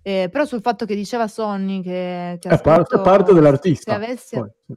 Eh, 0.02 0.28
però 0.30 0.44
sul 0.46 0.62
fatto 0.62 0.86
che 0.86 0.94
diceva 0.94 1.28
Sonny 1.28 1.82
che, 1.82 2.38
che 2.40 2.48
È 2.48 2.60
parte, 2.60 2.84
scritto 2.86 3.02
parte 3.02 3.28
se 3.28 3.34
dell'artista. 3.34 3.94
avessi... 3.94 4.36
poi, 4.36 4.48
sì. 4.66 4.74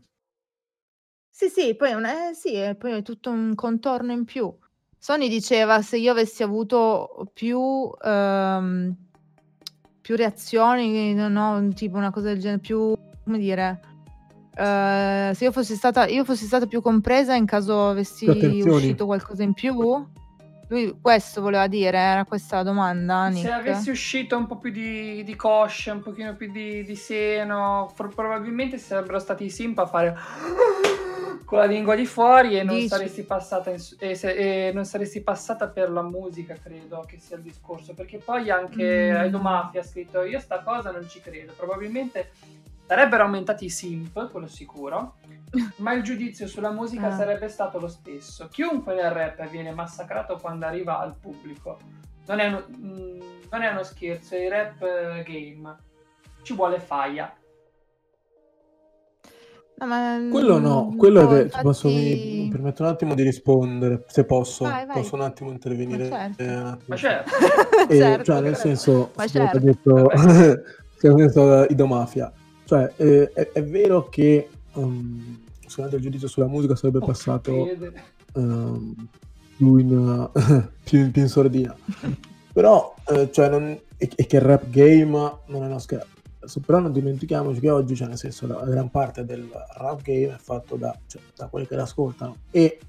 Sì, 1.36 1.50
sì, 1.50 1.76
poi, 1.76 1.90
è 1.90 1.94
un- 1.94 2.06
eh, 2.06 2.32
sì, 2.34 2.54
e 2.54 2.76
poi 2.76 2.92
è 2.94 3.02
tutto 3.02 3.32
un 3.32 3.56
contorno 3.56 4.12
in 4.12 4.24
più. 4.26 4.54
Sony 5.00 5.28
diceva 5.30 5.82
se 5.82 5.98
io 5.98 6.12
avessi 6.12 6.44
avuto 6.44 7.30
più, 7.34 7.90
ehm, 8.02 8.96
più 10.00 10.16
reazioni, 10.16 11.14
no, 11.14 11.68
tipo 11.74 11.98
una 11.98 12.12
cosa 12.12 12.28
del 12.28 12.40
genere, 12.40 12.60
più, 12.60 12.94
come 13.24 13.38
dire, 13.38 13.80
eh, 14.56 15.32
se 15.34 15.44
io 15.44 15.52
fossi 15.52 15.76
stata, 15.76 16.06
io 16.08 16.24
fossi 16.24 16.46
stata 16.46 16.68
più 16.68 16.82
compresa 16.82 17.34
in 17.36 17.46
caso 17.46 17.88
avessi 17.90 18.62
uscito 18.64 19.06
qualcosa 19.06 19.44
in 19.44 19.54
più? 19.54 19.74
Lui 20.74 20.98
questo 21.00 21.40
voleva 21.40 21.68
dire, 21.68 21.96
era 22.00 22.26
questa 22.26 22.56
la 22.56 22.64
domanda, 22.64 23.30
Se 23.32 23.42
Nick? 23.42 23.52
avessi 23.52 23.92
uscito 23.92 24.36
un 24.36 24.48
po' 24.48 24.58
più 24.58 24.72
di, 24.72 25.24
di 25.24 25.36
coscia, 25.36 25.94
un 25.94 26.02
pochino 26.02 26.36
più 26.36 26.52
di, 26.52 26.84
di 26.84 26.96
seno, 26.96 27.92
for- 27.94 28.12
probabilmente 28.12 28.80
sarebbero 28.80 29.20
stati 29.20 29.46
i 29.46 29.50
simp 29.52 29.78
a 29.78 29.86
fare 29.86 30.18
con 31.46 31.60
la 31.60 31.66
lingua 31.66 31.94
di 31.94 32.08
fuori 32.08 32.58
e 32.58 32.64
non, 32.64 32.74
Dici? 32.74 32.88
saresti 32.88 33.22
passata 33.22 33.70
in 33.70 33.78
e 34.00 34.16
se- 34.16 34.68
e 34.68 34.72
non 34.74 34.84
saresti 34.86 35.22
passata 35.22 35.68
per 35.68 35.92
la 35.92 36.02
musica, 36.02 36.56
credo 36.56 37.04
che 37.08 37.20
sia 37.20 37.36
il 37.36 37.44
discorso. 37.44 37.94
Perché 37.94 38.18
poi 38.18 38.50
anche 38.50 39.12
Mm. 39.12 39.16
Edo 39.26 39.38
Mafia 39.38 39.82
ha 39.82 39.84
scritto: 39.84 40.24
Io 40.24 40.40
sta 40.40 40.64
cosa 40.64 40.90
non 40.90 41.08
ci 41.08 41.22
credo. 41.22 41.54
Probabilmente 41.56 42.32
sarebbero 42.86 43.24
aumentati 43.24 43.66
i 43.66 43.70
simp, 43.70 44.30
quello 44.32 44.48
sicuro. 44.48 45.16
Ma 45.78 45.94
il 45.94 46.04
giudizio 46.04 46.48
sulla 46.48 46.72
musica 46.72 47.08
Ah. 47.08 47.16
sarebbe 47.16 47.48
stato 47.48 47.80
lo 47.80 47.88
stesso. 47.88 48.48
Chiunque 48.50 48.94
nel 48.96 49.12
rap 49.12 49.48
viene 49.50 49.72
massacrato 49.72 50.38
quando 50.38 50.66
arriva 50.66 51.00
al 51.00 51.16
pubblico. 51.20 51.78
Non 52.26 52.40
è, 52.40 52.48
uno, 52.48 52.66
mm, 52.76 53.20
non 53.52 53.62
è 53.62 53.70
uno 53.70 53.84
scherzo, 53.84 54.36
è 54.36 54.40
il 54.46 54.50
rap 54.50 54.82
eh, 54.82 55.24
game. 55.28 55.76
Ci 56.42 56.54
vuole 56.56 56.80
faia. 56.80 57.34
No, 59.76 59.88
ma, 59.88 60.20
Quello 60.32 60.60
no, 60.60 60.92
mm, 60.94 60.98
quello 60.98 61.22
è 61.22 61.24
boh, 61.24 61.30
vero. 61.30 61.50
Ti 61.50 61.60
posso, 61.62 61.88
mi, 61.88 62.12
infatti- 62.12 62.42
mi 62.44 62.48
permetto 62.50 62.84
un 62.84 62.90
attimo 62.90 63.14
di 63.16 63.24
rispondere, 63.24 64.04
se 64.08 64.24
posso. 64.24 64.64
Vai, 64.66 64.86
vai. 64.86 64.96
Posso 64.96 65.16
un 65.16 65.22
attimo 65.22 65.52
intervenire? 65.52 66.08
Ma 66.10 66.16
certo. 66.18 66.44
eh? 66.44 66.78
Ma 66.86 66.96
certo, 66.96 67.32
E, 67.90 67.98
Certo, 67.98 68.24
cioè, 68.24 68.42
nel 68.42 68.54
certo. 68.56 68.68
senso, 68.68 69.12
Ma 69.16 69.28
certo. 69.28 69.60
detto, 69.60 70.08
che 71.00 71.08
ha 71.08 71.14
detto 71.14 71.66
Ido 71.70 71.88
Mafia. 71.88 72.32
Cioè, 72.66 72.94
eh, 72.98 73.32
è, 73.34 73.52
è 73.52 73.64
vero 73.64 74.10
che 74.10 74.50
um, 74.74 75.42
sicuramente 75.60 75.98
il 75.98 76.04
giudizio 76.04 76.28
sulla 76.28 76.48
musica 76.48 76.76
sarebbe 76.76 77.00
Oh, 77.00 77.06
passato 77.06 77.68
ehm, 78.36 79.08
più, 79.58 79.78
in, 79.78 80.30
più, 80.84 81.00
in- 81.00 81.12
più 81.12 81.22
in 81.22 81.28
sordina. 81.28 81.76
Però, 82.54 82.94
eh, 83.08 83.32
cioè, 83.32 83.50
non, 83.50 83.70
e, 83.98 84.10
e 84.16 84.26
che 84.26 84.36
il 84.36 84.42
rap 84.42 84.70
game 84.70 85.12
non 85.48 85.64
è 85.64 85.66
uno 85.66 85.80
scherzo. 85.80 86.12
Però 86.66 86.80
non 86.80 86.92
dimentichiamoci 86.92 87.60
che 87.60 87.70
oggi, 87.70 87.96
cioè, 87.96 88.08
nel 88.08 88.18
senso, 88.18 88.48
la, 88.48 88.56
la 88.56 88.70
gran 88.70 88.90
parte 88.90 89.26
del 89.26 89.50
rap 89.78 90.02
game 90.02 90.36
è 90.36 90.38
fatto 90.38 90.76
da, 90.76 90.98
cioè, 91.08 91.22
da 91.36 91.48
quelli 91.48 91.68
che 91.68 91.76
l'ascoltano. 91.76 92.38
E 92.52 92.80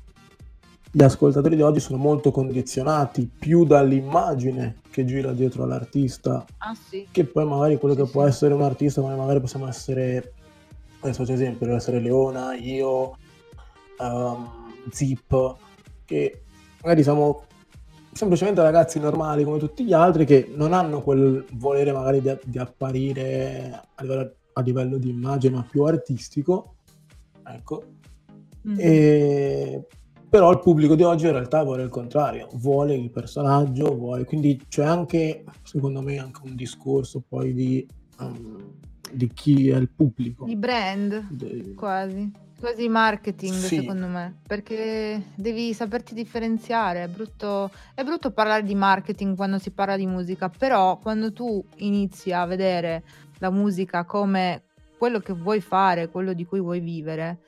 gli 0.96 1.02
ascoltatori 1.02 1.56
di 1.56 1.62
oggi 1.62 1.80
sono 1.80 1.98
molto 1.98 2.30
condizionati 2.30 3.28
più 3.36 3.64
dall'immagine 3.64 4.76
che 4.92 5.04
gira 5.04 5.32
dietro 5.32 5.64
all'artista 5.64 6.44
Ah 6.58 6.72
sì. 6.72 7.08
che 7.10 7.24
poi 7.24 7.44
magari 7.44 7.78
quello 7.78 7.96
Sì, 7.96 8.00
che 8.02 8.06
sì. 8.06 8.12
può 8.12 8.22
essere 8.24 8.54
un 8.54 8.62
artista, 8.62 9.02
ma 9.02 9.16
magari 9.16 9.40
possiamo 9.40 9.66
essere, 9.66 10.34
adesso 11.00 11.22
faccio 11.22 11.32
esempio, 11.32 11.66
deve 11.66 11.78
essere 11.78 11.98
Leona, 11.98 12.54
io, 12.54 13.16
ehm, 14.00 14.48
Zip, 14.92 15.54
che 16.04 16.42
magari 16.82 17.02
siamo 17.02 17.42
semplicemente 18.12 18.62
ragazzi 18.62 19.00
normali 19.00 19.42
come 19.42 19.58
tutti 19.58 19.84
gli 19.84 19.92
altri 19.92 20.24
che 20.24 20.48
non 20.54 20.72
hanno 20.72 21.02
quel 21.02 21.44
volere 21.54 21.90
magari 21.90 22.20
di, 22.20 22.32
di 22.44 22.58
apparire 22.58 23.82
a 23.96 24.02
livello, 24.02 24.32
a 24.52 24.60
livello 24.60 24.98
di 24.98 25.08
immagine, 25.10 25.56
ma 25.56 25.66
più 25.68 25.82
artistico, 25.82 26.76
ecco, 27.44 27.82
Mhm. 28.62 28.76
e... 28.78 29.86
Però 30.34 30.50
il 30.50 30.58
pubblico 30.58 30.96
di 30.96 31.04
oggi 31.04 31.26
in 31.26 31.30
realtà 31.30 31.62
vuole 31.62 31.84
il 31.84 31.90
contrario, 31.90 32.48
vuole 32.54 32.96
il 32.96 33.08
personaggio, 33.12 33.94
vuole... 33.94 34.24
quindi 34.24 34.60
c'è 34.68 34.84
anche, 34.84 35.44
secondo 35.62 36.02
me, 36.02 36.18
anche 36.18 36.40
un 36.42 36.56
discorso 36.56 37.22
poi 37.24 37.54
di, 37.54 37.86
um, 38.18 38.80
di 39.12 39.28
chi 39.32 39.68
è 39.70 39.76
il 39.76 39.88
pubblico. 39.88 40.44
Di 40.44 40.56
brand, 40.56 41.28
De- 41.30 41.74
quasi. 41.76 42.32
Quasi 42.58 42.88
marketing, 42.88 43.54
Sì. 43.54 43.76
secondo 43.76 44.08
me. 44.08 44.40
Perché 44.44 45.22
devi 45.36 45.72
saperti 45.72 46.14
differenziare. 46.14 47.04
È 47.04 47.06
brutto, 47.06 47.70
è 47.94 48.02
brutto 48.02 48.32
parlare 48.32 48.64
di 48.64 48.74
marketing 48.74 49.36
quando 49.36 49.60
si 49.60 49.70
parla 49.70 49.96
di 49.96 50.06
musica, 50.06 50.48
però 50.48 50.98
quando 50.98 51.32
tu 51.32 51.64
inizi 51.76 52.32
a 52.32 52.44
vedere 52.44 53.04
la 53.38 53.50
musica 53.50 54.02
come 54.02 54.64
quello 54.98 55.20
che 55.20 55.32
vuoi 55.32 55.60
fare, 55.60 56.08
quello 56.08 56.32
di 56.32 56.44
cui 56.44 56.58
vuoi 56.58 56.80
vivere, 56.80 57.38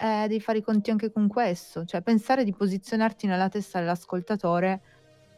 eh, 0.00 0.28
devi 0.28 0.40
fare 0.40 0.58
i 0.58 0.62
conti 0.62 0.90
anche 0.90 1.10
con 1.10 1.26
questo. 1.26 1.84
Cioè, 1.84 2.02
pensare 2.02 2.44
di 2.44 2.54
posizionarti 2.54 3.26
nella 3.26 3.48
testa 3.48 3.80
dell'ascoltatore 3.80 4.80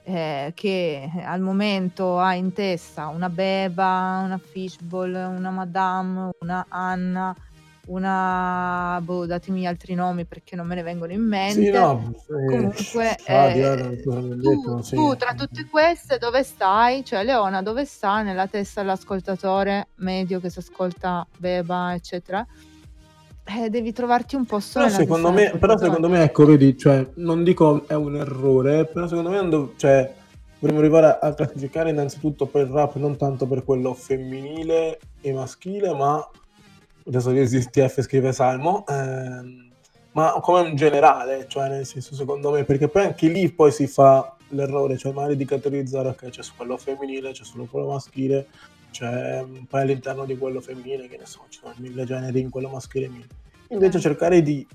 eh, 0.02 0.52
che 0.54 1.10
al 1.24 1.40
momento 1.40 2.18
ha 2.18 2.34
in 2.34 2.52
testa 2.52 3.08
una 3.08 3.28
Beba, 3.28 4.22
una 4.24 4.38
Fishball, 4.38 5.14
una 5.14 5.50
Madame, 5.50 6.30
una 6.40 6.66
Anna, 6.68 7.34
una... 7.86 9.00
boh, 9.02 9.26
datemi 9.26 9.66
altri 9.66 9.94
nomi 9.94 10.24
perché 10.26 10.56
non 10.56 10.66
me 10.66 10.74
ne 10.74 10.82
vengono 10.82 11.12
in 11.12 11.22
mente. 11.22 11.64
Sì, 11.64 11.70
no, 11.70 12.12
eh, 12.28 12.46
Comunque, 12.46 13.16
Shadia, 13.18 13.74
eh, 13.74 13.82
ho 13.82 14.00
tu, 14.02 14.34
detto, 14.36 14.82
sì. 14.82 14.94
tu 14.94 15.16
tra 15.16 15.34
tutte 15.34 15.66
queste 15.66 16.18
dove 16.18 16.42
stai? 16.42 17.04
Cioè, 17.04 17.24
Leona, 17.24 17.62
dove 17.62 17.84
sta 17.84 18.22
nella 18.22 18.46
testa 18.46 18.80
dell'ascoltatore 18.80 19.88
medio 19.96 20.40
che 20.40 20.50
si 20.50 20.58
ascolta 20.58 21.26
Beba, 21.36 21.94
eccetera? 21.94 22.46
Eh, 23.44 23.68
devi 23.68 23.92
trovarti 23.92 24.36
un 24.36 24.44
posto 24.44 24.78
Però 24.78 24.86
nella 24.86 24.98
secondo, 24.98 25.32
me, 25.32 25.50
però 25.58 25.76
secondo 25.76 26.08
me, 26.08 26.22
ecco, 26.22 26.44
vedi, 26.44 26.76
cioè, 26.76 27.06
non 27.16 27.42
dico 27.42 27.86
è 27.88 27.94
un 27.94 28.16
errore, 28.16 28.84
però 28.86 29.08
secondo 29.08 29.30
me 29.30 29.48
dov- 29.48 29.76
cioè, 29.76 30.12
dovremmo 30.58 30.80
arrivare 30.80 31.18
a, 31.20 31.34
classificare 31.34 31.90
innanzitutto 31.90 32.46
poi 32.46 32.62
il 32.62 32.68
rap 32.68 32.94
non 32.96 33.16
tanto 33.16 33.46
per 33.46 33.64
quello 33.64 33.94
femminile 33.94 35.00
e 35.20 35.32
maschile, 35.32 35.92
ma 35.94 36.24
adesso 37.06 37.32
che 37.32 37.46
STF 37.46 38.02
scrive 38.02 38.32
Salmo, 38.32 38.84
ehm, 38.86 39.68
ma 40.12 40.32
come 40.40 40.68
in 40.68 40.76
generale, 40.76 41.46
cioè 41.48 41.68
nel 41.68 41.86
senso 41.86 42.14
secondo 42.14 42.50
me, 42.50 42.64
perché 42.64 42.88
poi 42.88 43.04
anche 43.04 43.28
lì 43.28 43.50
poi 43.50 43.72
si 43.72 43.86
fa 43.86 44.36
l'errore, 44.48 44.96
cioè 44.96 45.12
magari 45.12 45.36
di 45.36 45.44
categorizzare, 45.44 46.08
ok, 46.08 46.28
c'è 46.28 46.42
su 46.42 46.52
quello 46.56 46.76
femminile, 46.76 47.32
c'è 47.32 47.44
solo 47.44 47.66
quello 47.70 47.88
maschile, 47.88 48.46
mm, 49.02 49.64
poi 49.68 49.80
all'interno 49.80 50.24
di 50.24 50.36
quello 50.36 50.60
femminile, 50.60 51.08
che 51.08 51.16
ne 51.16 51.26
so, 51.26 51.44
ci 51.48 51.60
sono 51.60 51.74
mille 51.78 52.04
generi 52.04 52.40
in 52.40 52.50
quello 52.50 52.68
maschile 52.68 53.08
mille. 53.08 53.26
Invece 53.68 54.00
cercare 54.00 54.42
di, 54.42 54.66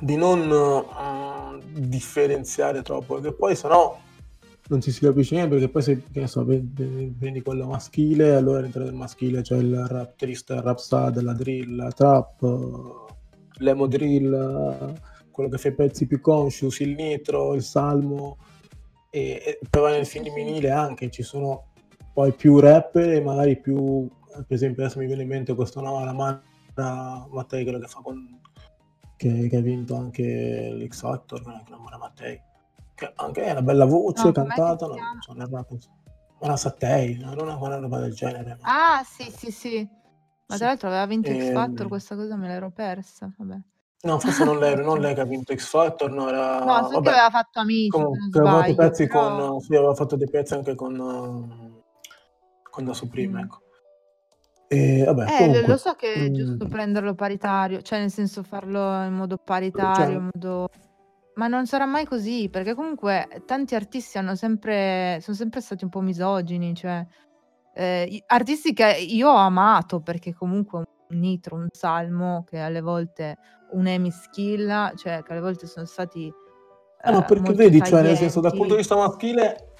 di 0.00 0.16
non 0.16 0.50
eh, 0.50 1.80
differenziare 1.80 2.82
troppo, 2.82 3.14
perché 3.14 3.36
poi 3.36 3.54
sennò 3.54 3.98
non 4.68 4.80
ci 4.80 4.90
si 4.90 5.00
capisce 5.00 5.34
niente, 5.34 5.54
perché 5.54 5.70
poi 5.70 5.82
se 5.82 6.02
che 6.10 6.20
ne 6.20 6.26
so, 6.26 6.44
prendi 6.44 7.42
quello 7.42 7.66
maschile, 7.66 8.34
allora 8.34 8.58
all'interno 8.58 8.88
del 8.88 8.96
maschile 8.96 9.42
c'è 9.42 9.56
il 9.56 9.84
rap 9.86 10.16
triste, 10.16 10.54
il 10.54 10.62
rap 10.62 10.78
sad, 10.78 11.20
la 11.20 11.32
drill, 11.32 11.76
la 11.76 11.90
trap, 11.90 12.42
eh, 12.42 13.12
l'emo 13.58 13.86
drill, 13.86 14.94
quello 15.30 15.48
che 15.48 15.58
fa 15.58 15.68
i 15.68 15.74
pezzi 15.74 16.06
più 16.06 16.20
conscious, 16.20 16.80
il 16.80 16.94
nitro, 16.94 17.54
il 17.54 17.62
salmo, 17.62 18.38
e, 19.10 19.42
e 19.44 19.58
poi 19.68 19.92
nel 19.92 20.06
femminile 20.06 20.70
anche 20.70 21.10
ci 21.10 21.22
sono 21.22 21.71
poi 22.12 22.32
più 22.32 22.58
rapper 22.58 23.10
e 23.10 23.20
magari 23.20 23.58
più, 23.58 24.08
per 24.30 24.44
esempio 24.48 24.84
adesso 24.84 24.98
mi 24.98 25.06
viene 25.06 25.22
in 25.22 25.28
mente 25.28 25.54
questo 25.54 25.80
nome, 25.80 26.04
la 26.04 26.12
Mara 26.12 27.26
Mattei, 27.30 27.62
quello 27.62 27.78
che 27.78 27.86
fa 27.86 28.00
con 28.02 28.40
che, 29.16 29.48
che 29.48 29.56
ha 29.56 29.60
vinto 29.60 29.94
anche 29.94 30.70
l'X 30.72 31.00
Factor, 31.00 31.46
non 31.46 31.54
è 31.54 31.62
che 31.62 31.70
non 31.70 31.82
Mara 31.82 31.98
Mattei, 31.98 32.40
che 32.94 33.12
anche 33.14 33.44
è 33.44 33.52
una 33.52 33.62
bella 33.62 33.84
voce, 33.84 34.24
No, 34.24 34.32
che 34.32 34.42
cantata, 34.42 34.86
non 34.86 34.96
so, 35.20 35.34
rap, 35.36 35.70
insomma. 35.70 35.96
una 36.40 36.56
Sattei, 36.56 37.18
non 37.18 37.38
una, 37.38 37.56
una 37.56 37.78
roba 37.78 38.00
del 38.00 38.14
genere. 38.14 38.58
Ah, 38.62 39.02
sì, 39.04 39.30
sì, 39.30 39.50
sì. 39.50 39.88
Ma 40.48 40.56
tra 40.56 40.66
l'altro 40.66 40.88
aveva 40.88 41.06
vinto 41.06 41.30
X 41.30 41.34
Ehm, 41.34 41.54
Factor, 41.54 41.88
questa 41.88 42.16
cosa 42.16 42.36
me 42.36 42.48
l'ero 42.48 42.70
persa. 42.70 43.32
Vabbè. 43.38 43.60
No, 44.02 44.18
forse 44.18 44.44
non 44.44 44.58
lei, 44.58 44.74
non 44.74 44.98
lei 45.00 45.14
che 45.14 45.20
ha 45.20 45.24
vinto 45.24 45.54
X 45.54 45.68
Factor, 45.68 46.10
no, 46.10 46.28
era... 46.28 46.64
No, 46.64 46.82
so 46.82 46.88
che 46.88 46.94
vabbè, 46.94 47.08
aveva 47.10 47.30
fatto 47.30 47.60
Amici, 47.60 47.96
non 47.96 48.04
comunque 48.06 48.40
aveva 48.40 48.90
però... 48.90 49.48
con... 49.48 49.60
Sì, 49.60 49.76
aveva 49.76 49.94
fatto 49.94 50.16
dei 50.16 50.28
pezzi 50.28 50.54
anche 50.54 50.74
con, 50.74 51.71
con 52.72 52.84
Da 52.84 52.94
Supreme, 52.94 53.40
Mm. 53.40 53.44
ecco. 53.44 53.58
E 54.66 55.04
vabbè, 55.04 55.24
Eh, 55.24 55.26
lo, 55.26 55.36
comunque, 55.36 55.66
lo 55.68 55.76
so 55.76 55.92
che 55.92 56.14
è 56.14 56.30
mm, 56.30 56.34
giusto 56.34 56.66
prenderlo 56.66 57.14
paritario, 57.14 57.82
cioè 57.82 57.98
nel 57.98 58.10
senso 58.10 58.42
farlo 58.42 59.04
in 59.04 59.12
modo 59.12 59.36
cioè, 59.36 59.44
paritario, 59.44 60.18
in 60.18 60.30
modo... 60.32 60.68
Ma 61.34 61.46
non 61.46 61.66
sarà 61.66 61.84
mai 61.86 62.06
così, 62.06 62.48
perché 62.50 62.74
comunque 62.74 63.28
tanti 63.46 63.74
artisti 63.74 64.18
hanno 64.18 64.34
sempre, 64.34 65.18
sono 65.20 65.36
sempre 65.36 65.60
stati 65.60 65.84
un 65.84 65.90
po' 65.90 66.00
misogini, 66.00 66.74
cioè 66.74 67.04
eh, 67.74 68.22
artisti 68.26 68.72
che 68.72 68.96
io 68.98 69.30
ho 69.30 69.36
amato, 69.36 70.00
perché 70.00 70.34
comunque 70.34 70.78
un 70.78 71.18
Nitro, 71.18 71.56
un 71.56 71.68
Salmo, 71.70 72.44
che 72.46 72.58
alle 72.58 72.80
volte 72.80 73.36
un 73.72 73.86
Emi 73.86 74.10
Schilla, 74.10 74.92
cioè 74.94 75.22
che 75.22 75.32
alle 75.32 75.40
volte 75.40 75.66
sono 75.66 75.86
stati 75.86 76.32
Ah, 77.04 77.10
ma 77.10 77.18
eh, 77.18 77.24
perché 77.24 77.42
molto 77.42 77.56
vedi, 77.56 77.82
cioè, 77.82 78.02
nel 78.02 78.16
senso, 78.16 78.40
dal 78.40 78.52
punto 78.52 78.74
di 78.74 78.76
vista 78.76 78.94
maschile 78.94 79.71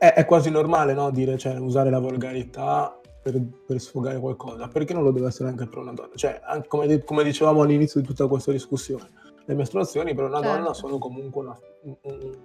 è, 0.00 0.14
è 0.14 0.24
quasi 0.24 0.50
normale, 0.50 0.94
no? 0.94 1.10
Dire, 1.10 1.36
cioè, 1.36 1.58
usare 1.58 1.90
la 1.90 1.98
volgarità 1.98 2.98
per, 3.22 3.38
per 3.66 3.78
sfogare 3.80 4.18
qualcosa. 4.18 4.66
Perché 4.68 4.94
non 4.94 5.02
lo 5.02 5.10
deve 5.12 5.26
essere 5.26 5.50
anche 5.50 5.66
per 5.66 5.78
una 5.78 5.92
donna? 5.92 6.08
Cioè, 6.14 6.40
anche 6.42 6.68
come, 6.68 7.04
come 7.04 7.22
dicevamo 7.22 7.60
all'inizio 7.62 8.00
di 8.00 8.06
tutta 8.06 8.26
questa 8.26 8.50
discussione, 8.50 9.08
le 9.44 9.54
mestruazioni 9.54 10.14
per 10.14 10.24
una 10.24 10.40
donna 10.40 10.54
Certo. 10.56 10.72
sono 10.74 10.98
comunque 10.98 11.42
una- 11.42 11.58
un, 11.82 11.96
un- 12.00 12.38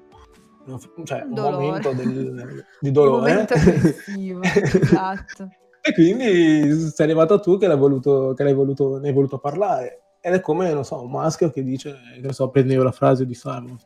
una- 0.65 0.79
cioè, 1.05 1.21
Un 1.21 1.37
un 1.37 1.51
momento 1.53 1.93
del- 1.93 2.33
di 2.81 2.87
Un 2.87 2.93
dolore. 2.93 3.31
aggressivo, 3.41 4.41
esatto. 4.43 5.49
E 5.87 5.93
quindi 5.93 6.73
sei 6.89 7.05
arrivato 7.05 7.39
tu 7.39 7.59
che 7.59 7.67
l'hai 7.67 7.77
voluto, 7.77 8.33
che 8.35 8.41
l'hai 8.43 8.55
voluto, 8.55 8.97
ne 8.97 9.09
hai 9.09 9.13
voluto 9.13 9.37
parlare. 9.37 10.01
Ed 10.19 10.33
è 10.33 10.41
come, 10.41 10.73
non 10.73 10.83
so, 10.83 10.99
un 11.03 11.11
maschio 11.11 11.51
che 11.51 11.61
dice, 11.63 11.95
che 12.15 12.21
ne 12.25 12.33
so, 12.33 12.49
prendeva 12.49 12.83
la 12.83 12.91
frase 12.91 13.23
di 13.27 13.35
Simon, 13.35 13.77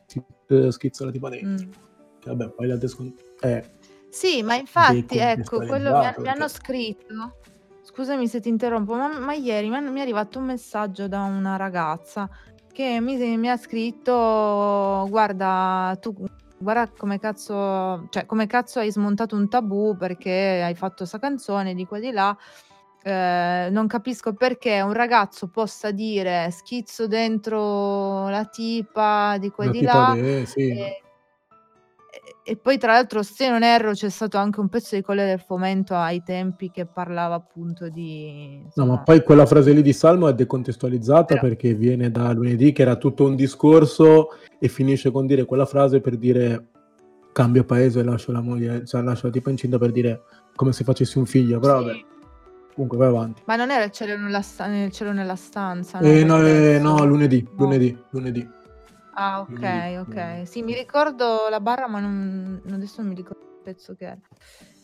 eh, 0.46 0.72
schizzola 0.72 1.10
tipo 1.10 1.28
dentro. 1.28 1.66
Mm. 1.66 1.70
Che 2.20 2.28
vabbè, 2.28 2.50
poi 2.50 2.66
la 2.66 2.76
descon... 2.76 3.14
eh, 3.40 3.64
Sì, 4.10 4.42
ma 4.42 4.54
infatti, 4.56 5.16
ecco, 5.18 5.58
quello 5.58 5.92
mi, 5.92 6.00
Decontestualizzato, 6.00 6.20
mi 6.20 6.28
hanno 6.28 6.48
cioè. 6.48 6.48
scritto. 6.48 7.34
Scusami 7.82 8.28
se 8.28 8.40
ti 8.40 8.48
interrompo, 8.48 8.94
ma, 8.94 9.18
ma 9.18 9.32
ieri 9.32 9.68
mi, 9.68 9.76
hanno- 9.76 9.90
mi 9.90 9.98
è 9.98 10.02
arrivato 10.02 10.38
un 10.38 10.44
messaggio 10.44 11.08
da 11.08 11.22
una 11.22 11.56
ragazza 11.56 12.28
che 12.72 13.00
mi, 13.00 13.16
mi 13.36 13.48
ha 13.50 13.56
scritto: 13.56 15.06
Guarda, 15.08 15.96
tu 16.00 16.14
guarda 16.58 16.90
come 16.96 17.18
cazzo, 17.18 18.06
cioè, 18.10 18.26
come 18.26 18.46
cazzo 18.46 18.78
hai 18.80 18.92
smontato 18.92 19.34
un 19.34 19.48
tabù 19.48 19.96
perché 19.96 20.62
hai 20.62 20.74
fatto 20.74 21.04
sta 21.04 21.18
canzone 21.18 21.74
di 21.74 21.86
qua 21.86 21.96
e 21.96 22.00
di 22.00 22.10
là. 22.12 22.36
Eh, 23.02 23.68
non 23.70 23.86
capisco 23.86 24.34
perché 24.34 24.82
un 24.82 24.92
ragazzo 24.92 25.48
possa 25.48 25.90
dire 25.90 26.50
schizzo 26.50 27.06
dentro 27.06 28.28
la 28.28 28.44
tipa 28.44 29.38
di 29.38 29.48
qua 29.50 29.64
e 29.64 29.66
la 29.68 29.72
di 29.72 29.78
tipa 29.78 29.92
là. 29.92 30.14
de- 30.14 30.46
sì. 30.46 30.68
E, 30.70 31.02
e- 32.42 32.56
poi 32.56 32.78
tra 32.78 32.92
l'altro 32.92 33.22
se 33.22 33.48
non 33.48 33.62
erro 33.62 33.92
c'è 33.92 34.08
stato 34.08 34.36
anche 34.38 34.60
un 34.60 34.68
pezzo 34.68 34.96
di 34.96 35.02
Colle 35.02 35.24
del 35.26 35.40
Fomento 35.40 35.94
ai 35.94 36.22
tempi 36.22 36.70
che 36.70 36.86
parlava 36.86 37.34
appunto 37.34 37.88
di... 37.88 38.56
No, 38.58 38.64
insomma, 38.64 38.94
ma 38.94 39.02
poi 39.02 39.22
quella 39.22 39.46
frase 39.46 39.72
lì 39.72 39.82
di 39.82 39.92
Salmo 39.92 40.28
è 40.28 40.34
decontestualizzata 40.34 41.34
Però- 41.34 41.40
perché 41.42 41.74
viene 41.74 42.10
da 42.10 42.32
lunedì 42.32 42.72
che 42.72 42.82
era 42.82 42.96
tutto 42.96 43.24
un 43.26 43.36
discorso 43.36 44.28
e 44.58 44.68
finisce 44.68 45.10
con 45.10 45.26
dire 45.26 45.44
quella 45.44 45.66
frase 45.66 46.00
per 46.00 46.16
dire 46.16 46.66
cambio 47.32 47.64
paese 47.64 48.00
e 48.00 48.02
lascio 48.04 48.32
la 48.32 48.40
moglie, 48.40 48.84
cioè 48.84 49.02
lascio 49.02 49.26
la 49.26 49.32
tipa 49.32 49.50
incinta 49.50 49.78
per 49.78 49.92
dire 49.92 50.22
come 50.56 50.72
se 50.72 50.82
facessi 50.84 51.16
un 51.18 51.26
figlio, 51.26 51.60
però 51.60 51.78
sì. 51.78 51.84
vabbè, 51.86 52.04
comunque 52.74 52.98
vai 52.98 53.08
avanti. 53.08 53.42
Ma 53.46 53.56
non 53.56 53.70
era 53.70 53.84
il 53.84 53.90
cielo 53.92 54.16
nella, 54.16 54.42
sta- 54.42 54.66
nel 54.66 54.90
cielo 54.90 55.12
nella 55.12 55.36
stanza? 55.36 56.00
Eh, 56.00 56.24
no, 56.24 56.44
eh, 56.44 56.78
no, 56.80 57.04
lunedì, 57.04 57.42
No. 57.42 57.64
lunedì, 57.64 57.96
lunedì. 58.10 58.48
Ah, 59.20 59.40
ok, 59.40 59.50
Lunedì, 59.50 59.96
ok. 59.96 60.14
lunedì. 60.14 60.46
Sì, 60.46 60.62
mi 60.62 60.74
ricordo 60.74 61.48
la 61.50 61.60
barra, 61.60 61.86
ma 61.88 62.00
non, 62.00 62.62
adesso 62.72 63.02
non 63.02 63.10
mi 63.10 63.14
ricordo 63.14 63.42
il 63.42 63.62
pezzo 63.62 63.94
che 63.94 64.04
era. 64.06 64.18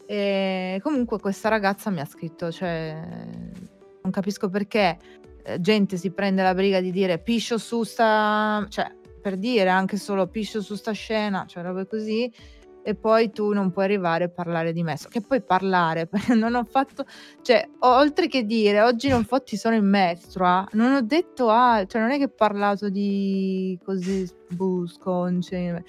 E 0.06 0.78
comunque 0.82 1.18
questa 1.18 1.48
ragazza 1.48 1.88
mi 1.88 2.00
ha 2.00 2.04
scritto, 2.04 2.52
cioè, 2.52 3.00
non 4.02 4.12
capisco 4.12 4.50
perché 4.50 4.98
eh, 5.42 5.58
gente 5.58 5.96
si 5.96 6.10
prende 6.10 6.42
la 6.42 6.52
briga 6.52 6.80
di 6.80 6.90
dire 6.92 7.18
piscio 7.18 7.56
su 7.56 7.82
sta, 7.82 8.66
cioè, 8.68 8.94
per 9.22 9.38
dire 9.38 9.70
anche 9.70 9.96
solo 9.96 10.26
piscio 10.26 10.60
su 10.60 10.74
sta 10.74 10.92
scena, 10.92 11.46
cioè 11.46 11.62
robe 11.62 11.86
così, 11.86 12.30
e 12.86 12.94
poi 12.94 13.32
tu 13.32 13.52
non 13.52 13.72
puoi 13.72 13.84
arrivare 13.86 14.22
a 14.24 14.28
parlare 14.28 14.72
di 14.72 14.84
me. 14.84 14.96
So 14.96 15.08
che 15.08 15.20
puoi 15.20 15.42
parlare, 15.42 16.08
non 16.36 16.54
ho 16.54 16.62
fatto, 16.62 17.04
cioè, 17.42 17.68
oltre 17.80 18.28
che 18.28 18.44
dire 18.44 18.80
oggi 18.80 19.08
non 19.08 19.24
fotti 19.24 19.56
sono 19.56 19.74
in 19.74 19.88
mestra, 19.88 20.64
non 20.74 20.92
ho 20.92 21.00
detto 21.00 21.48
altro, 21.48 21.88
cioè 21.98 22.00
non 22.02 22.12
è 22.12 22.16
che 22.18 22.24
ho 22.26 22.32
parlato 22.34 22.88
di 22.88 23.76
così 23.84 24.24
boh, 24.50 24.86
sconce. 24.86 25.82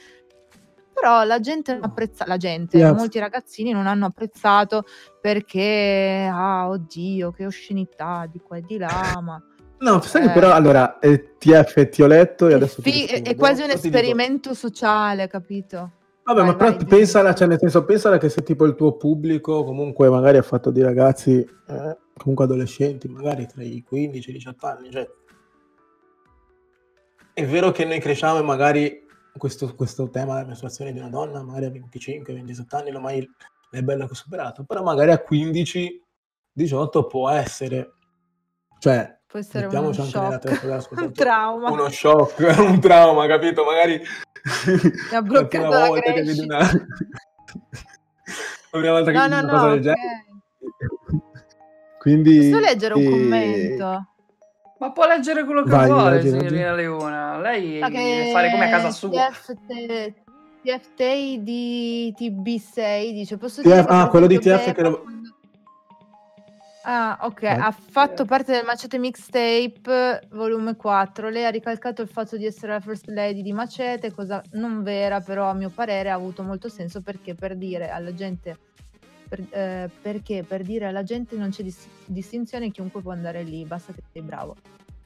Però 0.91 1.23
la 1.23 1.39
gente 1.39 1.73
non 1.73 1.81
No. 1.81 1.85
apprezza, 1.85 2.25
la 2.25 2.37
gente, 2.37 2.79
Yes. 2.79 2.97
molti 2.97 3.19
ragazzini 3.19 3.71
non 3.71 3.85
hanno 3.85 4.07
apprezzato 4.07 4.83
perché, 5.21 6.27
ah, 6.33 6.67
oddio, 6.67 7.29
che 7.29 7.45
oscenità 7.45 8.27
di 8.27 8.39
qua 8.39 8.57
e 8.57 8.61
di 8.65 8.77
là, 8.79 9.19
ma 9.21 9.39
No, 9.79 10.01
sai 10.01 10.23
che 10.23 10.29
però 10.31 10.51
allora 10.53 10.97
eh, 10.97 11.35
TF 11.37 11.89
ti 11.89 12.01
ho 12.01 12.07
letto 12.07 12.47
e 12.47 12.55
adesso 12.55 12.81
fi- 12.81 13.05
è- 13.05 13.35
quasi 13.35 13.61
un 13.61 13.69
esperimento 13.69 14.55
sociale, 14.55 15.27
capito? 15.27 15.91
Vabbè, 16.27 16.41
Vai, 16.41 16.45
ma 16.45 16.53
vai, 16.55 16.85
pensala, 16.85 17.33
cioè 17.33 17.47
nel 17.47 17.57
senso, 17.57 17.85
pensala 17.85 18.17
che 18.17 18.27
se 18.27 18.43
tipo 18.43 18.65
il 18.65 18.75
tuo 18.75 18.97
pubblico 18.97 19.63
comunque 19.63 20.09
magari 20.09 20.37
è 20.37 20.41
fatto 20.41 20.71
di 20.71 20.81
ragazzi, 20.81 21.39
eh, 21.39 21.97
comunque 22.17 22.43
adolescenti, 22.43 23.07
magari 23.07 23.47
tra 23.47 23.63
i 23.63 23.81
15 23.81 24.27
e 24.27 24.31
i 24.33 24.35
18 24.35 24.67
anni, 24.67 24.91
cioè 24.91 25.09
è 27.33 27.45
vero 27.45 27.71
che 27.71 27.85
noi 27.85 28.01
cresciamo 28.01 28.39
e 28.39 28.41
magari 28.41 29.05
questo, 29.37 29.73
questo 29.73 30.09
tema 30.09 30.33
della 30.33 30.47
mestruazione 30.47 30.91
di 30.91 30.99
una 30.99 31.07
donna, 31.07 31.41
magari 31.41 31.67
a 31.67 31.71
25, 31.71 32.33
27 32.33 32.75
anni, 32.75 32.93
ormai 32.93 33.25
è 33.71 33.81
bello 33.81 34.05
che 34.05 34.11
è 34.11 34.15
superato, 34.15 34.65
però 34.65 34.83
magari 34.83 35.11
a 35.11 35.21
15, 35.21 36.03
18 36.51 37.07
può 37.07 37.29
essere, 37.29 37.93
cioè, 38.79 39.16
Può 39.27 39.39
essere 39.39 39.65
uno 39.65 39.91
shock, 39.91 40.87
un 40.95 41.11
trauma. 41.13 41.69
uno 41.69 41.89
shock, 41.89 42.39
un 42.59 42.79
trauma, 42.79 43.27
capito? 43.27 43.65
Magari 43.65 43.97
Mi 43.99 44.03
ha 45.11 45.11
la 45.11 45.21
bloccato 45.21 45.47
prima 45.67 45.79
la 45.79 45.87
volta 45.87 46.13
che 46.13 46.23
vedi 46.23 46.39
una 46.39 46.57
la 46.59 46.69
prima 48.71 48.91
volta 48.91 49.11
che 49.11 49.17
No, 49.17 49.23
vedi 49.23 49.33
no, 49.33 49.39
una 49.39 49.49
cosa 49.49 49.65
no, 49.65 49.69
del 49.73 49.81
genere 49.81 50.25
quindi 51.99 52.49
Posso 52.49 52.59
leggere 52.63 52.93
un 52.93 53.01
eh, 53.01 53.09
commento? 53.09 54.07
Ma 54.79 54.91
può 54.91 55.07
leggere 55.07 55.43
quello 55.43 55.63
che 55.63 55.69
Vai, 55.71 55.89
vuole, 55.89 56.11
leggi, 56.15 56.29
leggi. 56.29 56.37
signorina 56.37 56.73
Leona. 56.73 57.39
Lei 57.39 57.79
Sa 57.79 57.89
deve 57.89 58.31
fare 58.31 58.51
come 58.51 58.65
a 58.65 58.69
casa 58.69 58.91
sua. 58.91 59.09
TFT 59.29 60.13
TFT 60.61 61.37
di 61.39 62.13
TB6 62.17 63.11
dice 63.11 63.37
posso 63.37 63.61
dire 63.61 63.81
TF 63.81 63.87
che 63.87 63.93
ah 63.93 64.07
quello 64.07 64.27
di 64.27 64.37
TF 64.39 64.71
che 64.73 64.81
lo... 64.81 65.03
Ah, 66.89 67.17
ok, 67.23 67.41
Vai. 67.41 67.59
ha 67.59 67.71
fatto 67.71 68.23
parte 68.23 68.53
del 68.53 68.63
Macete 68.63 68.97
Mixtape 68.97 70.21
volume 70.31 70.77
4. 70.77 71.27
Lei 71.27 71.43
ha 71.43 71.49
ricalcato 71.49 72.01
il 72.01 72.07
fatto 72.07 72.37
di 72.37 72.45
essere 72.45 72.71
la 72.71 72.79
first 72.79 73.07
lady 73.07 73.41
di 73.41 73.51
Macete, 73.51 74.13
cosa 74.13 74.41
non 74.53 74.83
vera, 74.83 75.19
però 75.19 75.49
a 75.49 75.53
mio 75.53 75.69
parere 75.69 76.09
ha 76.09 76.13
avuto 76.13 76.43
molto 76.43 76.69
senso 76.69 77.01
perché 77.01 77.35
per 77.35 77.57
dire 77.57 77.89
alla 77.89 78.13
gente 78.13 78.57
per, 79.27 79.43
eh, 79.49 79.89
perché 80.01 80.45
per 80.47 80.63
dire 80.63 80.85
alla 80.85 81.03
gente 81.03 81.35
non 81.35 81.49
c'è 81.49 81.61
dis- 81.61 81.89
distinzione, 82.05 82.71
chiunque 82.71 83.01
può 83.01 83.11
andare 83.11 83.43
lì, 83.43 83.65
basta 83.65 83.91
che 83.91 84.03
sei 84.13 84.21
bravo. 84.21 84.55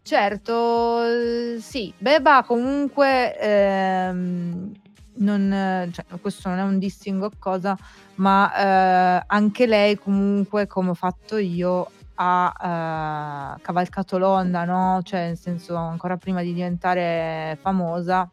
Certo, 0.03 1.03
eh, 1.03 1.57
sì, 1.59 1.91
Beba 1.97 2.43
comunque 2.45 3.35
ehm, 3.39 4.71
non, 5.15 5.51
eh, 5.51 5.89
cioè, 5.91 6.05
questo 6.19 6.49
non 6.49 6.59
è 6.59 6.63
un 6.63 6.79
distingo 6.79 7.25
o 7.25 7.31
cosa, 7.37 7.77
ma 8.15 9.19
eh, 9.19 9.23
anche 9.27 9.65
lei 9.65 9.97
comunque, 9.97 10.67
come 10.67 10.91
ho 10.91 10.93
fatto 10.93 11.37
io, 11.37 11.89
ha 12.15 13.55
eh, 13.57 13.61
cavalcato 13.61 14.17
l'onda, 14.17 14.63
no? 14.63 15.01
Cioè, 15.03 15.27
nel 15.27 15.37
senso, 15.37 15.75
ancora 15.75 16.17
prima 16.17 16.41
di 16.41 16.53
diventare 16.53 17.57
famosa, 17.61 18.29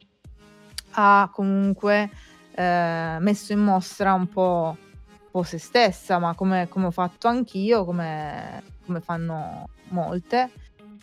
ha 0.92 1.30
comunque 1.32 2.10
eh, 2.52 3.16
messo 3.20 3.52
in 3.52 3.60
mostra 3.60 4.12
un 4.14 4.28
po', 4.28 4.76
un 4.78 5.30
po' 5.30 5.42
se 5.42 5.58
stessa, 5.58 6.18
ma 6.18 6.34
come, 6.34 6.68
come 6.68 6.86
ho 6.86 6.90
fatto 6.90 7.28
anch'io, 7.28 7.84
come, 7.84 8.62
come 8.84 9.00
fanno 9.00 9.68
molte. 9.88 10.50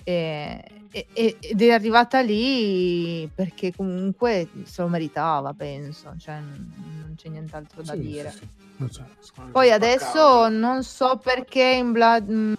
E- 0.04 0.64
ed 1.12 1.62
è 1.62 1.72
arrivata 1.72 2.22
lì 2.22 3.30
perché 3.34 3.74
comunque 3.76 4.48
se 4.64 4.82
lo 4.82 4.88
meritava, 4.88 5.54
penso, 5.54 6.14
cioè 6.18 6.40
non 6.40 7.14
c'è 7.18 7.28
nient'altro 7.28 7.82
da 7.82 7.94
Sì, 7.94 8.00
dire. 8.00 8.32
sì, 8.32 8.48
sì. 8.90 9.02
Poi 9.52 9.72
adesso 9.72 10.48
non 10.50 10.84
so 10.84 11.18
perché 11.18 11.64
in 11.64 11.92
Blood, 11.92 12.30
mm, 12.32 12.54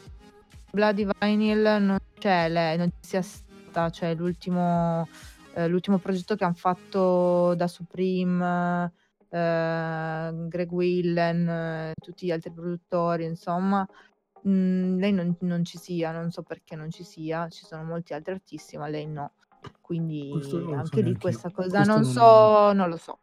Bloody 0.71 1.07
Vinyl 1.19 1.77
non 1.81 1.97
c'è 2.19 2.49
lei, 2.51 2.77
non 2.77 2.89
ci 3.01 3.09
sia 3.09 3.23
stata, 3.23 3.89
cioè 3.91 4.15
l'ultimo, 4.15 5.09
eh, 5.55 5.67
l'ultimo 5.69 5.97
progetto 5.99 6.37
che 6.37 6.45
hanno 6.45 6.55
fatto 6.55 7.55
da 7.55 7.67
Supreme, 7.69 8.93
eh, 9.31 10.31
Greg 10.49 10.71
Willen, 10.71 11.49
eh, 11.49 11.93
tutti 12.03 12.27
gli 12.27 12.31
altri 12.31 12.51
produttori, 12.51 13.25
insomma, 13.25 13.87
mm, 14.49 14.99
lei 14.99 15.13
non, 15.13 15.37
non 15.41 15.65
ci 15.65 15.79
sia, 15.79 16.13
non 16.13 16.31
so 16.31 16.43
perché 16.43 16.77
non 16.77 16.91
ci 16.91 17.05
sia, 17.05 17.49
ci 17.49 17.65
sono 17.65 17.85
molti 17.85 18.13
altri 18.15 18.33
artisti, 18.33 18.77
ma 18.77 18.89
lei 18.89 19.07
no. 19.07 19.33
Quindi 19.81 20.31
lo 20.33 20.41
so 20.41 20.75
anche 20.75 21.01
lì 21.01 21.17
questa 21.17 21.51
cosa 21.51 21.83
non 21.83 22.03
non- 22.03 22.05
so, 22.05 22.73
non 22.73 22.89
lo 22.89 22.97
so. 22.97 23.19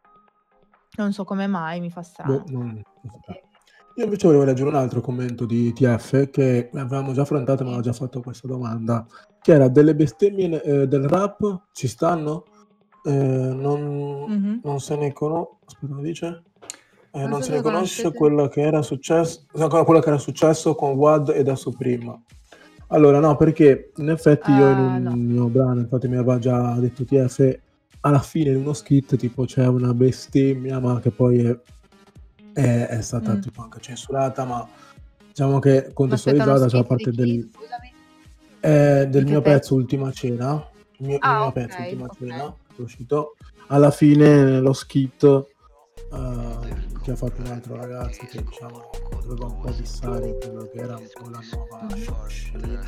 Non 0.96 1.12
so 1.12 1.24
come 1.24 1.46
mai, 1.46 1.80
mi 1.80 1.90
fa 1.90 2.02
strano. 2.02 2.44
Boh, 2.44 2.52
non 2.52 2.82
sapevo. 3.02 3.48
Io 3.96 4.04
invece 4.04 4.26
volevo 4.26 4.44
leggere 4.44 4.68
un 4.68 4.74
altro 4.74 5.00
commento 5.00 5.46
di 5.46 5.72
TF 5.72 6.30
che 6.30 6.68
avevamo 6.72 7.12
già 7.12 7.22
affrontato, 7.22 7.62
ma 7.62 7.68
aveva 7.70 7.82
già 7.84 7.92
fatto 7.92 8.20
questa 8.22 8.48
domanda, 8.48 9.06
che 9.40 9.52
era 9.52 9.68
delle 9.68 9.94
bestemmie 9.94 10.60
eh, 10.62 10.88
del 10.88 11.06
rap 11.06 11.66
ci 11.72 11.86
stanno? 11.86 12.44
Eh, 13.04 13.10
non, 13.12 14.24
Mhm. 14.28 14.60
non 14.64 14.80
se 14.80 14.96
ne 14.96 15.12
conosce, 15.12 15.58
aspetta, 15.66 16.00
dice? 16.00 16.42
Eh, 17.14 17.20
Non 17.20 17.30
non 17.30 17.38
so 17.38 17.44
se 17.44 17.50
se 17.50 17.56
ne 17.56 17.62
conosce 17.62 18.02
conoscete. 18.02 18.16
quello 18.18 18.48
che 18.48 18.60
era 18.60 18.82
successo, 18.82 19.44
quello 19.52 20.00
che 20.00 20.08
era 20.08 20.18
successo 20.18 20.74
con 20.74 20.90
Wad 20.94 21.28
e 21.28 21.42
da 21.44 21.54
Suprema. 21.54 22.20
Allora, 22.88 23.20
no, 23.20 23.36
perché 23.36 23.92
in 23.96 24.10
effetti 24.10 24.50
io 24.50 24.68
in 24.68 24.78
Ah, 24.78 24.82
un 24.96 25.02
no. 25.02 25.10
mio 25.16 25.46
brano, 25.48 25.80
infatti 25.80 26.08
mi 26.08 26.16
aveva 26.16 26.38
già 26.38 26.74
detto 26.74 27.04
TF, 27.04 27.58
alla 28.00 28.18
fine 28.20 28.50
in 28.50 28.56
uno 28.56 28.72
skit 28.72 29.16
tipo 29.16 29.44
c'è 29.44 29.66
una 29.66 29.94
bestemmia, 29.94 30.78
ma 30.80 30.98
che 31.00 31.10
poi 31.10 31.38
è, 31.44 31.56
è- 32.52 32.86
è 32.88 33.00
stata 33.00 33.34
Mm. 33.34 33.40
tipo 33.40 33.62
anche 33.62 33.78
censurata, 33.80 34.44
ma 34.44 34.68
diciamo 35.28 35.58
che 35.60 35.90
contestualizzata 35.92 36.52
c'è 36.52 36.60
la 36.60 36.68
skit 36.68 36.86
parte 36.86 37.10
del, 37.12 37.26
chi? 37.30 37.50
Scusami. 37.54 37.92
eh, 38.60 39.06
del 39.08 39.24
mio 39.24 39.40
pezzo 39.40 39.58
pezzo? 39.58 39.74
Ultima 39.76 40.10
Cena, 40.12 40.68
il 40.98 41.06
mio, 41.06 41.14
il 41.16 41.20
Ah, 41.22 41.36
mio 41.38 41.46
ok, 41.46 41.52
pezzo 41.52 41.80
Ultima 41.80 42.04
ok. 42.06 42.16
Cena, 42.18 42.56
è 42.76 42.80
uscito, 42.80 43.36
alla 43.68 43.90
fine 43.90 44.44
nello 44.44 44.72
skit 44.72 45.44
eh, 46.14 47.00
che 47.02 47.10
ha 47.10 47.16
fatto 47.16 47.40
un 47.40 47.46
altro 47.48 47.76
ragazzo 47.76 48.24
che 48.26 48.42
diciamo 48.42 48.90
doveva 49.26 49.46
un 49.46 49.60
po' 49.60 49.70
dissare 49.70 50.38
quello 50.38 50.68
che 50.72 50.78
era 50.78 50.96
un 50.96 51.08
po' 51.12 51.28
la 51.30 51.40
nuova 51.52 52.28
scena 52.28 52.82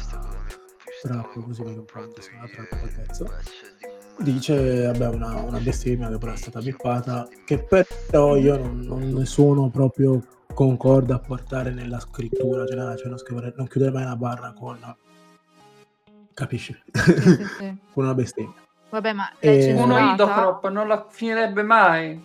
trap, 1.02 1.40
così 1.42 1.62
perché 1.62 1.78
un 1.78 1.84
po' 1.84 1.98
la 2.00 2.06
trap 2.08 2.94
pezzo. 2.94 3.30
Dice, 4.18 4.86
vabbè, 4.86 5.08
una, 5.08 5.42
una 5.42 5.58
bestemmia 5.58 6.08
che 6.08 6.16
però 6.18 6.32
è 6.32 6.36
stata 6.36 6.60
bippata, 6.60 7.28
che 7.44 7.66
però 8.08 8.36
io 8.36 8.56
non, 8.56 8.78
non 8.80 9.08
ne 9.10 9.26
sono 9.26 9.68
proprio 9.68 10.22
concorde 10.54 11.12
a 11.12 11.18
portare 11.18 11.70
nella 11.70 12.00
scrittura 12.00 12.64
generale, 12.64 12.96
cioè 12.96 13.08
non, 13.08 13.18
scrivere, 13.18 13.52
non 13.56 13.66
chiudere 13.66 13.92
mai 13.92 14.04
una 14.04 14.16
barra 14.16 14.52
con... 14.52 14.78
Capisci? 16.32 16.74
Sì, 16.94 17.12
sì, 17.20 17.44
sì. 17.58 17.76
con 17.92 18.04
una 18.04 18.14
bestemmia. 18.14 18.54
Vabbè, 18.88 19.12
ma 19.12 19.30
l'hai 19.40 19.58
Eh, 19.58 19.72
Uno 19.74 19.96
censurata? 19.96 20.12
idocrop 20.14 20.68
non 20.70 20.88
la 20.88 21.06
finirebbe 21.08 21.62
mai. 21.62 22.24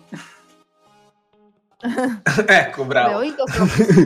ecco, 2.46 2.86
Vabbè, 2.86 3.16
ho 3.16 3.22
ido 3.22 3.44
proprio. 3.44 3.86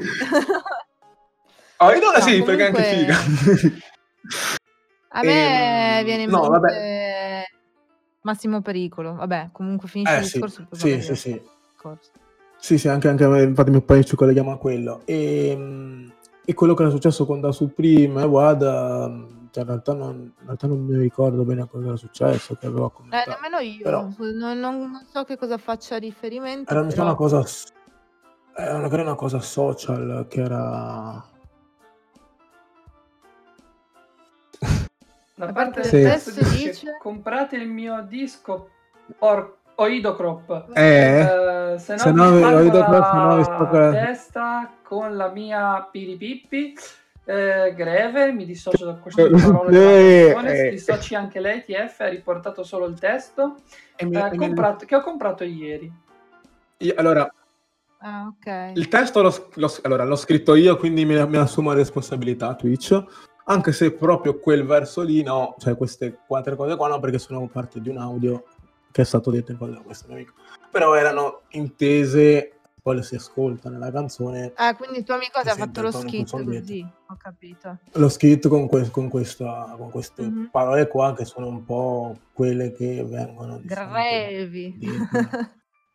Io 1.78 2.00
non 2.00 2.12
No, 2.14 2.20
sì, 2.20 2.42
perché 2.42 2.62
è 2.62 2.66
anche 2.68 2.82
comunque- 2.82 3.56
figa. 3.56 3.76
A 5.10 5.22
me 5.22 5.98
Ehm, 5.98 6.04
viene 6.04 6.22
in 6.22 6.30
no, 6.30 6.48
mente. 6.48 7.50
Massimo 8.22 8.60
Pericolo. 8.62 9.14
Vabbè, 9.14 9.50
comunque 9.52 9.88
finisce 9.88 10.14
Eh 10.14 10.18
il 10.18 10.24
sì, 10.24 10.32
discorso. 10.40 10.66
sì, 10.72 11.00
sì, 11.02 11.14
sì. 11.14 11.40
discorso. 11.70 12.10
Sì, 12.58 12.78
sì, 12.78 12.88
anche, 12.88 13.08
anche 13.08 13.24
infatti 13.24 13.70
mio 13.70 13.82
paese 13.82 14.08
ci 14.08 14.16
colleghiamo 14.16 14.52
a 14.52 14.58
quello. 14.58 15.02
E, 15.04 16.10
e 16.44 16.54
quello 16.54 16.74
che 16.74 16.82
era 16.82 16.90
successo 16.90 17.24
con 17.26 17.40
Da 17.40 17.52
Supreme 17.52 18.22
e 18.22 18.24
Wada, 18.24 19.06
cioè, 19.08 19.35
in, 19.60 19.66
realtà 19.66 19.92
non, 19.94 20.14
in 20.38 20.44
realtà 20.44 20.66
non 20.66 20.80
mi 20.84 20.96
ricordo 20.96 21.44
bene 21.44 21.66
cosa 21.68 21.86
era 21.86 21.96
successo, 21.96 22.54
che 22.56 22.66
avevo 22.66 22.86
Eh, 22.88 22.92
commentato. 22.92 23.30
nemmeno 23.30 23.58
io. 23.58 23.82
Però- 23.82 24.08
Non, 24.18 24.36
non- 24.36 24.58
non 24.58 25.06
so 25.10 25.24
che 25.24 25.36
cosa 25.36 25.58
faccia 25.58 25.96
riferimento. 25.98 26.72
Era 26.72 26.82
sa 26.84 26.88
però- 26.88 27.02
una 27.04 27.14
cosa, 27.14 27.44
era 28.56 28.76
una, 28.76 28.88
era 28.88 29.02
una 29.02 29.14
cosa 29.14 29.40
social 29.40 30.26
che 30.28 30.40
era... 30.40 31.24
Da 35.38 35.44
La 35.46 35.52
parte 35.52 35.82
del 35.82 35.90
del 35.90 36.02
testo 36.12 36.30
dice, 36.30 36.68
dice- 36.70 36.96
comprate 36.98 37.56
il 37.56 37.68
mio 37.68 38.02
disco 38.08 38.70
or- 39.18 39.54
Oidocrop. 39.78 40.70
Eh? 40.72 41.20
Eh, 41.74 41.78
se 41.78 41.92
no 41.92 41.98
Se 41.98 42.10
no 42.10 42.30
vi- 42.30 42.40
spacco 43.44 43.76
la 43.78 43.90
testa 43.92 44.70
con 44.82 45.14
la 45.16 45.28
mia 45.28 45.86
piripippi. 45.90 46.74
Eh, 47.28 47.74
greve, 47.74 48.30
mi 48.30 48.44
dissocio 48.44 48.84
da 48.84 48.94
queste 48.94 49.28
parole 49.28 49.76
Eh, 49.76 50.30
canzone, 50.32 50.54
si 50.54 50.66
eh. 50.66 50.70
dissoci 50.70 51.14
anche 51.16 51.40
lei, 51.40 51.64
TF, 51.64 52.00
ha 52.00 52.08
riportato 52.08 52.62
solo 52.62 52.86
il 52.86 52.96
testo, 52.98 53.56
mi- 54.02 54.16
eh, 54.16 54.28
mi- 54.30 54.36
comprato- 54.36 54.84
che 54.86 54.94
ho 54.94 55.00
comprato 55.00 55.42
ieri. 55.42 55.92
Io- 56.78 56.94
allora, 56.96 57.28
Ah, 57.98 58.26
ok. 58.28 58.72
Il 58.76 58.88
testo 58.88 59.22
l'ho, 59.22 59.48
l'ho- 59.54 59.72
allora, 59.82 60.04
l'ho 60.04 60.16
scritto 60.16 60.54
io, 60.54 60.76
quindi 60.76 61.04
mi, 61.06 61.14
mi 61.26 61.36
assumo 61.38 61.70
la 61.70 61.76
responsabilità 61.76 62.54
Twitch. 62.54 63.02
Anche 63.46 63.72
se 63.72 63.90
proprio 63.92 64.38
quel 64.38 64.64
verso 64.64 65.02
lì 65.02 65.22
no, 65.22 65.54
cioè 65.58 65.76
queste 65.76 66.18
quattro 66.26 66.54
cose 66.56 66.76
qua 66.76 66.88
no, 66.88 67.00
perché 67.00 67.18
sono 67.18 67.48
parte 67.48 67.80
di 67.80 67.88
un 67.88 67.96
audio 67.96 68.44
che 68.92 69.02
è 69.02 69.04
stato 69.04 69.30
detto 69.30 69.50
in 69.52 69.58
da 69.58 69.80
questo 69.80 70.06
mio 70.08 70.16
amico. 70.16 70.34
Però 70.70 70.94
erano 70.94 71.40
intese, 71.50 72.55
poi 72.86 73.02
si 73.02 73.16
ascolta 73.16 73.68
nella 73.68 73.90
canzone, 73.90 74.52
Ah, 74.54 74.76
quindi 74.76 74.98
il 74.98 75.04
tuo 75.04 75.14
amico 75.14 75.40
ti 75.42 75.48
ha 75.48 75.56
fatto 75.56 75.82
lo 75.82 75.90
skit 75.90 76.30
così, 76.44 76.86
ho 77.08 77.16
capito. 77.16 77.78
lo 77.94 78.08
skit 78.08 78.46
con, 78.46 78.68
que- 78.68 78.90
con, 78.90 79.08
questa, 79.08 79.74
con 79.76 79.90
queste 79.90 80.22
Mhm. 80.22 80.48
parole 80.52 80.86
qua 80.86 81.12
che 81.12 81.24
sono 81.24 81.48
un 81.48 81.64
po' 81.64 82.16
quelle 82.32 82.70
che 82.70 83.02
vengono 83.04 83.58
diciamo, 83.58 83.90
Grevi. 83.90 84.72
dietro. 84.78 85.28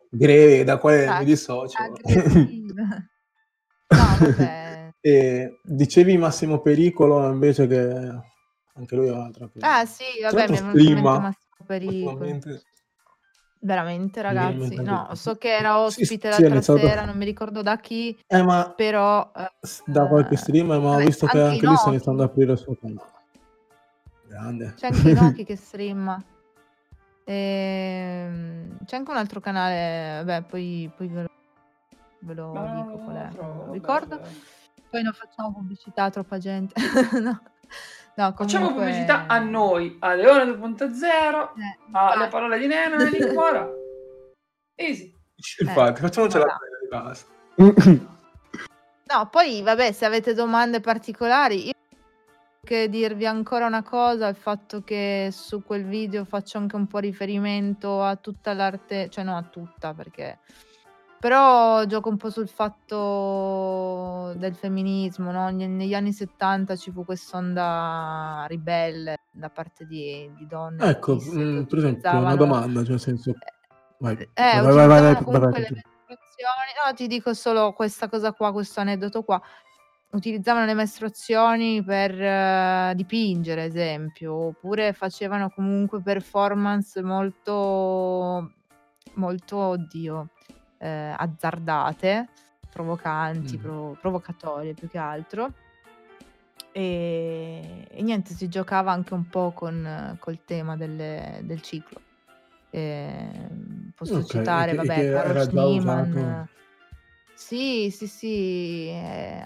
grevi, 0.10 0.64
da 0.66 0.78
quale 0.80 1.06
Ah, 1.08 1.20
mi 1.20 1.26
dissocio. 1.26 1.82
aggressive. 1.82 2.74
No, 3.92 4.04
vabbè. 4.20 4.90
E 5.04 5.60
dicevi 5.64 6.18
Massimo 6.18 6.60
Pericolo 6.62 7.26
invece 7.32 7.68
che 7.68 7.80
anche 8.74 8.96
lui 8.96 9.08
è 9.08 9.12
un 9.12 9.22
altro 9.22 9.50
che 9.50 9.60
Ah 9.62 9.86
sì, 9.86 10.04
vabbè, 10.22 10.50
mi 10.50 10.58
è 10.58 10.62
venuto 10.62 11.20
Massimo 11.22 11.66
Pericolo. 11.66 12.40
Veramente, 13.64 14.24
ragazzi. 14.24 14.82
No, 14.82 15.10
so 15.14 15.36
che 15.36 15.56
era 15.56 15.80
ospite 15.80 16.08
sì, 16.08 16.40
l'altra 16.40 16.48
iniziato- 16.48 16.80
sera, 16.80 17.06
non 17.06 17.16
mi 17.16 17.26
ricordo 17.26 17.62
da 17.62 17.78
chi, 17.78 18.18
Eh, 18.26 18.42
ma 18.42 18.74
però... 18.76 19.32
eh, 19.36 19.52
da 19.86 20.08
qualche 20.08 20.34
eh, 20.34 20.38
streamer, 20.38 20.80
ma 20.80 20.96
ho 20.96 20.98
visto 20.98 21.28
che 21.28 21.40
anche 21.40 21.66
lui 21.66 21.76
sta 21.78 21.90
iniziando 21.90 22.24
ad 22.24 22.30
aprire 22.30 22.54
il 22.54 22.58
suo 22.58 22.76
canale. 22.76 23.10
Grande. 24.28 24.74
C'è 24.78 24.88
anche 24.88 25.10
Inoki 25.10 25.44
che 25.46 25.56
streama. 25.56 26.24
Ehm, 27.24 28.78
c'è 28.84 28.96
anche 28.96 29.12
un 29.12 29.18
altro 29.18 29.40
canale, 29.40 30.24
vabbè, 30.24 30.42
poi, 30.48 30.92
poi 30.96 31.08
ve 31.08 31.22
lo, 31.22 31.30
ve 32.22 32.34
lo 32.34 32.72
dico 32.76 32.98
qual 33.04 33.16
è, 33.16 33.30
non 33.40 33.72
ricordo. 33.74 34.18
vabbè. 34.18 34.30
Poi 34.90 35.04
non 35.04 35.14
facciamo 35.14 35.54
pubblicità 35.54 36.06
a 36.06 36.10
troppa 36.10 36.40
gente. 36.40 36.74
no. 37.22 37.42
No, 38.16 38.34
Facciamo 38.36 38.66
comunque- 38.68 38.86
pubblicità 38.92 39.26
a 39.28 39.40
noi, 39.40 39.98
a 40.00 40.14
Leone 40.14 40.44
2.0, 40.46 41.54
Eh, 41.56 41.78
alle 41.92 42.28
parole 42.28 42.58
di 42.60 42.68
Neno 42.68 42.98
e 43.02 43.10
di 43.10 43.34
Cuora. 43.34 43.68
Easy. 44.76 45.14
Infatti, 45.60 46.02
facciamocela 46.02 46.44
voilà. 46.44 46.58
bene 46.60 46.78
di 46.82 46.88
base. 46.88 48.06
No, 49.14 49.28
poi 49.30 49.62
vabbè, 49.62 49.92
se 49.92 50.06
avete 50.06 50.34
domande 50.34 50.80
particolari, 50.80 51.66
io 51.68 51.72
che 52.64 52.88
dirvi 52.90 53.26
ancora 53.26 53.66
una 53.66 53.84
cosa, 53.84 54.28
il 54.28 54.36
fatto 54.36 54.84
che 54.84 55.30
su 55.32 55.64
quel 55.64 55.84
video 55.86 56.24
faccio 56.26 56.58
anche 56.60 56.76
un 56.76 56.88
po' 56.88 57.00
riferimento 57.00 58.02
a 58.04 58.16
tutta 58.16 58.54
l'arte, 58.54 59.10
cioè 59.10 59.24
no 59.24 59.36
a 59.36 59.42
tutta 59.44 59.94
perché 59.94 60.40
però 61.22 61.86
gioco 61.86 62.10
un 62.10 62.18
po' 62.18 62.32
sul 62.32 62.48
fatto 62.48 64.34
del 64.38 64.56
femminismo, 64.56 65.32
no? 65.32 65.50
Ne- 65.50 65.68
Negli 65.68 65.94
anni 65.94 66.14
70 66.14 66.76
ci 66.76 66.92
fu 66.92 67.06
quest'onda 67.06 68.46
ribelle 68.48 69.18
da 69.32 69.50
parte 69.50 69.86
di, 69.86 70.28
di 70.36 70.48
donne. 70.48 70.84
Ecco, 70.84 71.16
mm, 71.16 71.62
per 71.64 71.78
esempio, 71.78 72.18
una 72.18 72.36
domanda, 72.36 72.82
cioè 72.82 72.90
nel 72.90 73.00
senso... 73.00 73.34
Vai, 74.00 74.16
eh, 74.16 74.28
vai, 74.34 74.62
vai, 74.64 74.88
vai, 74.88 74.88
vai, 74.88 75.14
vai, 75.14 75.24
vai, 75.24 75.52
vai, 75.52 75.84
mestruazioni. 76.08 76.72
No, 76.84 76.94
ti 76.96 77.08
dico 77.08 77.34
solo 77.36 77.74
questa 77.74 78.10
cosa 78.10 78.34
qua, 78.34 78.52
questo 78.52 78.80
aneddoto 78.80 79.24
qua. 79.24 79.40
Utilizzavano 80.14 80.66
le 80.66 80.74
mestruazioni 80.74 81.84
per 81.84 82.20
eh, 82.20 82.94
dipingere, 82.96 83.66
esempio, 83.66 84.34
oppure 84.34 84.92
facevano 84.92 85.52
comunque 85.52 86.02
performance 86.02 87.02
molto, 87.02 88.52
molto, 89.14 89.58
oddio, 89.58 90.30
eh, 90.82 91.14
azzardate, 91.16 92.28
provocanti, 92.72 93.58
Mm. 93.58 93.62
provo- 93.62 93.98
provocatorie 94.00 94.74
più 94.74 94.88
che 94.90 94.98
altro. 94.98 95.54
E, 96.74 97.88
e 97.90 98.02
niente, 98.02 98.34
si 98.34 98.48
giocava 98.48 98.92
anche 98.92 99.14
un 99.14 99.28
po' 99.28 99.52
con, 99.52 100.16
col 100.20 100.40
tema 100.46 100.76
delle- 100.76 101.42
del 101.44 101.62
ciclo. 101.62 102.00
Ehm, 102.72 103.92
posso 103.96 104.18
Ok, 104.18 104.26
citare, 104.26 104.72
e 104.72 104.76
che- 104.76 104.82
e 104.82 104.88
vabbè, 104.88 105.40
Schneeman. 105.44 106.10
usato. 106.12 106.50
Sì, 107.34 107.90
sì, 107.92 108.08
sì. 108.08 108.88
eh, 108.88 109.44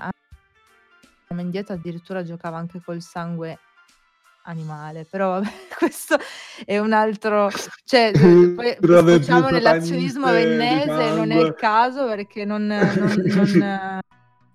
indietro 1.38 1.74
addirittura 1.74 2.24
giocava 2.24 2.58
anche 2.58 2.82
col 2.82 3.02
sangue 3.02 3.60
animale, 4.46 5.06
però 5.10 5.32
vabbè, 5.40 5.48
questo 5.78 6.18
è 6.66 6.78
un 6.78 6.94
altro, 6.94 7.50
cioè 7.84 8.12
poi 8.56 8.78
più 8.80 9.50
nell'azionismo 9.50 10.32
vennese, 10.32 11.14
non 11.14 11.32
è 11.32 11.40
il 11.40 11.54
caso 11.56 12.06
perché 12.06 12.46
non, 12.46 12.66
non- 12.66 13.24
non- 13.26 14.00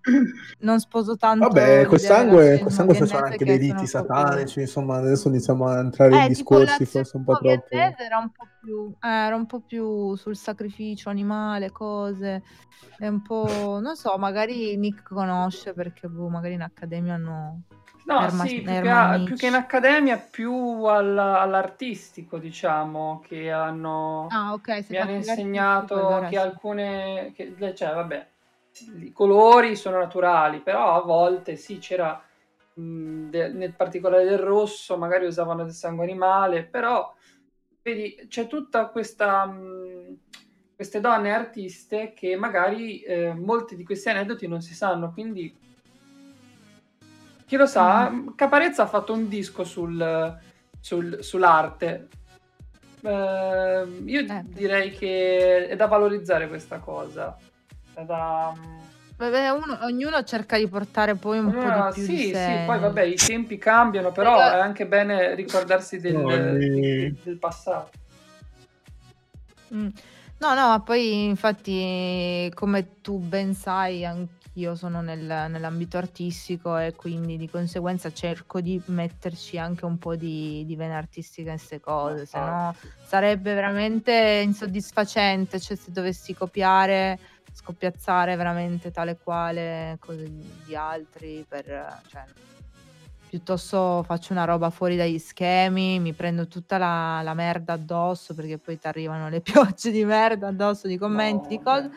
non 0.61 0.80
sposo 0.80 1.16
tanto 1.16 1.47
Vabbè, 1.49 1.84
col 1.84 2.01
sangue, 2.01 2.59
col 2.61 2.72
sangue 2.72 2.95
facevano 2.95 3.26
anche 3.26 3.45
dei 3.45 3.59
proprio- 3.68 3.86
satanici, 3.86 4.61
insomma, 4.61 4.97
adesso 4.97 5.28
iniziamo 5.28 5.66
a 5.66 5.78
entrare 5.78 6.14
in 6.14 6.22
Eh, 6.22 6.28
tipo 6.32 6.59
discorsi 6.59 6.86
forse 6.86 7.16
un 7.18 7.24
po' 7.24 7.38
troppo. 7.38 7.66
era 7.70 8.16
un 8.18 8.30
po' 8.30 8.47
più, 8.62 8.95
eh, 9.01 9.09
era 9.09 9.36
un 9.36 9.47
po' 9.47 9.61
più 9.61 10.14
sul 10.16 10.36
sacrificio 10.36 11.11
animale, 11.11 11.70
cose. 11.70 12.43
È 12.97 13.07
un 13.07 13.20
po', 13.22 13.78
non 13.82 13.95
so, 13.97 14.16
magari 14.16 14.76
Nick 14.78 15.03
conosce 15.03 15.74
perché 15.74 16.09
boh, 16.09 16.28
magari 16.28 16.55
in 16.55 16.62
accademia 16.62 17.14
hanno 17.14 17.62
No, 18.07 18.22
Erma- 18.22 18.46
sì, 18.46 18.61
più 18.62 18.80
che, 18.80 18.88
a- 18.88 19.18
più 19.20 19.36
che 19.36 19.46
in 19.46 19.55
accademia, 19.55 20.16
più 20.18 20.53
al- 20.84 21.18
all'artistico, 21.18 22.38
diciamo, 22.38 23.22
che 23.26 23.51
hanno... 23.51 24.26
Ah, 24.30 24.53
ok, 24.53 24.84
mi 24.88 24.96
hanno 24.96 25.11
insegnato 25.12 26.24
che 26.28 26.36
alcune, 26.38 27.32
che, 27.34 27.55
cioè 27.74 27.94
vabbè, 27.94 28.26
i 29.01 29.12
colori 29.12 29.76
sono 29.76 29.98
naturali, 29.98 30.61
però 30.61 30.94
a 30.94 31.03
volte 31.03 31.57
sì, 31.57 31.78
c'era 31.78 32.20
mh, 32.74 33.28
de- 33.28 33.48
nel 33.48 33.72
particolare 33.74 34.24
del 34.24 34.38
rosso, 34.38 34.96
magari 34.96 35.26
usavano 35.26 35.64
del 35.64 35.72
sangue 35.72 36.05
animale, 36.05 36.64
però 36.64 37.12
vedi, 37.82 38.26
c'è 38.28 38.46
tutta 38.46 38.86
questa, 38.86 39.44
mh, 39.46 40.18
queste 40.74 41.01
donne 41.01 41.32
artiste 41.32 42.12
che 42.14 42.36
magari 42.36 43.01
eh, 43.03 43.34
molti 43.34 43.76
di 43.76 43.84
questi 43.84 44.09
aneddoti 44.09 44.46
non 44.46 44.61
si 44.62 44.74
sanno, 44.74 45.12
quindi 45.12 45.55
chi 47.51 47.57
lo 47.57 47.66
sa, 47.66 48.12
Caparezza 48.36 48.84
ha 48.84 48.86
fatto 48.86 49.12
un 49.12 49.28
disco 49.28 49.64
sul, 49.64 50.38
sul- 50.78 51.18
sull'arte. 51.20 52.07
Eh, 53.03 53.86
io 54.05 54.20
Eh. 54.20 54.42
direi 54.44 54.92
che 54.92 55.66
è 55.66 55.74
da 55.74 55.86
valorizzare 55.86 56.46
questa 56.46 56.78
cosa. 56.78 57.36
È 57.92 58.03
da... 58.05 58.55
Vabbè, 59.16 59.48
uno- 59.51 59.78
ognuno 59.82 60.22
cerca 60.22 60.57
di 60.59 60.68
portare 60.68 61.16
poi 61.16 61.40
un 61.40 61.51
po' 61.51 61.59
Ah, 61.59 61.88
di 61.92 61.94
più 61.94 62.03
sì, 62.05 62.16
di 62.18 62.22
sì, 62.28 62.34
sé. 62.34 62.62
poi 62.66 62.78
vabbè, 62.78 63.03
i 63.03 63.16
tempi 63.16 63.59
cambiano, 63.59 64.12
però 64.12 64.38
è 64.38 64.61
anche 64.61 64.86
bene 64.86 65.34
ricordarsi 65.34 65.98
del, 65.98 66.24
del- 66.24 67.16
del 67.20 67.36
passato. 67.38 67.90
Mm. 69.74 69.88
No, 70.38 70.55
no, 70.55 70.68
ma 70.68 70.80
poi 70.80 71.24
infatti, 71.24 72.48
come 72.55 73.01
tu 73.01 73.18
ben 73.18 73.55
sai, 73.55 74.05
anch'io 74.51 74.74
sono 74.74 75.01
nel- 75.01 75.46
nell'ambito 75.48 75.96
artistico 75.96 76.76
e 76.76 76.94
quindi 76.94 77.36
di 77.36 77.48
conseguenza 77.48 78.12
cerco 78.12 78.61
di 78.61 78.80
metterci 78.86 79.59
anche 79.59 79.84
un 79.84 79.96
po' 79.98 80.16
di, 80.16 80.64
di 80.66 80.76
vena 80.76 80.96
artistica 80.96 81.51
in 81.53 81.57
queste 81.57 81.80
cose, 81.80 82.26
se 82.26 82.38
no 82.38 82.74
sarebbe 83.07 83.55
veramente 83.55 84.42
insoddisfacente, 84.44 85.59
cioè 85.59 85.76
se 85.76 85.90
dovessi 85.90 86.34
copiare, 86.34 87.18
scoppiazzare 87.53 88.36
veramente 88.36 88.90
tale 88.90 89.18
quale 89.20 89.96
cose 89.98 90.24
di, 90.24 90.53
di 90.64 90.76
altri 90.76 91.44
per... 91.48 91.64
Cioè, 92.09 92.24
piuttosto 93.28 94.03
faccio 94.05 94.32
una 94.32 94.44
roba 94.44 94.70
fuori 94.70 94.96
dagli 94.96 95.18
schemi, 95.18 96.01
mi 96.01 96.12
prendo 96.12 96.48
tutta 96.48 96.78
la, 96.78 97.20
la 97.22 97.34
merda 97.34 97.74
addosso 97.74 98.34
perché 98.34 98.59
poi 98.59 98.76
ti 98.76 98.88
arrivano 98.88 99.28
le 99.28 99.40
piogge 99.42 99.92
di 99.92 100.05
merda 100.05 100.48
addosso 100.48 100.88
di 100.88 100.98
commenti, 100.98 101.48
di 101.48 101.57
No, 101.57 101.62
cose, 101.62 101.82
vabbè. 101.82 101.96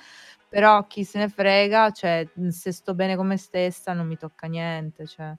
Però 0.53 0.85
chi 0.85 1.03
se 1.03 1.17
ne 1.17 1.29
frega, 1.29 1.89
cioè 1.89 2.27
se 2.49 2.71
sto 2.71 2.93
bene 2.93 3.15
come 3.15 3.37
stessa 3.37 3.93
non 3.93 4.05
mi 4.05 4.17
tocca 4.17 4.45
niente, 4.45 5.07
cioè, 5.07 5.35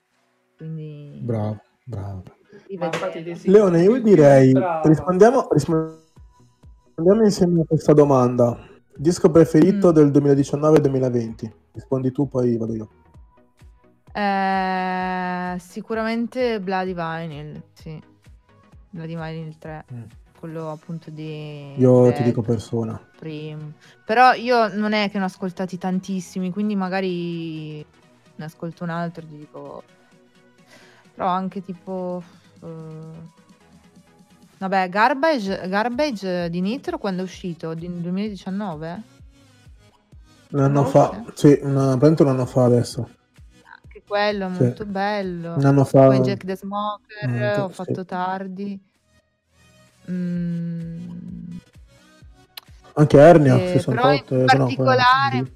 quindi 0.56 1.20
Bravo, 1.22 1.60
bravo. 1.84 2.22
Leone, 3.44 3.82
io 3.82 4.02
direi, 4.02 4.52
rispondiamo, 4.82 5.46
rispondiamo 5.52 7.22
insieme 7.22 7.60
a 7.60 7.64
questa 7.64 7.92
domanda. 7.92 8.58
Disco 8.96 9.30
preferito 9.30 9.90
Mm. 9.90 9.92
del 9.92 10.10
2019-2020? 10.10 11.52
Rispondi 11.72 12.10
tu, 12.10 12.26
poi 12.28 12.56
vado 12.56 12.74
io. 12.74 12.88
Eh, 14.12 15.56
sicuramente 15.58 16.60
Bloody 16.60 16.94
Vinyl, 16.94 17.62
sì, 17.72 18.00
Bloody 18.90 19.16
Vinyl 19.16 19.58
3, 19.58 19.84
Mm. 19.92 20.02
Quello 20.44 20.70
appunto 20.70 21.08
di... 21.10 21.72
Io 21.78 22.12
ti 22.12 22.22
dico 22.22 22.42
persona. 22.42 23.00
Prim. 23.18 23.72
Però 24.04 24.34
io 24.34 24.68
non 24.76 24.92
è 24.92 25.10
che 25.10 25.16
ne 25.16 25.24
ho 25.24 25.26
ascoltati 25.26 25.78
tantissimi, 25.78 26.50
quindi 26.52 26.76
magari 26.76 27.78
ne 28.36 28.44
ascolto 28.44 28.84
un 28.84 28.90
altro 28.90 29.24
e 29.24 29.28
ti 29.28 29.36
dico... 29.38 29.82
Però 31.14 31.26
anche 31.26 31.62
tipo... 31.62 32.22
eh, 32.62 33.42
Vabbè, 34.58 34.88
Garbage, 34.90 35.66
Garbage 35.66 36.50
di 36.50 36.60
Nitro 36.60 36.98
quando 36.98 37.22
è 37.22 37.24
uscito? 37.24 37.72
Di 37.72 37.88
2019? 38.00 39.02
Un 40.50 40.60
anno 40.60 40.84
fa, 40.84 41.24
sì, 41.32 41.58
una, 41.62 41.94
un 41.94 42.28
anno 42.28 42.44
fa 42.46 42.64
adesso. 42.64 43.08
Anche 43.82 44.02
quello, 44.06 44.52
Sì. 44.52 44.62
molto 44.62 44.84
bello. 44.84 45.54
Un 45.54 45.64
anno 45.64 45.84
fa. 45.84 46.06
Poi 46.06 46.20
Jack 46.20 46.44
the 46.44 46.56
Smoker, 46.56 47.28
Mm, 47.28 47.62
ho 47.62 47.68
sì. 47.68 47.74
fatto 47.74 48.04
tardi. 48.04 48.92
Mm, 50.10 51.56
Anche 52.96 53.18
Ernia, 53.18 53.60
Eh, 53.62 53.68
68. 53.70 53.90
però 53.90 54.12
in 54.12 54.48
eh, 54.48 54.56
no, 54.56 54.64
particolare- 54.64 55.30
quello- 55.30 55.50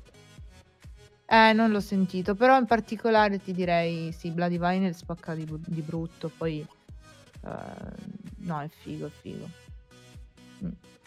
Eh, 1.31 1.53
non 1.53 1.71
l'ho 1.71 1.81
sentito, 1.81 2.35
però 2.35 2.59
in 2.59 2.65
particolare 2.65 3.39
ti 3.43 3.53
direi 3.53 4.11
sì, 4.13 4.31
Bloody 4.31 4.59
Vinyl 4.59 4.95
spacca 4.95 5.35
di, 5.35 5.47
di 5.67 5.83
brutto, 5.83 6.31
poi 6.37 6.61
eh, 6.61 7.49
no, 8.39 8.61
è 8.61 8.69
figo, 8.83 9.07
è 9.07 9.11
figo. 9.21 9.47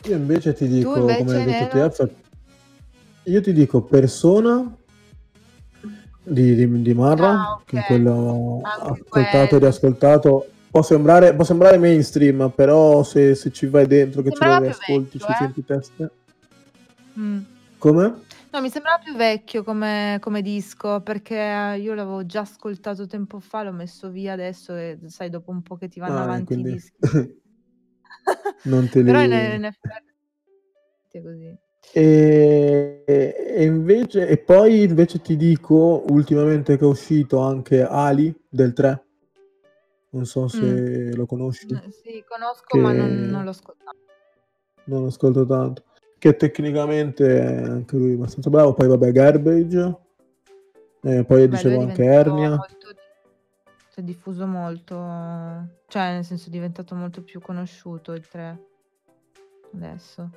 Io 0.03 0.15
invece 0.15 0.53
ti 0.53 0.67
dico, 0.67 0.99
invece, 0.99 1.17
come 1.17 1.35
hai 1.37 1.43
detto 1.43 1.67
te? 1.67 1.79
Alfa, 1.81 2.09
io 3.23 3.41
ti 3.41 3.51
dico 3.51 3.81
persona 3.81 4.75
di, 6.23 6.55
di, 6.55 6.81
di 6.83 6.93
Marra, 6.93 7.29
Ah, 7.31 7.51
ok. 7.53 7.63
che 7.65 7.83
quello 7.87 8.61
Anche 8.63 9.01
ascoltato 9.03 9.55
e 9.55 9.59
riascoltato. 9.59 10.45
Può 10.71 10.81
sembrare, 10.81 11.35
può 11.35 11.43
sembrare 11.43 11.77
mainstream, 11.77 12.49
però 12.55 13.03
se, 13.03 13.35
se 13.35 13.51
ci 13.51 13.65
vai 13.65 13.85
dentro, 13.87 14.21
che 14.21 14.29
Sembrava 14.29 14.53
lo 14.53 14.59
più 14.61 14.69
riascolti, 14.69 15.17
vecchio, 15.17 15.19
ci 15.19 15.31
eh. 15.31 15.35
senti 15.35 15.65
teste. 15.65 16.11
Mm. 17.19 17.39
Come? 17.77 18.13
No, 18.51 18.61
mi 18.61 18.69
sembrava 18.69 19.01
più 19.03 19.13
vecchio 19.15 19.63
come, 19.63 20.17
come 20.21 20.41
disco, 20.41 21.01
perché 21.01 21.77
io 21.77 21.93
l'avevo 21.93 22.25
già 22.25 22.41
ascoltato 22.41 23.05
tempo 23.05 23.39
fa, 23.39 23.63
l'ho 23.63 23.73
messo 23.73 24.09
via 24.09 24.31
adesso 24.31 24.73
e 24.75 24.97
sai, 25.07 25.29
dopo 25.29 25.51
un 25.51 25.61
po' 25.61 25.75
che 25.75 25.89
ti 25.89 25.99
vanno 25.99 26.19
Ah, 26.19 26.23
avanti 26.23 26.53
quindi 26.53 26.69
i 26.69 26.73
dischi. 26.73 26.97
non 28.63 28.87
te 28.87 29.01
li... 29.01 29.05
Però 29.11 29.21
in, 29.21 29.31
in 29.31 29.65
effetti 29.65 30.07
è 31.11 31.21
così. 31.21 31.57
E, 31.93 33.03
e 33.05 33.63
invece, 33.63 34.27
e 34.27 34.37
poi 34.37 34.83
invece 34.83 35.19
ti 35.19 35.35
dico, 35.35 36.05
ultimamente 36.09 36.77
che 36.77 36.85
è 36.85 36.87
uscito 36.87 37.39
anche 37.39 37.83
Ali 37.83 38.33
del 38.47 38.71
3. 38.71 39.05
Non 40.13 40.25
so 40.25 40.47
se 40.47 41.15
lo 41.15 41.25
conosci, 41.25 41.67
Eh, 41.73 41.89
Sì, 41.91 42.23
conosco, 42.27 42.77
ma 42.77 42.91
non, 42.91 43.11
non 43.29 43.43
l'ho 43.43 43.49
ascoltato. 43.51 43.97
non 44.85 45.01
lo 45.01 45.07
ascolto 45.07 45.45
tanto. 45.45 45.83
Che 46.17 46.35
tecnicamente 46.35 47.39
è 47.39 47.63
anche 47.63 47.95
lui 47.97 48.13
abbastanza 48.13 48.49
bravo. 48.49 48.73
Poi 48.73 48.87
vabbè, 48.87 49.11
Garbage. 49.11 49.97
E 51.03 51.23
poi 51.25 51.47
Beh, 51.47 51.55
dicevo 51.55 51.79
anche 51.81 52.01
diventato 52.03 52.29
Ernia. 52.29 52.49
molto- 52.49 52.87
si 53.89 53.99
è 53.99 54.03
diffuso 54.03 54.45
molto, 54.45 54.95
cioè 55.87 56.13
nel 56.13 56.23
senso 56.25 56.47
è 56.47 56.51
diventato 56.51 56.93
molto 56.95 57.21
più 57.23 57.39
conosciuto 57.41 58.13
il 58.13 58.25
3 58.27 58.65
adesso. 59.73 60.29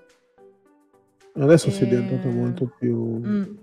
Adesso 1.34 1.70
si 1.70 1.82
è 1.84 1.86
diventato 1.88 2.28
E- 2.28 2.32
molto 2.32 2.72
più... 2.78 3.20
Mm. 3.26 3.56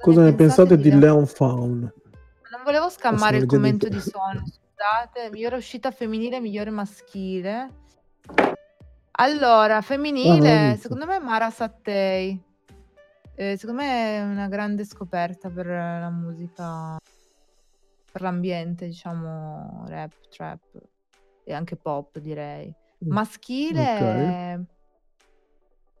Cosa 0.00 0.22
ne 0.22 0.34
pensate 0.34 0.76
di 0.76 0.88
Leon? 0.88 1.00
Leon 1.00 1.26
Faun? 1.26 1.92
Volevo 2.64 2.88
scammare 2.88 3.36
il 3.36 3.46
commento 3.46 3.88
di 3.88 4.00
Sono, 4.00 4.42
scusate. 4.44 5.30
Migliore 5.30 5.56
uscita 5.56 5.90
femminile, 5.90 6.40
migliore 6.40 6.70
maschile. 6.70 7.68
Allora, 9.16 9.76
Ah, 9.76 9.80
femminile, 9.82 10.68
visto. 10.70 10.82
secondo 10.82 11.06
me 11.06 11.18
Mara 11.20 11.50
Sattei. 11.50 12.42
Eh, 13.36 13.56
secondo 13.58 13.82
me 13.82 14.16
è 14.16 14.22
una 14.22 14.48
grande 14.48 14.84
scoperta 14.84 15.50
per 15.50 15.66
la 15.66 16.10
musica, 16.10 16.96
per 18.10 18.22
l'ambiente, 18.22 18.86
diciamo, 18.86 19.84
rap, 19.88 20.12
trap 20.30 20.60
e 21.44 21.52
anche 21.52 21.76
pop, 21.76 22.18
direi. 22.18 22.66
Mm, 23.04 23.12
Maschile... 23.12 24.66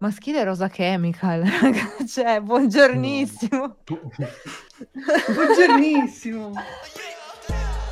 Maschile 0.04 0.44
Rosa 0.44 0.68
Chemical, 0.68 1.42
cioè, 2.06 2.38
buongiornissimo. 2.42 3.76
Buongiornissimo. 5.32 6.52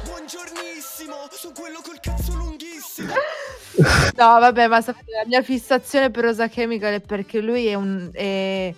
Buongiornissimo, 0.04 1.14
sono 1.30 1.54
quello 1.58 1.80
col 1.82 2.00
cazzo 2.00 2.34
lunghissimo. 2.34 3.14
No, 4.14 4.40
vabbè, 4.40 4.66
ma 4.66 4.82
sapete, 4.82 5.10
la 5.10 5.26
mia 5.26 5.40
fissazione 5.40 6.10
per 6.10 6.24
Rosa 6.24 6.48
Chemical 6.48 6.92
è 6.92 7.00
perché 7.00 7.40
lui 7.40 7.64
è 7.64 7.74
un, 7.74 8.10
è, 8.12 8.74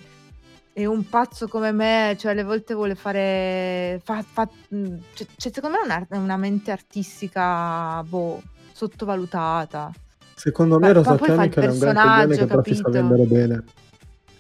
è 0.72 0.85
un 0.85 1.09
pazzo 1.09 1.49
come 1.49 1.72
me, 1.72 2.14
cioè 2.16 2.30
alle 2.30 2.45
volte 2.45 2.74
vuole 2.74 2.95
fare... 2.95 4.01
Fa, 4.05 4.22
fa- 4.22 4.49
mh, 4.68 4.97
cioè, 5.12 5.26
cioè, 5.37 5.53
secondo 5.53 5.78
me 5.78 5.82
è 5.82 5.87
una, 5.87 6.07
è 6.09 6.16
una 6.16 6.37
mente 6.37 6.70
artistica, 6.70 8.01
boh, 8.05 8.41
sottovalutata. 8.70 9.93
Secondo 10.35 10.78
me 10.78 10.93
Rosa 10.93 11.16
Chemical 11.16 11.64
è 11.64 11.68
un 11.68 11.78
gran 11.78 11.95
coglione 11.95 12.37
che 12.37 12.47
personaggio, 12.47 12.47
però 12.47 12.62
si 12.64 12.74
sa 12.74 12.89
vendere 12.91 13.24
bene. 13.24 13.62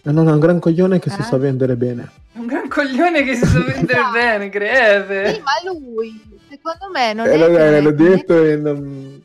E 0.06 0.12
non 0.12 0.28
è 0.28 0.32
un 0.32 0.38
gran 0.40 0.58
coglione 0.58 0.98
che 0.98 1.10
si 1.10 1.20
Eh? 1.20 1.22
sa 1.22 1.36
vendere 1.38 1.76
bene. 1.76 2.10
Un 2.34 2.46
gran 2.46 2.68
coglione 2.68 3.22
che 3.22 3.34
si 3.36 3.46
sa 3.46 3.58
vendere 3.64 3.92
Esatto. 3.92 4.12
bene, 4.12 4.48
greve. 4.50 5.34
Sì, 5.34 5.40
ma 5.40 5.72
lui, 5.72 6.22
secondo 6.50 6.90
me, 6.92 7.12
non 7.14 7.26
Eh, 7.26 7.30
è 7.30 7.74
eh, 7.76 7.80
l'ho 7.80 7.92
detto 7.92 8.44
e 8.44 8.56
non... 8.56 9.22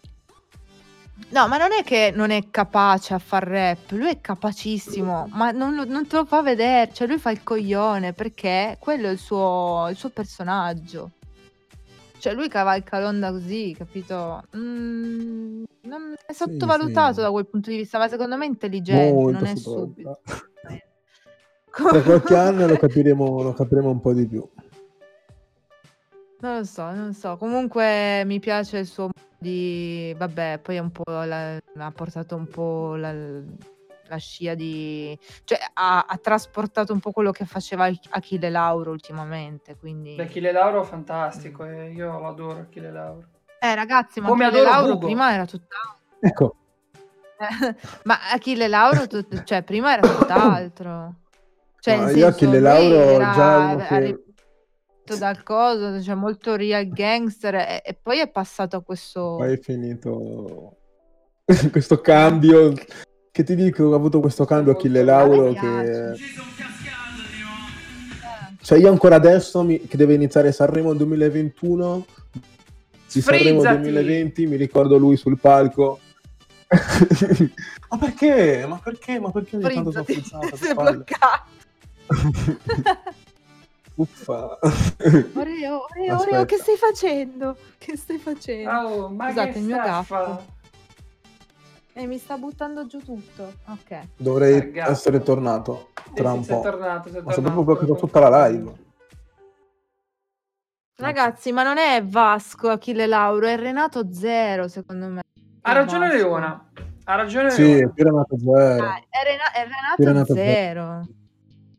No, 1.31 1.47
ma 1.47 1.57
non 1.57 1.71
è 1.73 1.83
che 1.83 2.11
non 2.15 2.31
è 2.31 2.45
capace 2.49 3.13
a 3.13 3.19
far 3.19 3.43
rap, 3.45 3.91
lui 3.91 4.09
è 4.09 4.19
capacissimo, 4.19 5.27
ma 5.33 5.51
non, 5.51 5.75
non 5.87 6.07
te 6.07 6.15
lo 6.15 6.25
fa 6.25 6.41
vedere, 6.41 6.89
cioè 6.91 7.07
lui 7.07 7.19
fa 7.19 7.29
il 7.29 7.43
coglione 7.43 8.13
perché 8.13 8.77
quello 8.79 9.07
è 9.07 9.11
il 9.11 9.19
suo, 9.19 9.87
il 9.91 9.95
suo 9.95 10.09
personaggio. 10.09 11.11
Cioè 12.19 12.33
lui 12.33 12.49
cavalca 12.49 12.99
l'onda 12.99 13.31
così, 13.31 13.73
capito? 13.77 14.43
Mm, 14.55 15.63
non- 15.83 16.13
è 16.25 16.33
sottovalutato 16.33 17.15
sì. 17.15 17.21
da 17.21 17.31
quel 17.31 17.47
punto 17.47 17.69
di 17.69 17.77
vista, 17.77 17.97
ma 17.97 18.09
secondo 18.09 18.35
me 18.35 18.45
è 18.45 18.49
intelligente, 18.49 19.13
Molto 19.13 19.39
non 19.39 19.47
è 19.47 19.55
stupido. 19.55 20.19
Tra 21.71 22.01
qualche 22.01 22.35
anno 22.35 22.67
lo 22.67 22.77
capiremo, 22.77 23.41
lo 23.41 23.53
capiremo 23.53 23.89
un 23.89 24.01
po' 24.01 24.13
di 24.13 24.27
più. 24.27 24.47
Non 26.41 26.57
lo 26.57 26.63
so, 26.63 26.83
non 26.91 27.07
lo 27.07 27.13
so. 27.13 27.37
Comunque 27.37 28.23
mi 28.25 28.39
piace 28.39 28.79
il 28.79 28.85
suo 28.85 29.03
modo 29.03 29.27
di... 29.37 30.13
Vabbè, 30.17 30.59
poi 30.61 30.75
è 30.75 30.79
un 30.79 30.91
po' 30.91 31.03
la- 31.05 31.55
ha 31.55 31.91
portato 31.91 32.35
un 32.35 32.47
po' 32.47 32.95
la, 32.95 33.13
la 34.09 34.17
scia 34.17 34.55
di... 34.55 35.17
Cioè 35.43 35.57
ha, 35.73 36.05
ha 36.07 36.17
trasportato 36.17 36.91
un 36.93 36.99
po' 36.99 37.11
quello 37.11 37.31
che 37.31 37.45
faceva 37.45 37.89
Achille 38.09 38.49
Lauro 38.49 38.91
ultimamente, 38.91 39.77
quindi... 39.77 40.15
Beh, 40.15 40.23
Achille 40.23 40.51
Lauro 40.51 40.83
fantastico, 40.83 41.63
eh, 41.65 41.91
io 41.91 42.11
lo 42.19 42.27
adoro 42.27 42.59
Achille 42.59 42.91
Lauro. 42.91 43.27
Eh 43.59 43.75
ragazzi, 43.75 44.19
ma 44.21 44.27
Come 44.27 44.45
Achille 44.45 44.63
Lauro 44.63 44.93
Bugo. 44.93 45.05
prima 45.05 45.33
era 45.33 45.45
tutt'altro. 45.45 45.97
Ecco, 46.19 46.55
ma 48.03 48.17
Achille 48.33 48.67
Lauro, 48.67 49.07
tut- 49.07 49.43
cioè 49.43 49.63
prima 49.63 49.93
era 49.93 50.07
tutt'altro. 50.07 51.15
Cioè, 51.79 51.95
No, 51.97 52.03
nel 52.05 52.17
io 52.17 52.23
senso, 52.23 52.35
Achille 52.45 52.59
Lauro 52.59 52.95
era- 52.95 53.31
già 53.33 53.85
che- 53.87 54.23
dal 55.17 55.41
coso, 55.43 56.01
cioè 56.03 56.13
molto 56.13 56.55
real 56.55 56.87
gangster 56.87 57.55
e, 57.55 57.81
e 57.83 57.93
poi 57.99 58.19
è 58.19 58.29
passato 58.29 58.75
a 58.77 58.81
questo... 58.83 59.37
poi 59.37 59.53
è 59.53 59.57
finito 59.57 60.75
questo 61.71 61.99
cambio. 61.99 62.73
Che 63.31 63.43
ti 63.43 63.55
dico, 63.55 63.83
ho 63.83 63.95
avuto 63.95 64.19
questo 64.19 64.45
cambio 64.45 64.73
Achille 64.73 65.03
Lauro 65.03 65.53
che... 65.53 66.13
Cioè 68.61 68.77
io 68.77 68.89
ancora 68.89 69.15
adesso, 69.15 69.63
mi- 69.63 69.81
che 69.87 69.97
deve 69.97 70.13
iniziare 70.13 70.51
Sanremo 70.51 70.93
2021, 70.93 72.05
di 73.11 73.21
Sanremo 73.21 73.61
Sfrizzati! 73.61 73.81
2020, 73.81 74.47
mi 74.47 74.55
ricordo 74.57 74.97
lui 74.97 75.17
sul 75.17 75.39
palco. 75.39 75.99
ma 77.89 77.97
perché? 77.97 78.65
Ma 78.67 78.77
perché? 78.77 79.19
Ma 79.19 79.31
perché 79.31 79.55
ogni 79.55 79.73
tanto 79.73 79.91
sono 79.91 80.03
che 80.03 80.73
palle? 80.75 80.91
bloccato. 80.91 81.47
Uffa. 83.95 84.59
Oreo, 85.33 85.85
Oreo, 85.89 86.19
Oreo, 86.19 86.45
che 86.45 86.57
stai 86.57 86.75
facendo? 86.77 87.57
Che 87.77 87.97
stai 87.97 88.17
facendo? 88.17 88.69
Oh, 88.69 89.15
Scusate, 89.17 89.57
il 89.57 89.65
mio 89.65 89.75
gatto. 89.77 90.45
E 91.93 92.05
mi 92.05 92.17
sta 92.17 92.37
buttando 92.37 92.85
giù 92.87 92.99
tutto. 92.99 93.53
Ok. 93.65 93.99
Dovrei 94.17 94.71
gatto. 94.71 94.91
essere 94.91 95.21
tornato 95.21 95.89
tra 96.13 96.31
Sì, 96.31 96.35
un 96.37 96.43
sì, 96.43 96.49
sei 96.49 96.55
po'. 96.57 96.61
tornato, 96.61 97.09
sei 97.09 97.21
Ma 97.23 97.31
sono 97.31 97.47
tornato. 97.47 97.63
proprio 97.63 97.85
bloccato 97.85 98.05
tutta 98.05 98.29
la 98.29 98.47
live. 98.47 98.87
Ragazzi, 100.97 101.51
ma 101.51 101.63
non 101.63 101.77
è 101.77 102.03
Vasco 102.03 102.69
Achille 102.69 103.05
Lauro, 103.07 103.47
è 103.47 103.57
Renato 103.57 104.11
Zero, 104.13 104.67
secondo 104.67 105.07
me. 105.07 105.21
Ha 105.61 105.71
ragione 105.73 106.07
Vasco. 106.07 106.17
Leona. 106.23 106.71
Ha 107.05 107.15
ragione 107.15 107.49
Sì, 107.51 107.63
Leona. 107.63 107.89
qui 107.89 108.03
Renato 108.03 108.37
Zero. 108.37 108.85
Ah, 108.85 108.99
è, 109.09 109.23
Rena- 109.23 109.51
è 109.53 109.63
Renato, 109.63 109.95
Sì, 109.97 110.03
Renato 110.05 110.33
Zero. 110.33 111.07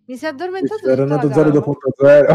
Mi 0.06 0.16
si 0.16 0.24
è 0.24 0.28
addormentato 0.28 0.80
Sì, 0.88 0.94
Renato 0.94 1.28
tutta 1.28 1.42
la 1.44 1.50
Zero 1.50 1.50
gamba. 1.50 2.34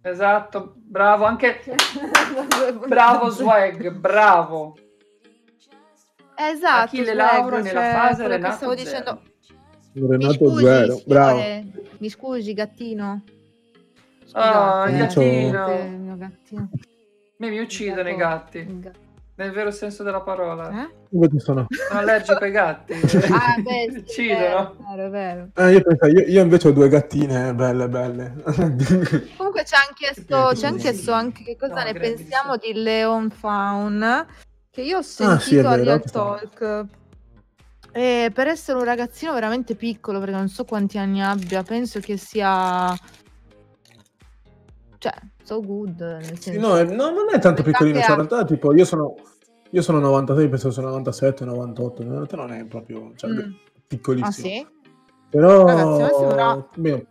Esatto, 0.00 0.74
bravo, 0.76 1.24
anche 1.24 1.60
bravo 2.86 3.28
Swag, 3.30 3.90
bravo. 3.90 4.76
Esatto, 6.50 6.84
Achille 6.84 7.14
Lauro 7.14 7.56
nella 7.60 7.68
cioè, 7.80 7.92
fase 7.92 8.14
quello 8.14 8.28
che 8.28 8.36
Renato 8.36 8.56
stavo 8.56 8.76
Zero. 8.76 8.84
dicendo. 8.84 9.22
Mi 9.94 10.06
Renato 10.10 10.32
scusi, 10.34 10.64
Zero, 10.64 10.82
signore? 10.96 11.02
bravo. 11.06 11.42
Mi 11.98 12.08
scusi, 12.08 12.52
gattino. 12.54 13.22
Ah, 14.32 14.86
il 14.88 14.96
gattino. 14.96 15.68
eh, 15.68 15.84
il 15.84 15.90
mio 16.00 16.16
gattino. 16.16 16.68
Mi, 17.36 17.50
mi 17.50 17.58
uccidono 17.58 18.08
i 18.08 18.12
Il 18.12 18.16
gatti, 18.18 18.78
gatto. 18.80 18.98
nel 19.34 19.50
vero 19.52 19.70
senso 19.70 20.02
della 20.02 20.20
parola. 20.22 20.70
Eh? 20.84 20.88
Dove 21.10 21.28
ci 21.28 21.38
sono? 21.40 21.66
Sono 21.68 22.00
allergico 22.00 22.42
ai 22.44 22.50
gatti. 22.50 22.94
Ah, 23.30 23.56
beh, 23.58 23.88
sì, 23.90 23.98
uccidono. 24.30 24.76
vero, 24.88 25.06
è 25.06 25.10
vero. 25.10 25.48
Eh, 25.56 25.72
io, 25.72 25.82
penso- 25.82 26.06
io- 26.06 26.26
io 26.26 26.40
invece 26.42 26.68
ho 26.68 26.72
due 26.72 26.88
gattine 26.88 27.48
eh, 27.48 27.54
belle 27.54 27.88
belle. 27.88 28.34
Comunque 29.36 29.64
ci 29.66 29.74
hanno 29.74 29.92
chiesto, 29.94 30.54
ci 30.54 30.64
han 30.64 30.76
chiesto 30.76 31.12
anche 31.12 31.42
che 31.44 31.56
cosa 31.56 31.74
No, 31.74 31.82
ne 31.82 31.92
pensiamo 31.92 32.56
di 32.56 32.72
Leon 32.72 33.28
Faun, 33.30 34.26
che 34.72 34.80
io 34.80 34.98
ho 34.98 35.02
sentito 35.02 35.34
Ah, 35.34 35.38
sì, 35.38 35.56
è 35.56 35.64
a 35.66 35.76
Real. 35.76 36.02
Talk. 36.10 36.86
E 37.92 38.30
per 38.32 38.46
essere 38.46 38.78
un 38.78 38.84
ragazzino 38.84 39.34
veramente 39.34 39.74
piccolo, 39.74 40.18
perché 40.18 40.34
non 40.34 40.48
so 40.48 40.64
quanti 40.64 40.96
anni 40.96 41.22
abbia, 41.22 41.62
penso 41.62 42.00
che 42.00 42.16
sia... 42.16 42.96
Cioè, 44.96 45.12
so 45.42 45.60
good, 45.60 46.00
nel 46.00 46.38
Sì, 46.40 46.52
senso... 46.52 46.68
no, 46.68 46.76
è- 46.78 46.84
no, 46.84 47.10
non 47.10 47.26
è 47.30 47.38
tanto 47.38 47.62
piccolino, 47.62 48.00
cioè, 48.00 48.10
in 48.12 48.16
realtà 48.16 48.44
tipo 48.46 48.72
io 48.74 48.84
sono 48.86 49.14
io 49.74 49.82
sono 49.82 49.98
96, 50.00 50.48
penso 50.48 50.70
sono 50.70 50.88
97, 50.88 51.44
98, 51.44 52.02
in 52.02 52.10
realtà 52.10 52.36
non 52.36 52.52
è 52.52 52.64
proprio 52.64 53.12
cioè, 53.14 53.30
Mm. 53.30 53.52
piccolissimo. 53.86 54.48
Ah 54.48 54.50
sì? 54.50 54.66
Però 55.28 55.64
Ragazzi, 55.66 56.14
sembra- 56.18 56.68
beh, 56.74 57.06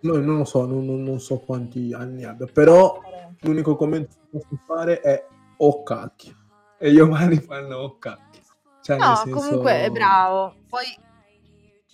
no, 0.00 0.16
non 0.16 0.36
lo 0.38 0.44
so, 0.44 0.66
non, 0.66 0.84
non- 0.84 1.02
non 1.02 1.18
so 1.18 1.38
quanti 1.38 1.94
anni 1.94 2.24
abbia, 2.24 2.46
però 2.46 3.00
l'unico 3.40 3.74
commento 3.76 4.16
che 4.20 4.38
posso 4.38 4.62
fare 4.66 5.00
è 5.00 5.26
oh 5.58 5.82
cacchio. 5.82 6.36
E 6.78 6.92
gli 6.92 6.98
umani 6.98 7.36
fanno 7.40 7.96
cacchio. 7.98 8.42
Cioè, 8.82 8.96
No, 8.98 9.16
senso- 9.16 9.30
comunque 9.38 9.82
è 9.84 9.90
bravo. 9.90 10.54
Poi 10.68 10.84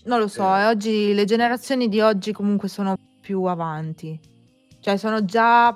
non 0.05 0.19
lo 0.19 0.29
so, 0.29 0.43
Eh. 0.57 0.67
oggi 0.67 1.15
le 1.15 1.25
generazioni 1.25 1.89
di 1.89 2.01
oggi 2.01 2.33
comunque 2.33 2.69
sono 2.69 2.95
più 3.21 3.43
avanti. 3.45 4.19
Cioè 4.81 4.97
sono 4.97 5.25
già 5.25 5.71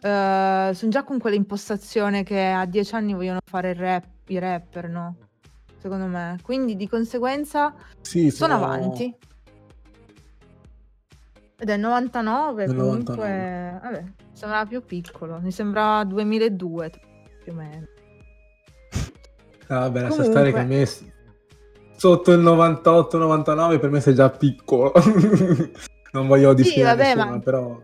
eh, 0.00 0.70
sono 0.74 0.90
già 0.90 1.02
con 1.04 1.18
quell'impostazione 1.18 2.22
che 2.22 2.48
a 2.50 2.64
dieci 2.66 2.94
anni 2.94 3.14
vogliono 3.14 3.38
fare 3.44 3.70
il 3.70 3.76
rap, 3.76 4.04
i 4.28 4.38
rapper, 4.38 4.88
no? 4.88 5.16
Secondo 5.78 6.06
me. 6.06 6.36
Quindi 6.42 6.76
di 6.76 6.86
conseguenza 6.88 7.72
Sì, 8.02 8.30
sono 8.30 8.54
avanti. 8.54 9.12
Ed 11.58 11.70
è 11.70 11.76
99 11.76 12.66
Del 12.66 12.76
comunque. 12.76 13.14
99. 13.16 13.80
Vabbè, 13.82 14.04
sembrava 14.32 14.66
più 14.66 14.84
piccolo, 14.84 15.38
mi 15.40 15.50
sembra 15.50 16.04
2002 16.04 16.90
più 17.42 17.52
o 17.52 17.54
meno. 17.54 17.86
Ah, 19.68 19.80
vabbè, 19.80 20.00
lascia 20.02 20.16
Comunque. 20.22 20.32
stare 20.32 20.52
che 20.52 20.58
a 20.58 20.64
me 20.64 20.88
sotto 21.96 22.32
il 22.32 22.40
98-99 22.40 23.78
per 23.80 23.90
me 23.90 24.00
sei 24.00 24.14
già 24.14 24.30
piccolo. 24.30 24.92
non 26.12 26.26
voglio 26.26 26.54
discriminare 26.54 26.96
vabbè, 26.96 27.14
nessuno, 27.14 27.30
ma- 27.34 27.40
però 27.40 27.80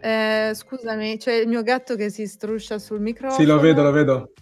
Eh, 0.00 0.52
scusami, 0.54 1.18
c'è 1.18 1.32
il 1.34 1.48
mio 1.48 1.62
gatto 1.62 1.96
che 1.96 2.10
si 2.10 2.26
struscia 2.26 2.78
sul 2.78 3.00
microfono. 3.00 3.40
sì, 3.40 3.46
lo 3.46 3.58
vedo, 3.58 3.82
lo 3.82 3.90
vedo. 3.90 4.32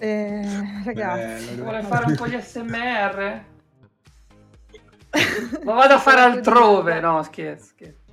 Eh, 0.00 0.42
ragazzi. 0.84 1.46
Bello, 1.46 1.62
Vuole 1.62 1.82
fare 1.82 2.04
un 2.06 2.16
po' 2.16 2.26
di 2.26 2.40
SMR? 2.40 3.44
Lo 5.64 5.72
vado 5.72 5.94
a 5.94 5.98
fare 5.98 6.20
altrove. 6.20 7.00
No, 7.00 7.22
scherzo. 7.22 7.66
scherzo. 7.68 8.05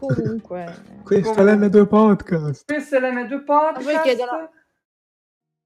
Comunque. 0.00 0.74
Questo 1.04 1.32
Come- 1.34 1.52
è 1.52 1.56
l'N2 1.56 1.86
Podcast. 1.86 2.64
Questo 2.64 2.96
è 2.96 3.00
l'N2 3.00 3.44
Podcast. 3.44 3.84
Poi 3.84 4.00
chiedono- 4.02 4.50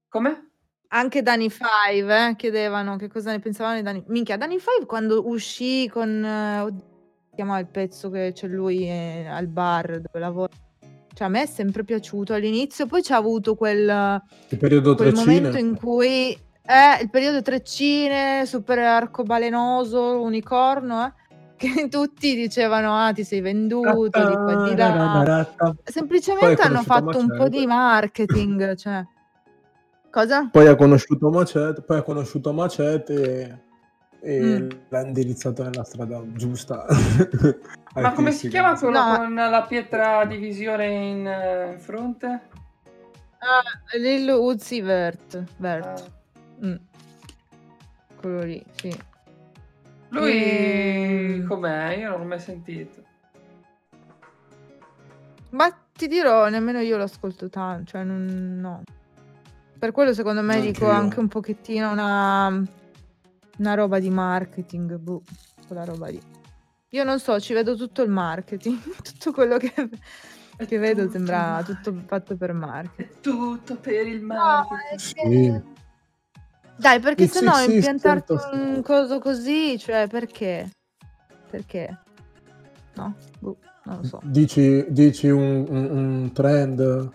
Come? 0.09 0.49
Anche 0.89 1.21
Dani 1.21 1.49
Five 1.49 2.27
eh, 2.29 2.35
chiedevano 2.35 2.95
che 2.95 3.07
cosa 3.07 3.31
ne 3.31 3.39
pensavano 3.39 3.75
di 3.75 3.81
Dani. 3.81 4.03
Minchia, 4.07 4.37
Dani 4.37 4.59
Five 4.59 4.85
quando 4.85 5.27
uscì 5.27 5.89
con. 5.89 6.23
eh, 6.23 6.59
oddio, 6.59 6.83
si 7.35 7.41
il 7.41 7.67
pezzo 7.67 8.09
che 8.09 8.31
c'è 8.33 8.47
lui 8.47 8.87
eh, 8.87 9.25
al 9.27 9.47
bar 9.47 9.87
dove 9.87 10.19
lavora. 10.19 10.53
Cioè, 11.13 11.27
a 11.27 11.29
me 11.29 11.43
è 11.43 11.45
sempre 11.45 11.83
piaciuto 11.83 12.33
all'inizio, 12.33 12.85
poi 12.87 13.01
c'ha 13.01 13.15
avuto 13.15 13.55
quel. 13.55 14.21
Il 14.49 14.57
periodo 14.57 14.95
quel 14.95 15.13
treccine. 15.13 15.33
momento 15.35 15.57
in 15.57 15.75
cui 15.75 16.37
è 16.61 16.99
il 17.01 17.09
periodo 17.09 17.41
treccine, 17.41 18.45
super 18.45 18.79
arcobalenoso, 18.79 20.21
unicorno, 20.21 21.05
eh, 21.05 21.13
che 21.57 21.87
tutti 21.89 22.35
dicevano 22.35 22.95
ah 22.95 23.11
ti 23.13 23.23
sei 23.23 23.41
venduto 23.41 24.25
di 24.27 24.35
qua 24.35 24.55
di 24.67 24.75
là. 24.75 25.47
Semplicemente 25.83 26.61
ha 26.61 26.65
hanno 26.65 26.81
fatto 26.83 27.17
un 27.17 27.35
po' 27.35 27.49
di 27.49 27.65
marketing, 27.65 28.73
cioè. 28.77 29.03
Cosa? 30.09 30.47
Poi 30.49 30.67
ha 30.67 30.75
conosciuto 30.75 31.29
Macete, 31.29 31.81
poi 31.81 31.97
ha 31.97 32.01
conosciuto 32.01 32.53
Macete 32.53 33.63
e, 34.21 34.29
e 34.31 34.59
Mm. 34.59 34.69
l'ha 34.89 35.01
indirizzato 35.01 35.63
nella 35.63 35.83
strada 35.83 36.21
giusta. 36.33 36.85
Ma 37.95 38.11
come 38.13 38.31
si 38.31 38.47
chiama 38.47 38.77
quello 38.77 38.97
No. 39.03 39.17
con 39.17 39.33
la 39.35 39.65
pietra 39.67 40.23
di 40.25 40.37
visione 40.37 40.85
in, 40.87 41.27
eh, 41.27 41.71
in 41.73 41.79
fronte? 41.79 42.27
Ah, 43.39 43.97
Lil 43.97 44.29
Uzi 44.29 44.81
Vert. 44.81 45.43
Vert. 45.57 45.85
Ah, 45.85 46.65
Mm. 46.65 46.75
quello 48.19 48.41
lì, 48.43 48.65
sì. 48.75 48.97
Lui 50.15 50.31
Ehm. 51.39 51.47
com'è? 51.47 51.95
Io 51.97 52.09
non 52.09 52.19
l'ho 52.19 52.25
mai 52.25 52.39
sentito. 52.39 53.03
Ma 55.51 55.69
ti 55.93 56.07
dirò, 56.07 56.47
nemmeno 56.49 56.79
io 56.79 56.97
lo 56.97 57.03
ascolto 57.03 57.49
tanto, 57.49 57.91
cioè 57.91 58.03
non, 58.03 58.57
no. 58.59 58.83
Per 59.77 59.91
quello 59.91 60.13
secondo 60.13 60.41
me 60.41 60.55
Neanche 60.55 60.71
dico 60.71 60.85
io. 60.85 60.91
anche 60.91 61.19
un 61.19 61.27
pochettino 61.27 61.91
una, 61.91 62.47
una 63.57 63.73
roba 63.73 63.99
di 63.99 64.09
marketing, 64.09 64.95
boh, 64.97 65.21
quella 65.67 65.83
roba 65.83 66.07
lì. 66.07 66.21
Io 66.89 67.03
non 67.03 67.19
so, 67.19 67.39
ci 67.41 67.53
vedo 67.53 67.75
tutto 67.75 68.01
il 68.01 68.09
marketing, 68.09 68.79
tutto 69.03 69.31
quello 69.33 69.57
che, 69.57 69.73
che 70.65 70.77
vedo 70.77 71.01
tutto 71.03 71.11
sembra 71.13 71.61
tutto 71.63 71.93
fatto 72.05 72.35
per 72.37 72.53
marketing. 72.53 73.09
È 73.09 73.19
tutto 73.19 73.75
per 73.77 74.07
il 74.07 74.21
No, 74.23 74.33
marketing. 74.35 74.89
è 74.91 74.97
Sì. 74.97 75.73
Dai, 76.77 76.99
perché 76.99 77.27
se 77.27 77.41
no 77.41 77.53
impiantarti 77.57 78.33
un 78.53 78.81
coso 78.83 79.19
così, 79.19 79.77
cioè 79.77 80.07
perché? 80.07 80.69
Perché? 81.49 81.99
No, 82.95 83.15
boh, 83.39 83.57
non 83.85 83.97
lo 83.97 84.03
so. 84.03 84.19
Dici, 84.23 84.85
dici 84.89 85.29
un, 85.29 85.65
un- 85.69 85.89
un 85.89 86.31
trend. 86.33 87.11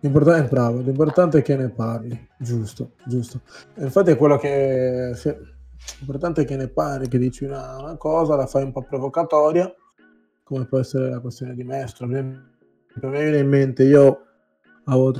L'importante, 0.00 0.48
bravo, 0.50 0.80
l'importante 0.80 1.38
è 1.38 1.42
che 1.42 1.56
ne 1.56 1.70
parli, 1.70 2.28
giusto, 2.38 2.92
giusto. 3.06 3.40
E 3.74 3.84
infatti 3.84 4.10
è 4.10 4.16
quello 4.16 4.36
che... 4.36 5.12
sì, 5.14 5.34
l'importante 6.00 6.42
è 6.42 6.44
che 6.44 6.56
ne 6.56 6.68
parli, 6.68 7.08
che 7.08 7.16
dici 7.16 7.44
una, 7.44 7.78
una 7.78 7.96
cosa, 7.96 8.36
la 8.36 8.46
fai 8.46 8.64
un 8.64 8.72
po' 8.72 8.82
provocatoria, 8.82 9.72
come 10.42 10.66
può 10.66 10.78
essere 10.78 11.08
la 11.08 11.20
questione 11.20 11.54
di 11.54 11.64
Mestro. 11.64 12.06
Esempio, 12.06 12.42
mi 13.00 13.10
viene 13.10 13.38
in 13.38 13.48
mente, 13.48 13.84
io 13.84 14.26
avevo 14.84 15.10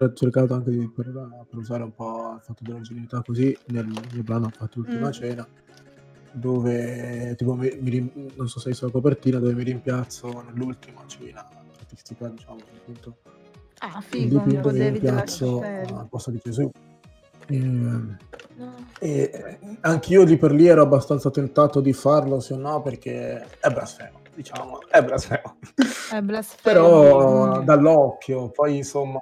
tra- 0.00 0.12
cercato 0.14 0.54
anche 0.54 0.70
di 0.70 0.88
per, 0.88 1.12
per 1.48 1.58
usare 1.58 1.82
un 1.82 1.92
po' 1.94 2.32
il 2.36 2.40
fatto 2.42 2.62
della 2.64 2.80
genuinità 2.80 3.22
così 3.22 3.56
nel 3.66 3.84
mio 3.86 4.22
brano 4.22 4.46
ho 4.46 4.50
fatto 4.50 4.78
l'ultima 4.80 5.08
Mm. 5.08 5.12
cena 5.12 5.46
dove 6.32 7.34
tipo 7.36 7.54
mi, 7.54 7.76
mi 7.80 8.12
non 8.36 8.48
so 8.48 8.58
se 8.60 8.66
hai 8.66 8.70
visto 8.70 8.86
la 8.86 8.92
copertina 8.92 9.38
dove 9.38 9.52
mi 9.52 9.64
rimpiazzo 9.64 10.42
nell'ultima 10.46 11.02
cena 11.06 11.46
artistica 11.78 12.28
diciamo 12.28 12.58
appunto 12.78 13.16
Ah, 13.82 14.00
figo, 14.02 14.42
mi 14.44 14.60
rimpiazzo 14.90 15.60
al 15.62 16.06
posto 16.08 16.30
di 16.30 16.40
Gesù 16.42 16.70
e, 17.46 17.58
No. 18.60 18.74
e 19.00 19.58
anch'io 19.80 20.22
lì 20.24 20.36
per 20.36 20.52
lì 20.52 20.66
ero 20.66 20.82
abbastanza 20.82 21.30
tentato 21.30 21.80
di 21.80 21.94
farlo 21.94 22.40
se 22.40 22.56
no 22.56 22.82
perché 22.82 23.38
è 23.58 23.70
blasfemo 23.72 24.20
diciamo 24.34 24.80
è 24.88 25.02
blasfemo 25.02 25.56
È 26.12 26.20
blasfemo. 26.20 26.62
però 26.62 27.60
Mm. 27.60 27.64
dall'occhio 27.64 28.50
poi 28.50 28.76
insomma 28.76 29.20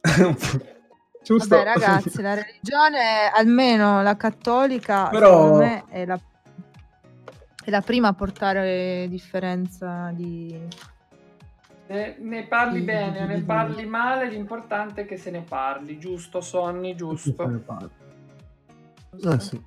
giusto 1.22 1.56
Vabbè, 1.56 1.64
ragazzi, 1.64 2.20
la 2.22 2.34
religione, 2.34 3.28
almeno 3.32 4.02
la 4.02 4.16
cattolica, 4.16 5.08
Però- 5.08 5.42
secondo 5.42 5.56
me 5.64 5.84
è 5.88 6.04
la, 6.06 6.18
è 7.64 7.70
la 7.70 7.80
prima 7.82 8.08
a 8.08 8.12
portare 8.14 9.06
differenza 9.08 10.10
di... 10.14 10.88
Ne, 11.88 12.16
ne 12.20 12.46
parli 12.46 12.78
Di- 12.78 12.84
bene 12.84 13.18
o 13.18 13.22
di- 13.22 13.26
ne 13.28 13.34
di- 13.40 13.42
parli 13.42 13.84
male, 13.86 14.28
l'importante 14.28 15.02
è 15.02 15.06
che 15.06 15.16
se 15.16 15.30
ne 15.30 15.40
parli, 15.42 15.98
giusto 15.98 16.40
Sonny, 16.40 16.94
giusto. 16.94 17.62
Eh 19.22 19.40
sì. 19.40 19.60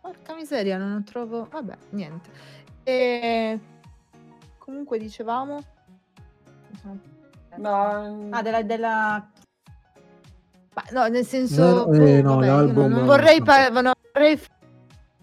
Porca 0.00 0.34
miseria, 0.34 0.78
non 0.78 0.94
lo 0.94 1.02
trovo... 1.04 1.46
Vabbè, 1.50 1.76
niente. 1.90 2.30
E... 2.82 3.60
Comunque 4.58 4.98
dicevamo... 4.98 5.58
No, 7.56 8.28
Ah, 8.30 8.40
della... 8.42 8.62
della... 8.62 9.30
No, 10.92 11.06
nel 11.06 11.24
senso... 11.24 11.86
No, 11.86 11.92
eh, 11.92 12.22
boh, 12.22 12.28
no, 12.28 12.34
vabbè, 12.36 12.46
l'album- 12.46 12.92
non, 12.92 13.04
vorrei, 13.06 13.42
pa- 13.42 13.68
non 13.68 13.92
vorrei 14.12 14.36
fare 14.36 14.50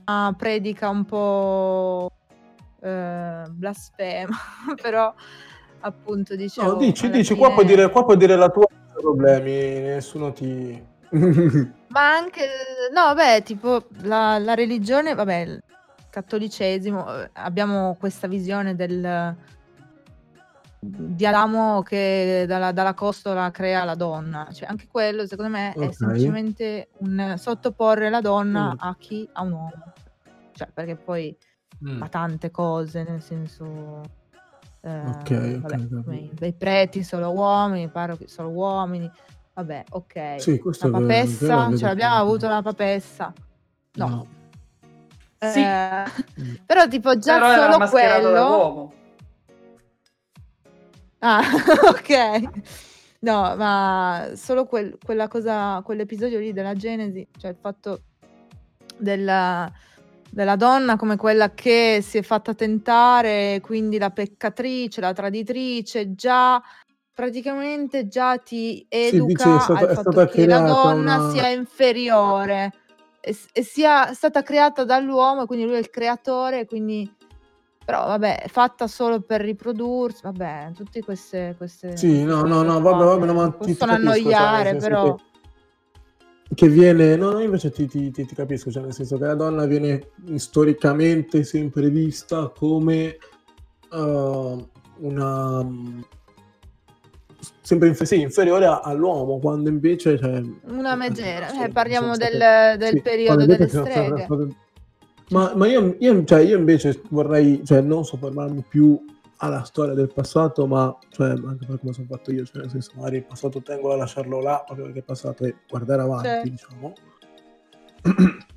una 0.06 0.34
predica 0.38 0.90
un 0.90 1.06
po' 1.06 2.12
eh, 2.82 3.44
blasfema, 3.50 4.38
però 4.82 5.14
appunto 5.82 6.36
dicevo... 6.36 6.72
No, 6.74 6.78
dici, 6.78 7.10
dici, 7.10 7.36
qua, 7.36 7.48
fine- 7.48 7.56
puoi 7.56 7.66
dire, 7.66 7.90
qua 7.90 8.04
puoi 8.06 8.18
dire 8.18 8.36
la 8.36 8.50
tua 8.50 8.66
problemi, 8.94 9.52
nessuno 9.80 10.32
ti... 10.32 10.86
Ma 11.90 12.12
anche, 12.12 12.46
no, 12.94 13.16
beh, 13.16 13.42
tipo 13.44 13.86
la, 14.04 14.38
la 14.38 14.54
religione, 14.54 15.16
vabbè, 15.16 15.36
il 15.38 15.60
cattolicesimo, 16.12 17.22
eh, 17.24 17.30
abbiamo 17.34 17.96
questa 18.00 18.28
visione 18.28 18.76
del 18.76 19.36
di 20.82 21.26
Adamo 21.26 21.82
che 21.82 22.46
dalla, 22.48 22.72
dalla 22.72 22.94
costola 22.94 23.52
crea 23.52 23.84
la 23.84 23.96
donna, 23.96 24.48
cioè 24.52 24.70
anche 24.70 24.88
quello 24.88 25.28
secondo 25.28 25.52
me 25.52 25.74
è 25.74 25.80
Ok. 25.80 25.94
semplicemente 25.94 26.90
un 27.00 27.34
sottoporre 27.38 28.10
la 28.10 28.22
donna 28.22 28.74
Mm. 28.74 28.78
a 28.80 28.96
chi? 28.98 29.28
A 29.34 29.42
un 29.42 29.52
uomo, 29.52 29.94
cioè 30.54 30.70
perché 30.74 30.96
poi 30.96 31.36
Mm. 31.84 31.98
fa 32.00 32.08
tante 32.10 32.52
cose, 32.52 33.04
nel 33.08 33.22
senso... 33.22 34.02
eh, 34.82 35.00
Ok, 35.08 35.32
ok, 35.32 35.60
vabbè, 35.60 35.88
come 36.04 36.30
dei 36.34 36.54
preti 36.54 37.04
solo 37.04 37.32
uomini, 37.32 37.84
i 37.84 37.90
parrochi 37.90 38.28
solo 38.28 38.50
uomini, 38.50 39.10
vabbè, 39.54 39.84
ok. 39.90 40.42
Sì, 40.42 40.62
La 40.64 40.72
è 40.72 40.78
vero, 40.80 40.92
papessa, 40.92 41.38
quello 41.46 41.64
vedo 41.66 41.78
ce 41.78 41.86
l'abbiamo 41.86 42.16
che- 42.16 42.22
avuto 42.22 42.48
la 42.48 42.62
papessa. 42.62 43.34
No. 43.94 44.28
Sì. 45.40 45.60
Eh, 45.60 46.04
Mm. 46.40 46.54
però 46.66 46.88
tipo 46.88 47.18
già 47.18 47.40
però 47.40 47.72
solo 47.74 47.90
quello... 47.90 48.94
Ah, 51.20 51.42
ok. 51.90 52.42
No, 53.22 53.56
ma 53.58 54.32
solo 54.36 54.66
quel- 54.66 54.98
quella 55.04 55.28
cosa, 55.28 55.82
quell'episodio 55.84 56.40
lì 56.40 56.54
della 56.54 56.74
Genesi, 56.74 57.28
cioè 57.38 57.52
il 57.52 57.58
fatto 57.60 58.04
della, 58.98 59.70
della 60.30 60.56
donna 60.56 60.96
come 60.96 61.18
quella 61.18 61.54
che 61.54 62.00
si 62.02 62.18
è 62.18 62.22
fatta 62.22 62.54
tentare, 62.54 63.60
quindi 63.62 63.98
la 63.98 64.10
peccatrice, 64.12 65.02
la 65.02 65.14
traditrice, 65.14 66.16
già 66.16 66.62
praticamente 67.14 68.08
già 68.08 68.38
ti 68.38 68.86
educa 68.88 69.60
stata- 69.60 69.80
al 69.80 69.94
fatto 69.94 70.26
che 70.28 70.46
la 70.46 70.62
donna 70.62 71.18
una- 71.18 71.30
sia 71.32 71.50
inferiore 71.50 72.72
e, 73.20 73.36
e 73.52 73.64
sia 73.64 74.14
stata 74.14 74.42
creata 74.42 74.86
dall'uomo, 74.86 75.42
e 75.44 75.46
quindi 75.46 75.66
lui 75.66 75.76
è 75.76 75.80
il 75.80 75.90
creatore, 75.90 76.66
quindi 76.66 77.14
però 77.90 78.06
vabbè, 78.06 78.44
fatta 78.50 78.86
solo 78.86 79.20
per 79.22 79.42
riprodursi, 79.42 80.20
vabbè, 80.22 80.74
tutte 80.76 81.02
queste... 81.04 81.56
queste 81.58 81.98
Sì, 81.98 82.24
no, 82.24 82.44
no, 82.44 82.62
no, 82.62 82.80
vabbè, 82.82 83.04
vabbè, 83.04 83.26
no, 83.26 83.34
ma 83.34 83.50
ti- 83.50 83.74
ti 83.74 83.78
capisco, 83.78 83.88
cioè, 83.88 83.96
annoiare, 83.96 84.70
senso 84.70 84.88
però... 84.88 85.16
che- 85.16 85.24
che 86.54 86.68
viene, 86.68 87.16
no, 87.16 87.32
no, 87.32 87.40
invece 87.40 87.72
ti, 87.72 87.88
ti- 87.88 88.12
ti- 88.12 88.28
capisco, 88.36 88.70
cioè 88.70 88.84
nel 88.84 88.94
senso 88.94 89.18
che 89.18 89.26
la 89.26 89.34
donna 89.34 89.66
viene 89.66 90.12
storicamente 90.36 91.44
sempre 91.44 91.90
vista 91.90 92.50
come 92.50 93.18
uh, 93.90 94.70
una 95.00 95.68
sempre 97.62 97.88
inf- 97.88 98.04
sì, 98.04 98.22
inferiore 98.22 98.68
a- 98.68 98.82
all'uomo, 98.82 99.40
quando 99.40 99.68
invece 99.70 100.16
cioè, 100.20 100.44
Una 100.66 100.94
megera, 100.96 101.48
sì, 101.48 101.64
eh, 101.64 101.70
parliamo 101.70 102.14
sono 102.14 102.30
del, 102.30 102.78
del 102.78 102.92
sì, 102.92 103.02
periodo 103.02 103.46
delle 103.48 103.54
invece 103.54 103.72
sono 103.72 103.86
sempre 103.86 104.26
streghe. 104.26 104.28
Ma, 105.30 105.54
ma 105.56 105.68
io, 105.68 105.96
io- 106.00 106.24
cioè, 106.24 106.42
io 106.42 106.58
invece 106.58 107.02
vorrei 107.10 107.64
cioè, 107.64 107.82
non 107.82 108.04
soffermarmi 108.04 108.64
più 108.68 109.00
alla 109.38 109.64
storia 109.64 109.94
del 109.94 110.12
passato, 110.12 110.66
ma 110.68 110.96
cioè, 111.10 111.30
anche 111.30 111.66
per 111.66 111.80
come 111.80 111.94
sono 111.94 112.08
fatto 112.10 112.32
io, 112.32 112.44
cioè, 112.46 112.62
nel 112.62 112.70
senso, 112.70 112.92
magari 112.96 113.18
il 113.18 113.26
passato 113.26 113.62
tengo 113.62 113.94
a 113.94 113.96
lasciarlo 113.96 114.42
là 114.42 114.62
proprio 114.66 114.86
perché 114.86 115.00
è 115.00 115.04
passato 115.04 115.46
e 115.46 115.56
guardare 115.68 116.02
avanti, 116.02 116.28
Certo. 116.28 116.50
diciamo. 116.50 116.94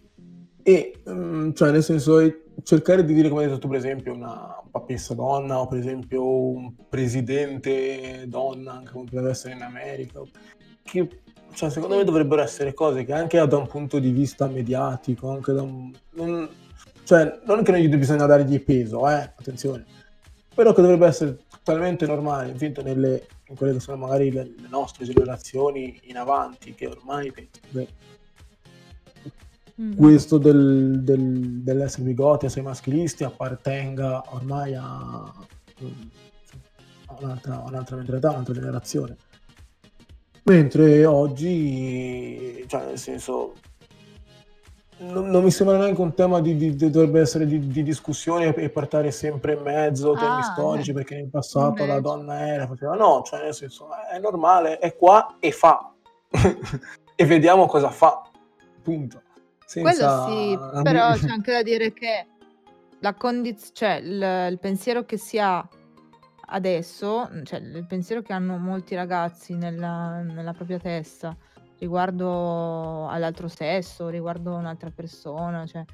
E 0.64 0.94
mm, 1.10 1.50
cioè, 1.54 1.72
nel 1.72 1.82
senso, 1.82 2.20
cercare 2.62 3.04
di 3.04 3.14
dire, 3.14 3.28
come 3.28 3.42
hai 3.42 3.48
detto 3.48 3.58
tu, 3.58 3.66
per 3.66 3.78
esempio, 3.78 4.14
una 4.14 4.62
papessa 4.70 5.12
donna 5.12 5.58
o 5.58 5.66
per 5.66 5.78
esempio 5.78 6.24
un 6.24 6.72
presidente 6.88 8.26
donna, 8.28 8.74
anche 8.74 8.92
come 8.92 9.06
potrebbe 9.06 9.30
essere 9.30 9.54
in 9.54 9.62
America, 9.62 10.20
che 10.84 11.08
cioè, 11.54 11.68
secondo 11.68 11.96
me 11.96 12.04
dovrebbero 12.04 12.40
essere 12.40 12.72
cose 12.74 13.04
che 13.04 13.12
anche 13.12 13.44
da 13.46 13.56
un 13.56 13.66
punto 13.66 13.98
di 13.98 14.10
vista 14.10 14.46
mediatico, 14.46 15.30
anche 15.30 15.52
da 15.52 15.62
un... 15.62 15.92
Non, 16.12 16.48
cioè, 17.12 17.40
non 17.44 17.62
che 17.62 17.72
non 17.72 17.80
gli 17.80 17.96
bisogna 17.96 18.26
dargli 18.26 18.60
peso, 18.60 19.08
eh, 19.08 19.32
attenzione, 19.36 19.84
però 20.54 20.72
che 20.72 20.82
dovrebbe 20.82 21.06
essere 21.06 21.38
totalmente 21.48 22.06
normale, 22.06 22.50
invito 22.50 22.82
nelle, 22.82 23.26
in 23.48 23.56
quelle 23.56 23.74
che 23.74 23.80
sono 23.80 23.98
magari 23.98 24.30
le, 24.30 24.54
le 24.58 24.68
nostre 24.68 25.04
generazioni 25.04 26.00
in 26.04 26.16
avanti, 26.16 26.74
che 26.74 26.86
ormai 26.86 27.30
penso 27.30 27.60
che 27.70 27.88
Mm. 29.80 29.94
questo 29.94 30.36
del, 30.36 31.02
del, 31.02 31.62
dell'essere 31.62 32.04
bigoti, 32.04 32.44
essere 32.44 32.62
maschilisti 32.62 33.24
appartenga 33.24 34.22
ormai 34.34 34.74
a, 34.74 34.84
a 34.84 35.32
un'altra, 37.18 37.54
a 37.54 37.68
un'altra 37.68 37.96
mentalità, 37.96 38.28
a 38.28 38.32
un'altra 38.32 38.54
generazione. 38.54 39.16
Mentre 40.44 41.06
oggi, 41.06 42.64
cioè 42.66 42.86
nel 42.86 42.98
senso, 42.98 43.54
non, 45.02 45.28
non 45.30 45.42
mi 45.42 45.50
sembra 45.50 45.76
neanche 45.78 46.00
un 46.00 46.14
tema 46.14 46.40
di, 46.40 46.56
di- 46.56 46.74
di- 46.74 46.90
dovrebbe 46.90 47.20
essere 47.20 47.46
di, 47.46 47.66
di 47.66 47.82
discussione 47.82 48.54
e 48.54 48.68
portare 48.70 49.10
sempre 49.10 49.54
in 49.54 49.62
mezzo 49.62 50.12
temi 50.14 50.38
Ah, 50.38 50.42
storici 50.42 50.92
beh. 50.92 50.98
perché 51.00 51.14
nel 51.16 51.28
passato 51.28 51.84
la 51.84 52.00
donna 52.00 52.46
era, 52.46 52.66
faceva 52.66 52.94
no, 52.94 53.22
cioè 53.24 53.42
nel 53.42 53.54
senso 53.54 53.88
è 54.10 54.18
normale, 54.18 54.78
è 54.78 54.94
qua 54.96 55.36
e 55.40 55.50
fa 55.52 55.92
e 57.16 57.26
vediamo 57.26 57.66
cosa 57.66 57.90
fa. 57.90 58.22
punto. 58.82 59.22
Senza... 59.64 60.24
Quello 60.24 60.72
sì, 60.74 60.82
però 60.82 61.12
c'è 61.18 61.28
anche 61.28 61.52
da 61.52 61.62
dire 61.62 61.92
che 61.92 62.26
la 63.00 63.14
condizione, 63.14 63.72
cioè 63.72 63.94
il, 64.02 64.52
il 64.52 64.58
pensiero 64.58 65.04
che 65.04 65.16
si 65.16 65.38
ha 65.38 65.66
adesso, 66.46 67.28
cioè 67.44 67.58
il 67.60 67.86
pensiero 67.86 68.20
che 68.22 68.32
hanno 68.32 68.56
molti 68.58 68.94
ragazzi 68.94 69.54
nella, 69.56 70.20
nella 70.20 70.52
propria 70.52 70.78
testa 70.78 71.34
riguardo 71.82 73.08
all'altro 73.08 73.48
sesso, 73.48 74.08
riguardo 74.08 74.54
un'altra 74.54 74.90
persona, 74.90 75.66
cioè 75.66 75.84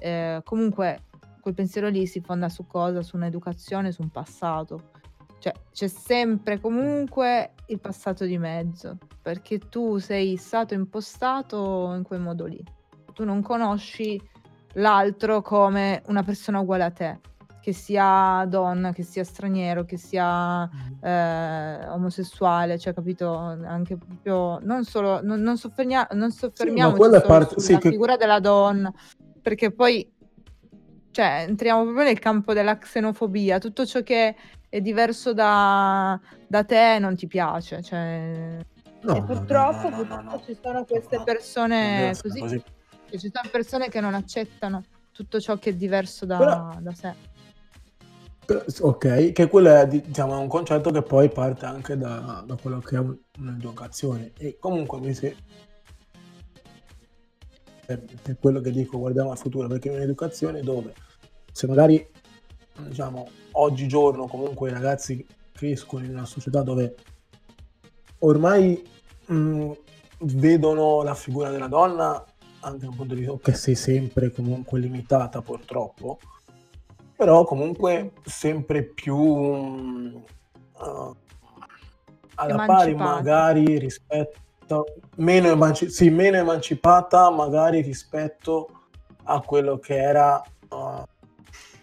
eh, 0.00 0.40
comunque 0.42 1.04
quel 1.40 1.54
pensiero 1.54 1.88
lì 1.88 2.08
si 2.08 2.20
fonda 2.20 2.48
su 2.48 2.66
cosa? 2.66 3.02
Su 3.02 3.14
un'educazione, 3.14 3.92
su 3.92 4.02
un 4.02 4.10
passato. 4.10 4.90
Cioè 5.38 5.52
c'è 5.70 5.86
sempre 5.86 6.58
comunque 6.58 7.52
il 7.66 7.78
passato 7.78 8.24
di 8.24 8.36
mezzo, 8.36 8.98
perché 9.22 9.60
tu 9.60 9.98
sei 9.98 10.36
stato 10.36 10.74
impostato 10.74 11.94
in 11.94 12.02
quel 12.02 12.20
modo 12.20 12.44
lì. 12.44 12.60
Tu 13.12 13.24
non 13.24 13.40
conosci 13.40 14.20
l'altro 14.74 15.40
come 15.40 16.02
una 16.08 16.24
persona 16.24 16.58
uguale 16.58 16.82
a 16.82 16.90
te, 16.90 17.20
che 17.60 17.72
sia 17.72 18.44
donna, 18.48 18.92
che 18.92 19.02
sia 19.02 19.24
straniero, 19.24 19.84
che 19.84 19.96
sia 19.96 20.68
eh, 21.00 21.88
omosessuale, 21.88 22.78
cioè 22.78 22.94
capito? 22.94 23.34
Anche 23.36 23.96
proprio 23.96 24.58
non 24.62 24.84
solo 24.84 25.20
non, 25.22 25.40
non, 25.40 25.56
soffermia- 25.56 26.08
non 26.12 26.30
soffermiamoci 26.30 27.02
solo 27.02 27.20
parte- 27.20 27.60
sulla 27.60 27.76
sì, 27.76 27.78
che- 27.78 27.90
figura 27.90 28.16
della 28.16 28.40
donna, 28.40 28.92
perché 29.42 29.72
poi 29.72 30.10
cioè, 31.10 31.44
entriamo 31.48 31.82
proprio 31.82 32.04
nel 32.04 32.18
campo 32.20 32.52
della 32.52 32.78
xenofobia, 32.78 33.58
tutto 33.58 33.84
ciò 33.84 34.02
che 34.02 34.36
è 34.68 34.80
diverso 34.80 35.32
da, 35.32 36.18
da 36.46 36.62
te 36.64 36.98
non 37.00 37.16
ti 37.16 37.26
piace, 37.26 37.82
cioè... 37.82 38.58
No, 39.00 39.16
e 39.16 39.22
purtroppo, 39.24 39.88
no, 39.88 39.96
no, 39.96 40.04
purtroppo 40.04 40.44
ci 40.44 40.58
sono 40.62 40.84
queste 40.84 41.20
persone 41.24 42.14
così, 42.20 42.62
e 43.10 43.18
ci 43.18 43.30
sono 43.32 43.48
persone 43.50 43.88
che 43.88 44.00
non 44.00 44.14
accettano 44.14 44.84
tutto 45.10 45.40
ciò 45.40 45.56
che 45.56 45.70
è 45.70 45.74
diverso 45.74 46.24
da, 46.26 46.38
Però- 46.38 46.76
da 46.80 46.92
sé. 46.92 47.14
Ok, 48.80 49.32
che 49.32 49.46
quello 49.48 49.74
è 49.74 49.86
diciamo, 49.86 50.38
un 50.40 50.48
concetto 50.48 50.90
che 50.90 51.02
poi 51.02 51.28
parte 51.28 51.66
anche 51.66 51.98
da, 51.98 52.42
da 52.46 52.56
quello 52.56 52.78
che 52.78 52.96
è 52.96 52.98
un- 52.98 53.16
un'educazione. 53.40 54.32
E 54.38 54.56
comunque 54.58 55.00
mi 55.00 55.12
se... 55.12 55.36
per, 57.84 58.02
per 58.22 58.38
quello 58.38 58.60
che 58.60 58.70
dico, 58.70 58.98
guardiamo 58.98 59.30
al 59.30 59.38
futuro, 59.38 59.68
perché 59.68 59.90
è 59.90 59.94
un'educazione 59.94 60.62
dove 60.62 60.94
se 61.52 61.66
magari 61.66 62.06
diciamo 62.86 63.28
oggigiorno 63.52 64.26
comunque 64.26 64.70
i 64.70 64.72
ragazzi 64.72 65.26
crescono 65.52 66.04
in 66.04 66.12
una 66.12 66.24
società 66.24 66.62
dove 66.62 66.94
ormai 68.20 68.80
mh, 69.26 69.72
vedono 70.20 71.02
la 71.02 71.14
figura 71.14 71.50
della 71.50 71.66
donna 71.66 72.24
anche 72.60 72.78
da 72.78 72.88
un 72.88 72.96
punto 72.96 73.14
di 73.14 73.20
vista 73.20 73.36
che 73.42 73.54
sei 73.54 73.74
sempre 73.74 74.30
comunque 74.30 74.78
limitata 74.78 75.42
purtroppo 75.42 76.18
però 77.18 77.42
comunque 77.42 78.12
sempre 78.24 78.84
più 78.84 79.16
uh, 79.16 80.22
alla 82.36 82.64
pari 82.64 82.94
magari 82.94 83.76
rispetto 83.76 84.84
meno, 85.16 85.48
emanci- 85.48 85.90
sì, 85.90 86.10
meno 86.10 86.36
emancipata 86.36 87.28
magari 87.30 87.80
rispetto 87.80 88.68
a 89.24 89.40
quello 89.40 89.78
che 89.80 89.96
era 89.96 90.40
uh, 90.68 91.02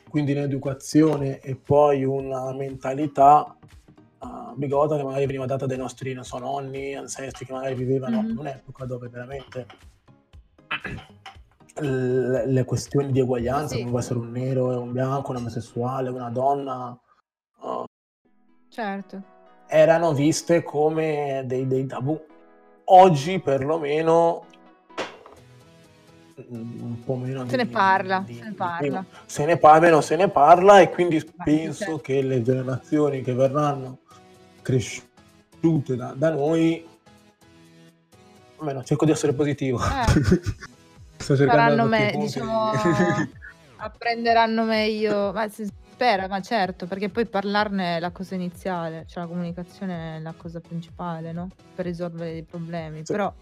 quindi 0.07 0.31
un'educazione 0.31 1.41
e 1.41 1.55
poi 1.57 2.05
una 2.05 2.53
mentalità 2.53 3.57
uh, 4.19 4.53
bigota 4.55 4.95
che 4.95 5.03
magari 5.03 5.25
veniva 5.25 5.45
data 5.45 5.65
dai 5.65 5.75
nostri 5.77 6.13
non 6.13 6.23
so, 6.23 6.37
nonni, 6.37 6.95
ancestri 6.95 7.45
che 7.45 7.51
magari 7.51 7.75
vivevano 7.75 8.21
Mhm. 8.21 8.29
in 8.29 8.37
un'epoca 8.37 8.85
dove 8.85 9.09
veramente 9.09 9.65
le, 11.81 12.45
le 12.47 12.63
questioni 12.63 13.11
di 13.11 13.19
eguaglianza, 13.19 13.69
Sì. 13.75 13.79
come 13.79 13.89
può 13.91 13.99
essere 13.99 14.19
un 14.19 14.31
nero 14.31 14.71
e 14.71 14.75
un 14.75 14.91
bianco, 14.91 15.31
un 15.31 15.37
omosessuale, 15.37 16.09
una 16.09 16.29
donna, 16.29 16.97
uh, 17.59 17.83
Certo. 18.69 19.21
erano 19.67 20.13
viste 20.13 20.63
come 20.63 21.43
dei, 21.45 21.67
dei 21.67 21.85
tabù. 21.85 22.19
Oggi 22.85 23.39
perlomeno 23.39 24.45
mm, 26.53 26.81
un 26.81 27.03
po' 27.03 27.15
meno 27.15 27.39
Se 27.47 27.57
di- 27.57 27.63
ne 27.63 27.67
parla, 27.67 28.23
di- 28.25 28.35
se 28.35 28.43
ne 28.43 28.49
di 28.49 28.55
parla. 28.55 28.77
prima. 28.77 29.05
Se 29.25 29.45
ne 29.45 29.57
parla, 29.57 29.79
meno 29.79 30.01
se 30.01 30.15
ne 30.15 30.29
parla 30.29 30.79
e 30.79 30.89
quindi 30.91 31.23
penso 31.43 31.83
certo. 31.83 31.97
che 31.99 32.21
le 32.21 32.41
generazioni 32.41 33.21
che 33.21 33.33
verranno 33.33 33.99
cresciute 34.61 35.95
da, 35.95 36.13
da 36.15 36.29
noi, 36.31 36.87
almeno 38.59 38.83
cerco 38.83 39.03
di 39.05 39.11
essere 39.11 39.33
positivo. 39.33 39.79
Eh. 39.79 40.63
Sto 41.17 41.35
cercando 41.35 41.85
i 41.85 41.87
me- 41.89 42.13
diciamo, 42.17 42.71
apprenderanno 43.77 44.63
meglio, 44.63 45.31
ma 45.33 45.47
si 45.49 45.65
spera, 45.65 46.27
ma 46.27 46.41
certo, 46.41 46.85
perché 46.87 47.09
poi 47.09 47.25
parlarne 47.25 47.97
è 47.97 47.99
la 47.99 48.11
cosa 48.11 48.35
iniziale, 48.35 49.05
cioè 49.07 49.23
la 49.23 49.29
comunicazione 49.29 50.17
è 50.17 50.19
la 50.19 50.33
cosa 50.35 50.59
principale, 50.59 51.31
no? 51.31 51.49
Per 51.73 51.85
risolvere 51.85 52.31
dei 52.33 52.43
problemi. 52.43 52.97
Sì. 53.05 53.11
Però 53.13 53.33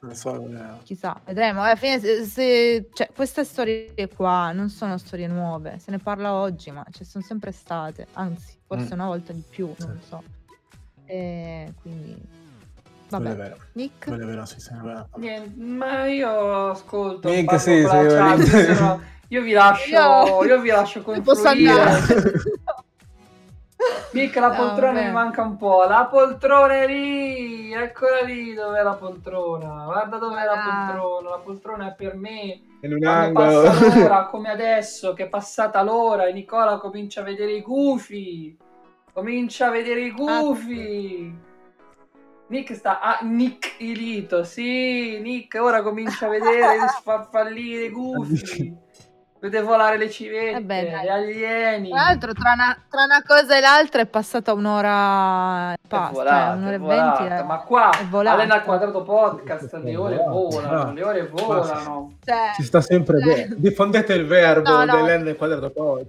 Non 0.00 0.14
so, 0.14 0.48
chissà, 0.82 1.18
vedremo. 1.24 1.62
Alla 1.62 1.76
fine, 1.76 1.98
se, 2.00 2.24
se- 2.24 2.88
cioè, 2.92 3.10
queste 3.14 3.44
storie 3.44 3.92
qua 4.14 4.50
non 4.52 4.68
sono 4.70 4.98
storie 4.98 5.26
nuove, 5.26 5.78
se 5.78 5.90
ne 5.90 5.98
parla 5.98 6.34
oggi, 6.34 6.70
ma 6.70 6.84
ci 6.90 7.04
sono 7.04 7.22
sempre 7.24 7.52
state, 7.52 8.06
anzi, 8.14 8.58
forse 8.66 8.88
Mm. 8.94 8.98
una 8.98 9.06
volta 9.06 9.32
di 9.32 9.44
più, 9.48 9.72
non 9.78 9.98
Sì. 10.00 10.06
so. 10.08 10.22
E 11.06 11.72
quindi, 11.80 12.16
vabbè, 13.10 13.34
vero, 13.36 13.56
Nick? 13.72 14.06
quello 14.06 14.22
è 14.22 14.26
vero, 14.26 14.44
sì, 14.46 14.60
sì, 14.60 14.70
è 14.72 14.76
vero. 14.82 15.08
Niente, 15.16 15.62
ma 15.62 16.06
io 16.06 16.70
ascolto. 16.70 17.28
Parlo 17.28 17.58
sì, 17.58 17.82
con 17.82 17.96
la 17.96 18.06
chat, 18.06 18.06
veramente. 18.08 18.46
se 18.74 18.80
no 18.80 19.00
io 19.28 19.42
vi 19.42 19.52
lascio, 19.52 19.88
Io- 19.88 20.44
io 20.44 20.60
vi 20.60 20.68
lascio 20.70 20.98
Io 21.12 21.22
posso 21.22 21.42
confluire. 21.44 21.70
andare. 21.80 22.32
Mica 24.12 24.40
la 24.40 24.48
No, 24.48 24.54
poltrona 24.56 25.00
mi 25.02 25.10
manca 25.10 25.42
un 25.42 25.56
po'. 25.56 25.84
La 25.84 26.06
poltrona 26.10 26.74
è 26.82 26.86
lì, 26.86 27.72
eccola 27.72 28.20
lì 28.22 28.52
dov'è 28.54 28.82
la 28.82 28.94
poltrona. 28.94 29.84
Guarda 29.84 30.18
dov'è 30.18 30.44
la 30.44 30.52
Ah. 30.52 30.86
poltrona. 30.92 31.30
La 31.30 31.38
poltrona 31.38 31.88
è 31.88 31.94
per 31.94 32.16
me. 32.16 32.60
In 32.82 32.92
un 32.94 32.98
Quando 32.98 33.32
passa 33.40 33.96
l'ora, 33.98 34.26
come 34.26 34.50
adesso, 34.50 35.12
che 35.14 35.24
è 35.24 35.28
passata 35.28 35.82
l'ora, 35.82 36.26
e 36.26 36.32
Nicola 36.32 36.78
comincia 36.78 37.20
a 37.20 37.24
vedere 37.24 37.52
i 37.52 37.62
gufi. 37.62 38.56
Comincia 39.12 39.66
a 39.68 39.70
vedere 39.70 40.00
i 40.00 40.10
gufi. 40.10 41.38
Nick 42.50 42.74
sta 42.74 43.00
a 43.00 43.18
Nick 43.22 43.74
Ilito, 43.78 44.42
sì, 44.44 45.18
Nick 45.20 45.56
ora 45.60 45.82
comincia 45.82 46.26
a 46.26 46.30
vedere 46.30 46.76
gli 46.78 46.86
sfarfallire 46.98 47.84
i 47.84 47.90
gufi. 47.90 48.76
Vede 49.40 49.62
volare 49.62 49.96
le 49.96 50.10
civette, 50.10 50.56
Eh 50.58 50.60
beh, 50.60 50.90
dai. 50.90 51.04
gli 51.04 51.08
alieni. 51.08 51.88
Tra 51.88 52.02
l'altro, 52.02 52.32
tra 52.34 52.52
una, 52.52 52.76
tra 52.90 53.04
una 53.04 53.22
cosa 53.26 53.56
e 53.56 53.60
l'altra 53.60 54.02
è 54.02 54.06
passata 54.06 54.52
un'ora 54.52 55.70
e 55.72 55.74
È 55.76 55.88
pasta, 55.88 56.12
volata, 56.12 56.52
eh, 56.52 56.56
un'ora 56.56 56.70
è 56.70 56.74
e 56.74 56.78
venti. 56.78 57.34
eh. 57.40 57.42
Ma 57.44 57.58
qua, 57.60 57.90
è. 58.10 58.32
Alena 58.34 58.54
al 58.56 58.64
quadrato 58.64 59.02
podcast, 59.02 59.76
È 59.76 59.78
le 59.78 59.96
ore 59.96 60.16
volano, 60.16 60.92
le 60.92 61.02
ore 61.02 61.26
volano. 61.28 62.16
Cioè, 62.22 62.50
Ci 62.56 62.62
sta 62.64 62.82
sempre 62.82 63.16
Eh. 63.18 63.22
bene. 63.24 63.54
Diffondete 63.56 64.12
il 64.12 64.26
verbo 64.26 64.68
No, 64.70 64.84
no. 64.84 65.04
dell'N 65.06 65.24
al 65.24 65.36
quadrato 65.36 65.70
poi. 65.70 66.04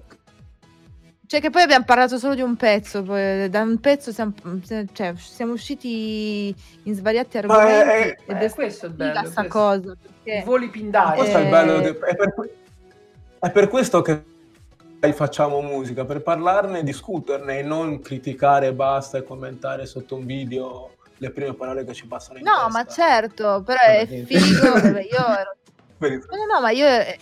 Cioè, 1.31 1.39
che 1.39 1.49
poi 1.49 1.61
abbiamo 1.61 1.85
parlato 1.85 2.17
solo 2.17 2.35
di 2.35 2.41
un 2.41 2.57
pezzo. 2.57 3.03
Poi, 3.03 3.49
da 3.49 3.61
un 3.61 3.79
pezzo 3.79 4.11
siamo, 4.11 4.33
cioè, 4.91 5.13
siamo 5.15 5.53
usciti 5.53 6.53
in 6.83 6.93
svariati 6.93 7.39
Ma 7.45 7.55
argomenti. 7.55 7.89
è- 7.89 8.17
ed 8.25 8.41
eh, 8.41 8.45
è 8.47 8.51
questo 8.51 8.87
è 8.87 8.89
figa 8.89 9.05
bello, 9.13 9.29
sta 9.29 9.41
questo. 9.47 9.57
cosa. 9.57 9.97
Voli 10.43 10.67
pindari. 10.67 11.17
Questo 11.19 11.37
è 11.37 11.39
il 11.39 11.47
Eh, 11.47 11.49
bello. 11.49 11.79
de- 11.79 11.97
È 11.99 12.15
per, 12.17 12.33
è 13.39 13.49
per 13.49 13.67
questo 13.69 14.01
che 14.01 14.23
facciamo 15.13 15.61
musica, 15.61 16.03
per 16.03 16.21
parlarne, 16.21 16.83
discuterne 16.83 17.59
e 17.59 17.63
non 17.63 18.01
criticare 18.01 18.67
e 18.67 18.73
basta 18.73 19.17
e 19.17 19.23
commentare 19.23 19.85
sotto 19.85 20.15
un 20.15 20.25
video 20.25 20.95
le 21.19 21.31
prime 21.31 21.53
parole 21.53 21.85
che 21.85 21.93
ci 21.93 22.07
passano 22.07 22.39
in 22.39 22.43
No, 22.43 22.65
testa. 22.65 22.69
ma 22.71 22.85
certo, 22.85 23.63
però 23.65 23.79
è 23.79 24.05
figo. 24.05 24.69
vabbè, 24.73 24.99
io 24.99 25.15
ero 25.39 25.55
No, 25.97 26.09
no, 26.09 26.55
no, 26.55 26.61
ma 26.61 26.71
io 26.71 26.85
eh, 26.87 27.17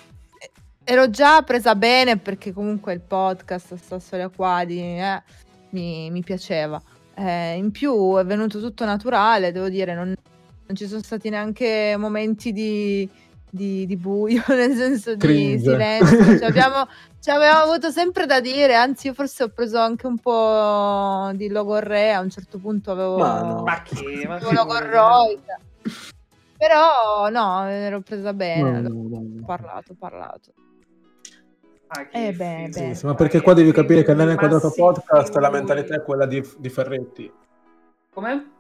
ero 0.92 1.08
già 1.12 1.44
presa 1.44 1.76
bene 1.76 2.18
perché 2.18 2.52
comunque 2.52 2.94
il 2.94 3.02
podcast, 3.02 3.76
sta 3.76 4.00
storia 4.00 4.28
qua 4.30 4.64
di, 4.66 4.80
eh, 4.82 5.22
mi, 5.70 6.10
mi 6.10 6.24
piaceva. 6.24 6.82
Eh, 7.14 7.58
in 7.58 7.70
più 7.70 8.16
è 8.16 8.26
venuto 8.26 8.60
tutto 8.60 8.86
naturale, 8.86 9.52
devo 9.52 9.70
dire, 9.70 9.94
non, 9.94 10.08
non 10.08 10.76
ci 10.76 10.88
sono 10.88 11.04
stati 11.04 11.30
neanche 11.30 11.94
momenti 11.96 12.52
di, 12.52 13.08
di- 13.48 13.86
di 13.86 13.98
buio, 13.98 14.42
nel 14.50 14.74
senso 14.74 15.14
di 15.14 15.20
Cringe. 15.20 15.60
silenzio. 15.60 16.40
Cioè, 16.40 16.48
abbiamo, 16.50 16.88
ci 17.20 17.30
avevamo 17.30 17.72
avuto 17.72 17.92
sempre 17.92 18.26
da 18.26 18.40
dire, 18.40 18.74
anzi 18.74 19.08
io 19.08 19.14
forse 19.14 19.44
ho 19.44 19.50
preso 19.50 19.78
anche 19.78 20.08
un 20.08 20.18
po' 20.18 21.30
di 21.36 21.50
logorrea, 21.50 22.18
a 22.18 22.22
un 22.22 22.32
certo 22.32 22.58
punto 22.58 22.90
avevo... 22.90 23.18
Ma 23.18 23.42
no. 23.42 23.62
Ma 23.62 23.84
che? 23.84 24.26
Ma 24.28 24.40
logorroica. 24.40 25.60
Però 26.58 27.30
no, 27.30 27.68
ero 27.68 28.02
presa 28.02 28.34
bene. 28.34 28.82
No, 28.82 28.90
no, 28.90 29.08
no, 29.08 29.18
ho 29.18 29.46
parlato, 29.46 29.92
ho 29.92 29.96
parlato. 29.98 30.52
Ah, 31.92 32.08
Eh 32.12 32.32
beh, 32.34 32.70
beh. 32.72 32.94
Sì, 32.96 33.06
ma 33.06 33.16
perché 33.16 33.42
qua 33.42 33.54
devi 33.54 33.72
capire 33.72 34.04
che 34.04 34.14
nel 34.14 34.38
quadrato 34.38 34.72
podcast 34.76 35.36
la 35.38 35.50
mentalità 35.50 35.96
è 35.96 36.02
quella 36.04 36.26
di, 36.26 36.44
di 36.58 36.70
Ferretti. 36.70 37.32
Come? 38.12 38.52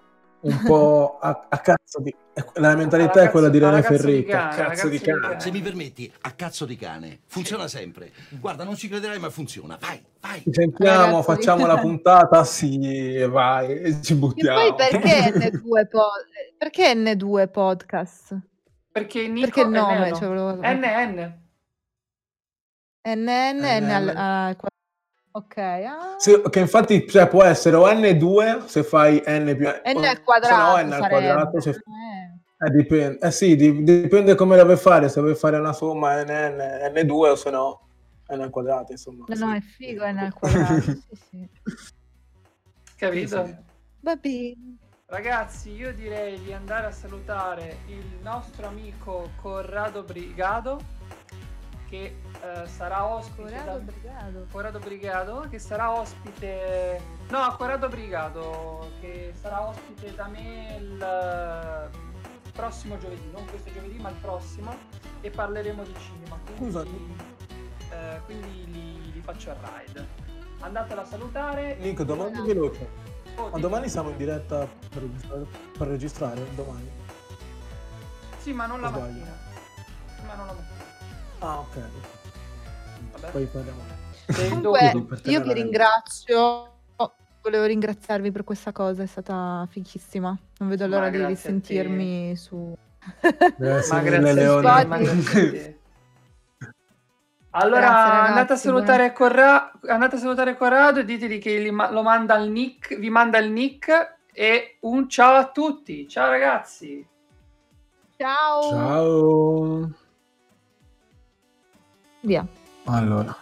un 0.41 0.61
po' 0.65 1.17
a, 1.19 1.47
a 1.49 1.57
cazzo 1.57 1.99
di... 1.99 2.15
La 2.53 2.73
mentalità 2.73 3.19
Alla 3.19 3.23
è 3.27 3.29
quella 3.29 3.49
di 3.49 3.59
cazzo- 3.59 3.97
René 3.97 4.23
cazzo 4.23 4.47
cane, 4.55 4.61
alla 4.61 4.69
cazzo 4.73 4.87
di 4.87 4.97
cazzo 4.99 5.11
di 5.11 5.19
cane. 5.19 5.19
cane. 5.27 5.39
Se 5.41 5.51
mi 5.51 5.59
permetti, 5.61 6.13
a 6.21 6.31
cazzo 6.31 6.65
di 6.65 6.75
cane. 6.77 7.19
Funziona 7.27 7.67
sempre. 7.67 8.11
Guarda, 8.39 8.63
non 8.63 8.75
ci 8.77 8.87
crederai, 8.87 9.19
ma 9.19 9.29
funziona. 9.29 9.77
Vai, 9.81 10.01
vai. 10.21 10.39
Ci 10.41 10.53
sentiamo, 10.53 11.21
facciamo 11.23 11.65
la 11.65 11.77
puntata, 11.77 12.41
sì, 12.45 13.15
e 13.15 13.27
vai, 13.27 13.79
e 13.81 14.01
ci 14.01 14.13
E 14.13 14.15
buttiamo. 14.15 14.59
poi 14.59 14.75
perché 14.75 15.33
N2, 15.51 15.87
po- 15.89 16.11
perché 16.57 16.93
N2 16.93 17.51
podcast? 17.51 18.37
Perché 18.93 19.27
Nico 19.27 19.45
Perché 19.47 19.59
il 19.61 19.67
è 19.67 19.69
nome? 19.77 20.13
Cioè, 20.13 20.27
volevo- 20.29 20.55
NN. 20.61 21.37
NN, 23.15 23.59
N 23.85 23.89
al- 24.15 24.55
qua- 24.55 24.69
ok, 25.31 25.57
ah. 25.57 26.15
Sì, 26.17 26.41
che 26.49 26.59
infatti 26.59 27.07
cioè, 27.07 27.27
può 27.27 27.43
essere 27.43 27.75
o 27.75 27.87
N2 27.91 28.65
se 28.65 28.83
fai 28.83 29.21
N 29.25 29.53
più 29.55 29.67
N 29.67 29.97
o- 29.97 30.01
al 30.01 30.21
quadrato 30.23 30.75
se 30.77 30.83
no 30.83 30.87
N 30.89 30.93
al 30.93 31.07
quadrato 31.09 31.61
se- 31.61 31.69
Eh. 31.69 32.65
eh, 32.65 32.69
dipende, 32.71 33.19
eh 33.25 33.31
sì, 33.31 33.55
di- 33.55 33.83
dipende 33.83 34.35
come 34.35 34.55
la 34.57 34.63
vuoi 34.65 34.77
fare, 34.77 35.07
se 35.09 35.21
vuoi 35.21 35.35
fare 35.35 35.57
una 35.57 35.73
somma 35.73 36.21
NN, 36.23 36.91
N2 36.93 37.11
o 37.29 37.35
se 37.35 37.49
no 37.51 37.81
N 38.31 38.41
al 38.41 38.49
quadrato, 38.49 38.91
insomma. 38.91 39.25
No, 39.27 39.35
sì. 39.35 39.43
no, 39.43 39.53
è 39.53 39.61
figo, 39.61 40.03
è 40.03 40.11
nel 40.11 40.33
quadrato. 40.33 40.81
sì, 40.81 41.01
sì. 41.29 41.49
Capito? 42.95 43.45
Sì. 43.45 43.55
Va 44.01 44.15
bene. 44.15 44.77
Ragazzi, 45.07 45.71
io 45.71 45.91
direi 45.93 46.39
di 46.39 46.53
andare 46.53 46.85
a 46.87 46.91
salutare 46.91 47.77
il 47.87 48.03
nostro 48.21 48.67
amico 48.67 49.31
Corrado 49.41 50.03
Brigado 50.03 50.79
che 51.89 52.15
eh, 52.41 52.67
sarà 52.67 53.05
ospite 53.05 53.51
Corrado 53.51 53.79
da- 53.79 53.91
Brigado. 53.91 54.45
Corrado 54.51 54.79
Brigado 54.79 55.47
che 55.49 55.59
sarà 55.59 55.91
ospite 55.91 57.01
no 57.29 57.55
Corrado 57.57 57.87
Brigado 57.89 58.91
che 59.01 59.33
sarà 59.39 59.67
ospite 59.67 60.13
da 60.13 60.27
me 60.27 60.77
il 60.79 61.01
eh, 61.01 62.51
prossimo 62.51 62.97
giovedì 62.99 63.29
non 63.31 63.45
questo 63.45 63.71
giovedì 63.73 63.97
ma 63.97 64.09
il 64.09 64.15
prossimo 64.21 64.75
e 65.21 65.29
parleremo 65.31 65.83
di 65.83 65.95
cinema 65.97 66.37
quindi, 66.57 67.15
eh, 67.89 68.21
quindi 68.25 68.71
li, 68.71 69.11
li 69.13 69.21
faccio 69.21 69.49
a 69.51 69.55
ride 69.77 70.05
andatelo 70.59 71.01
a 71.01 71.05
salutare 71.05 71.75
Nico, 71.79 72.03
domanda 72.03 72.41
veloce. 72.41 73.07
Oh, 73.35 73.49
Ma 73.49 73.59
domani 73.59 73.87
siamo 73.87 74.09
in 74.09 74.17
diretta 74.17 74.67
per 74.89 75.01
registrare? 75.03 75.45
Per 75.77 75.87
registrare? 75.87 76.55
Domani? 76.55 76.91
sì 78.37 78.51
ma 78.53 78.65
non 78.65 78.81
la 78.81 78.89
sbaglio? 78.89 79.05
mattina 79.05 79.37
ma 80.27 80.35
non 80.35 80.45
la 80.47 80.53
mattina 80.53 80.78
Ah, 81.39 81.59
ok. 81.59 81.77
Vabbè. 83.11 83.31
Poi 83.31 83.45
parliamo. 83.45 83.81
Comunque, 84.35 84.91
io 85.23 85.41
vi 85.41 85.53
ringrazio. 85.53 86.73
Volevo 87.41 87.63
ringraziarvi 87.65 88.31
per 88.31 88.43
questa 88.43 88.71
cosa, 88.73 89.01
è 89.01 89.05
stata 89.05 89.65
fichissima. 89.71 90.37
Non 90.57 90.69
vedo 90.69 90.87
Ma 90.87 90.95
l'ora 90.95 91.09
di 91.09 91.17
grazie 91.17 91.31
a 91.31 91.35
te. 91.35 91.57
risentirmi 91.57 92.35
su. 92.35 92.75
Grazie 93.57 93.93
Ma 93.95 94.01
mille, 94.01 94.19
grazie, 94.19 94.61
te, 94.61 94.85
ma 94.85 94.97
grazie 94.97 95.47
a 95.47 95.51
te. 95.51 95.79
Allora 97.51 97.79
Grazie, 97.79 98.27
andate, 98.27 98.53
a 98.53 98.55
salutare 98.57 99.13
Corra- 99.13 99.71
andate 99.87 100.15
a 100.17 100.19
salutare 100.19 100.55
Corrado 100.57 100.99
e 100.99 101.05
ditegli 101.05 101.39
che 101.39 101.57
li 101.57 101.71
ma- 101.71 101.89
lo 101.89 102.03
manda 102.03 102.35
il 102.37 102.51
nick, 102.51 102.95
vi 102.99 103.09
manda 103.09 103.39
il 103.39 103.49
nick 103.51 104.17
e 104.31 104.77
un 104.81 105.09
ciao 105.09 105.35
a 105.35 105.49
tutti. 105.49 106.07
Ciao 106.07 106.29
ragazzi. 106.29 107.07
Ciao. 108.17 108.61
Ciao. 108.69 109.91
Via. 112.21 112.47
Allora. 112.85 113.35